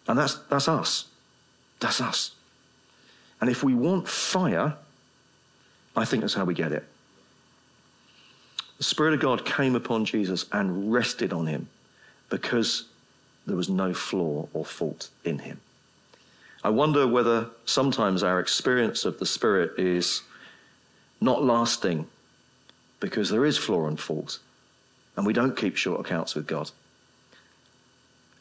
And 0.08 0.18
that's, 0.18 0.34
that's 0.50 0.66
us. 0.66 1.06
That's 1.78 2.00
us. 2.00 2.32
And 3.40 3.48
if 3.48 3.62
we 3.62 3.74
want 3.74 4.08
fire, 4.08 4.74
I 5.94 6.04
think 6.04 6.22
that's 6.22 6.34
how 6.34 6.44
we 6.44 6.52
get 6.52 6.72
it. 6.72 6.82
The 8.78 8.82
Spirit 8.82 9.14
of 9.14 9.20
God 9.20 9.44
came 9.44 9.76
upon 9.76 10.04
Jesus 10.04 10.46
and 10.50 10.92
rested 10.92 11.32
on 11.32 11.46
him 11.46 11.68
because 12.28 12.86
there 13.46 13.54
was 13.54 13.68
no 13.68 13.94
flaw 13.94 14.48
or 14.52 14.64
fault 14.64 15.10
in 15.24 15.38
him. 15.38 15.60
I 16.64 16.70
wonder 16.70 17.06
whether 17.06 17.50
sometimes 17.66 18.24
our 18.24 18.40
experience 18.40 19.04
of 19.04 19.20
the 19.20 19.26
Spirit 19.26 19.78
is 19.78 20.22
not 21.20 21.44
lasting 21.44 22.08
because 22.98 23.30
there 23.30 23.44
is 23.44 23.56
flaw 23.56 23.86
and 23.86 24.00
fault, 24.00 24.40
and 25.16 25.26
we 25.26 25.32
don't 25.32 25.56
keep 25.56 25.76
short 25.76 26.00
accounts 26.00 26.34
with 26.34 26.46
God. 26.46 26.70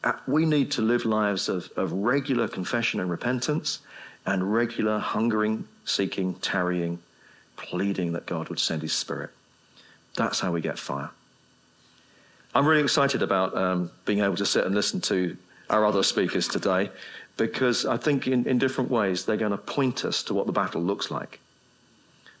Uh, 0.02 0.12
we 0.26 0.44
need 0.44 0.70
to 0.72 0.82
live 0.82 1.04
lives 1.04 1.48
of, 1.48 1.70
of 1.76 1.92
regular 1.92 2.46
confession 2.48 3.00
and 3.00 3.10
repentance 3.10 3.80
and 4.26 4.52
regular 4.52 4.98
hungering, 4.98 5.66
seeking, 5.84 6.34
tarrying, 6.34 6.98
pleading 7.56 8.12
that 8.12 8.26
God 8.26 8.48
would 8.48 8.58
send 8.58 8.82
his 8.82 8.92
Spirit. 8.92 9.30
That's 10.16 10.40
how 10.40 10.52
we 10.52 10.60
get 10.60 10.78
fire. 10.78 11.10
I'm 12.54 12.66
really 12.66 12.82
excited 12.82 13.22
about 13.22 13.56
um, 13.56 13.90
being 14.04 14.20
able 14.20 14.36
to 14.36 14.46
sit 14.46 14.64
and 14.64 14.74
listen 14.74 15.00
to 15.02 15.36
our 15.70 15.84
other 15.84 16.02
speakers 16.02 16.46
today 16.46 16.90
because 17.36 17.84
I 17.84 17.96
think 17.96 18.28
in, 18.28 18.46
in 18.46 18.58
different 18.58 18.90
ways 18.90 19.24
they're 19.24 19.36
going 19.36 19.50
to 19.50 19.58
point 19.58 20.04
us 20.04 20.22
to 20.24 20.34
what 20.34 20.46
the 20.46 20.52
battle 20.52 20.82
looks 20.82 21.10
like. 21.10 21.40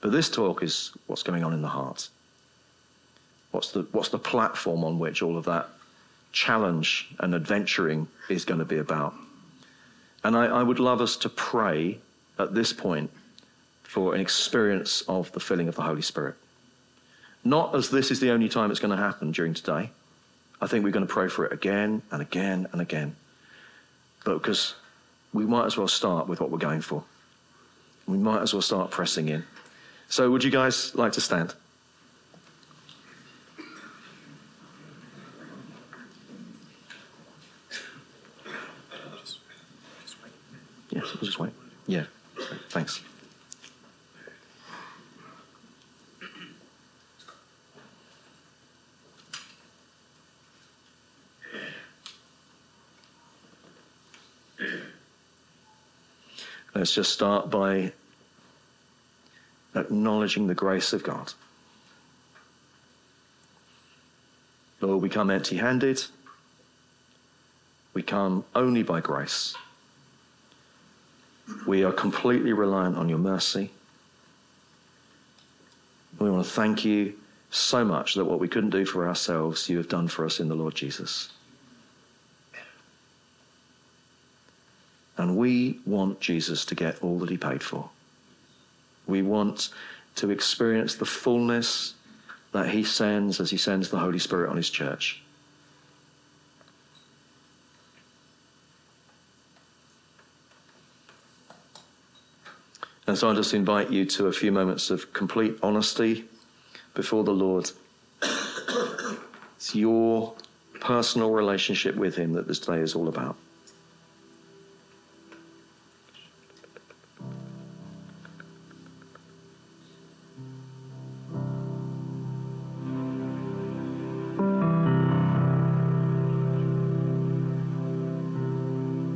But 0.00 0.12
this 0.12 0.28
talk 0.28 0.62
is 0.62 0.92
what's 1.06 1.22
going 1.22 1.42
on 1.42 1.52
in 1.52 1.62
the 1.62 1.68
heart. 1.68 2.08
What's 3.54 3.70
the, 3.70 3.82
what's 3.92 4.08
the 4.08 4.18
platform 4.18 4.82
on 4.82 4.98
which 4.98 5.22
all 5.22 5.38
of 5.38 5.44
that 5.44 5.68
challenge 6.34 7.08
and 7.20 7.34
adventuring 7.34 8.08
is 8.28 8.44
going 8.44 8.58
to 8.58 8.66
be 8.66 8.78
about. 8.78 9.14
And 10.24 10.36
I, 10.36 10.46
I 10.46 10.62
would 10.62 10.80
love 10.80 11.00
us 11.00 11.16
to 11.18 11.28
pray 11.28 11.98
at 12.38 12.54
this 12.54 12.72
point 12.72 13.10
for 13.84 14.14
an 14.14 14.20
experience 14.20 15.02
of 15.02 15.30
the 15.32 15.40
filling 15.40 15.68
of 15.68 15.76
the 15.76 15.82
Holy 15.82 16.02
Spirit. 16.02 16.34
Not 17.44 17.74
as 17.74 17.90
this 17.90 18.10
is 18.10 18.18
the 18.18 18.32
only 18.32 18.48
time 18.48 18.70
it's 18.72 18.80
going 18.80 18.90
to 18.90 19.02
happen 19.02 19.30
during 19.30 19.54
today. 19.54 19.90
I 20.60 20.66
think 20.66 20.84
we're 20.84 20.90
going 20.90 21.06
to 21.06 21.12
pray 21.12 21.28
for 21.28 21.46
it 21.46 21.52
again 21.52 22.02
and 22.10 22.20
again 22.20 22.66
and 22.72 22.80
again. 22.80 23.14
But 24.24 24.34
because 24.34 24.74
we 25.32 25.44
might 25.44 25.66
as 25.66 25.76
well 25.76 25.88
start 25.88 26.26
with 26.26 26.40
what 26.40 26.50
we're 26.50 26.58
going 26.58 26.80
for. 26.80 27.04
We 28.08 28.18
might 28.18 28.42
as 28.42 28.52
well 28.52 28.62
start 28.62 28.90
pressing 28.90 29.28
in. 29.28 29.44
So, 30.08 30.30
would 30.30 30.42
you 30.42 30.50
guys 30.50 30.94
like 30.94 31.12
to 31.12 31.20
stand? 31.20 31.54
Yes, 40.94 41.12
we'll 41.12 41.24
just 41.24 41.40
wait. 41.40 41.52
Yeah, 41.88 42.04
thanks. 42.68 43.02
Let's 56.74 56.94
just 56.94 57.12
start 57.12 57.50
by 57.50 57.92
acknowledging 59.74 60.46
the 60.46 60.54
grace 60.54 60.92
of 60.92 61.02
God. 61.02 61.32
Lord, 64.80 65.02
we 65.02 65.08
come 65.08 65.30
empty 65.30 65.56
handed. 65.56 66.04
We 67.94 68.02
come 68.02 68.44
only 68.54 68.82
by 68.82 69.00
grace. 69.00 69.56
We 71.66 71.84
are 71.84 71.92
completely 71.92 72.52
reliant 72.52 72.96
on 72.96 73.08
your 73.08 73.18
mercy. 73.18 73.70
We 76.18 76.30
want 76.30 76.44
to 76.44 76.50
thank 76.50 76.84
you 76.84 77.14
so 77.50 77.84
much 77.84 78.14
that 78.14 78.24
what 78.24 78.40
we 78.40 78.48
couldn't 78.48 78.70
do 78.70 78.84
for 78.84 79.08
ourselves, 79.08 79.68
you 79.68 79.78
have 79.78 79.88
done 79.88 80.08
for 80.08 80.24
us 80.24 80.40
in 80.40 80.48
the 80.48 80.54
Lord 80.54 80.74
Jesus. 80.74 81.30
And 85.16 85.36
we 85.36 85.80
want 85.86 86.20
Jesus 86.20 86.64
to 86.66 86.74
get 86.74 87.02
all 87.02 87.18
that 87.20 87.30
he 87.30 87.36
paid 87.36 87.62
for. 87.62 87.90
We 89.06 89.22
want 89.22 89.70
to 90.16 90.30
experience 90.30 90.96
the 90.96 91.04
fullness 91.06 91.94
that 92.52 92.70
he 92.70 92.84
sends 92.84 93.40
as 93.40 93.50
he 93.50 93.56
sends 93.56 93.88
the 93.88 93.98
Holy 93.98 94.18
Spirit 94.18 94.50
on 94.50 94.56
his 94.56 94.70
church. 94.70 95.23
And 103.06 103.18
so 103.18 103.30
I 103.30 103.34
just 103.34 103.52
invite 103.52 103.90
you 103.90 104.06
to 104.06 104.26
a 104.28 104.32
few 104.32 104.50
moments 104.50 104.90
of 104.90 105.12
complete 105.12 105.58
honesty 105.62 106.24
before 106.94 107.22
the 107.22 107.32
Lord. 107.32 107.70
It's 109.56 109.74
your 109.74 110.34
personal 110.80 111.30
relationship 111.30 111.96
with 111.96 112.16
him 112.16 112.32
that 112.32 112.48
this 112.48 112.58
day 112.58 112.78
is 112.78 112.94
all 112.94 113.08
about. 113.08 113.36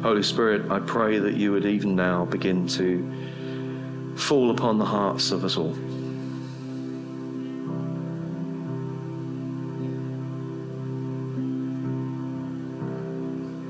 Holy 0.03 0.23
Spirit, 0.23 0.71
I 0.71 0.79
pray 0.79 1.19
that 1.19 1.35
you 1.35 1.53
would 1.53 1.67
even 1.67 1.95
now 1.95 2.25
begin 2.25 2.67
to 2.69 3.28
fall 4.19 4.51
upon 4.51 4.79
the 4.79 4.85
hearts 4.85 5.31
of 5.31 5.45
us 5.45 5.57
all. 5.57 5.75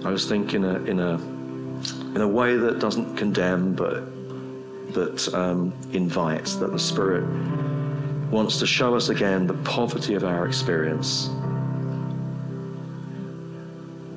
I 0.07 0.11
was 0.11 0.27
thinking 0.27 0.65
in 0.65 0.71
a, 0.71 0.79
in 0.85 1.01
a, 1.01 1.15
in 2.15 2.21
a 2.23 2.29
way 2.29 2.57
that 2.57 2.79
doesn't 2.79 3.17
condemn, 3.17 3.75
but 3.75 4.05
that 4.95 5.35
um, 5.35 5.75
invites, 5.93 6.57
that 6.57 6.73
the 6.73 6.79
Spirit 6.79 7.25
wants 8.31 8.59
to 8.59 8.67
show 8.67 8.95
us 8.95 9.11
again 9.11 9.47
the 9.47 9.55
poverty 9.55 10.15
of 10.15 10.25
our 10.25 10.47
experience 10.47 11.27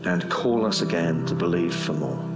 and 0.06 0.30
call 0.30 0.66
us 0.66 0.82
again 0.82 1.26
to 1.26 1.36
believe 1.36 1.76
for 1.76 1.94
more. 1.94 2.31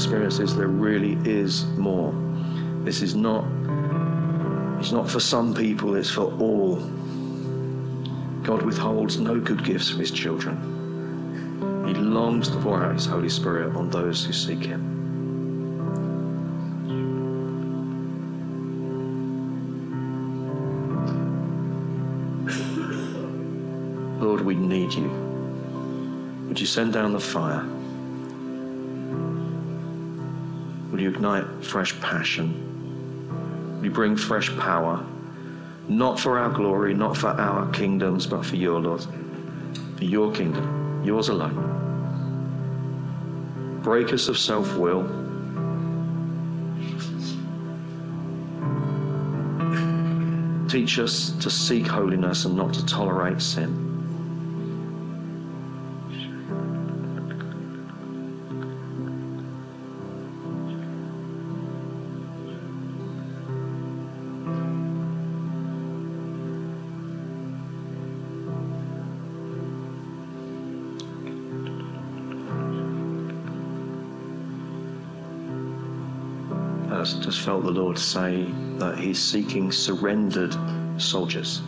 Experience 0.00 0.38
is 0.38 0.56
there 0.56 0.66
really 0.66 1.18
is 1.30 1.66
more. 1.76 2.14
This 2.84 3.02
is 3.02 3.14
not, 3.14 3.44
it's 4.80 4.92
not 4.92 5.10
for 5.10 5.20
some 5.20 5.54
people, 5.54 5.94
it's 5.94 6.08
for 6.08 6.32
all. 6.40 6.76
God 8.42 8.62
withholds 8.62 9.18
no 9.18 9.38
good 9.38 9.62
gifts 9.62 9.90
from 9.90 10.00
his 10.00 10.10
children. 10.10 10.56
He 11.86 11.92
longs 11.92 12.48
to 12.48 12.56
pour 12.60 12.82
out 12.82 12.94
his 12.94 13.04
Holy 13.04 13.28
Spirit 13.28 13.76
on 13.76 13.90
those 13.90 14.24
who 14.24 14.32
seek 14.32 14.64
him. 14.64 14.88
Lord, 24.18 24.40
we 24.40 24.54
need 24.54 24.94
you. 24.94 25.10
Would 26.48 26.58
you 26.58 26.66
send 26.66 26.94
down 26.94 27.12
the 27.12 27.20
fire? 27.20 27.68
You 31.00 31.08
ignite 31.08 31.64
fresh 31.64 31.98
passion? 32.00 33.80
You 33.82 33.90
bring 33.90 34.16
fresh 34.16 34.54
power? 34.58 35.04
Not 35.88 36.20
for 36.20 36.38
our 36.38 36.50
glory, 36.50 36.94
not 36.94 37.16
for 37.16 37.28
our 37.28 37.70
kingdoms, 37.72 38.26
but 38.26 38.44
for 38.44 38.56
your, 38.56 38.80
Lord. 38.80 39.04
For 39.96 40.04
your 40.04 40.32
kingdom, 40.32 41.02
yours 41.04 41.28
alone. 41.28 41.78
Break 43.82 44.12
us 44.12 44.28
of 44.28 44.38
self 44.38 44.76
will. 44.76 45.02
Teach 50.68 50.98
us 51.00 51.30
to 51.40 51.50
seek 51.50 51.86
holiness 51.86 52.44
and 52.44 52.54
not 52.54 52.74
to 52.74 52.86
tolerate 52.86 53.40
sin. 53.40 53.89
Felt 77.50 77.64
the 77.64 77.70
Lord 77.72 77.98
say 77.98 78.46
that 78.78 78.96
He's 78.96 79.18
seeking 79.18 79.72
surrendered 79.72 80.54
soldiers. 80.98 81.62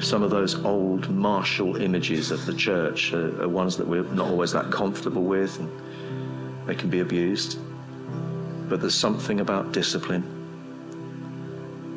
Some 0.00 0.22
of 0.22 0.30
those 0.30 0.64
old 0.64 1.10
martial 1.10 1.76
images 1.76 2.30
of 2.30 2.46
the 2.46 2.54
church 2.54 3.12
are, 3.12 3.42
are 3.42 3.48
ones 3.48 3.76
that 3.76 3.86
we're 3.86 4.04
not 4.04 4.30
always 4.30 4.52
that 4.52 4.72
comfortable 4.72 5.22
with, 5.22 5.60
and 5.60 5.70
they 6.66 6.74
can 6.74 6.88
be 6.88 7.00
abused. 7.00 7.58
But 8.70 8.80
there's 8.80 8.94
something 8.94 9.40
about 9.40 9.72
discipline. 9.72 10.24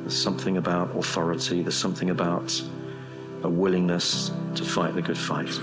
There's 0.01 0.21
something 0.21 0.57
about 0.57 0.93
authority. 0.93 1.61
There's 1.61 1.77
something 1.77 2.09
about 2.09 2.61
a 3.43 3.49
willingness 3.49 4.33
to 4.55 4.65
fight 4.65 4.93
the 4.93 5.01
good 5.01 5.17
fight, 5.17 5.57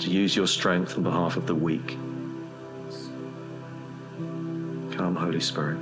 to 0.00 0.10
use 0.10 0.36
your 0.36 0.46
strength 0.46 0.98
on 0.98 1.04
behalf 1.04 1.38
of 1.38 1.46
the 1.46 1.54
weak. 1.54 1.96
Come, 4.98 5.14
Holy 5.14 5.38
Spirit. 5.38 5.78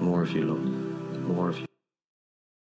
More 0.00 0.22
of 0.22 0.32
you, 0.32 0.46
Lord. 0.46 0.77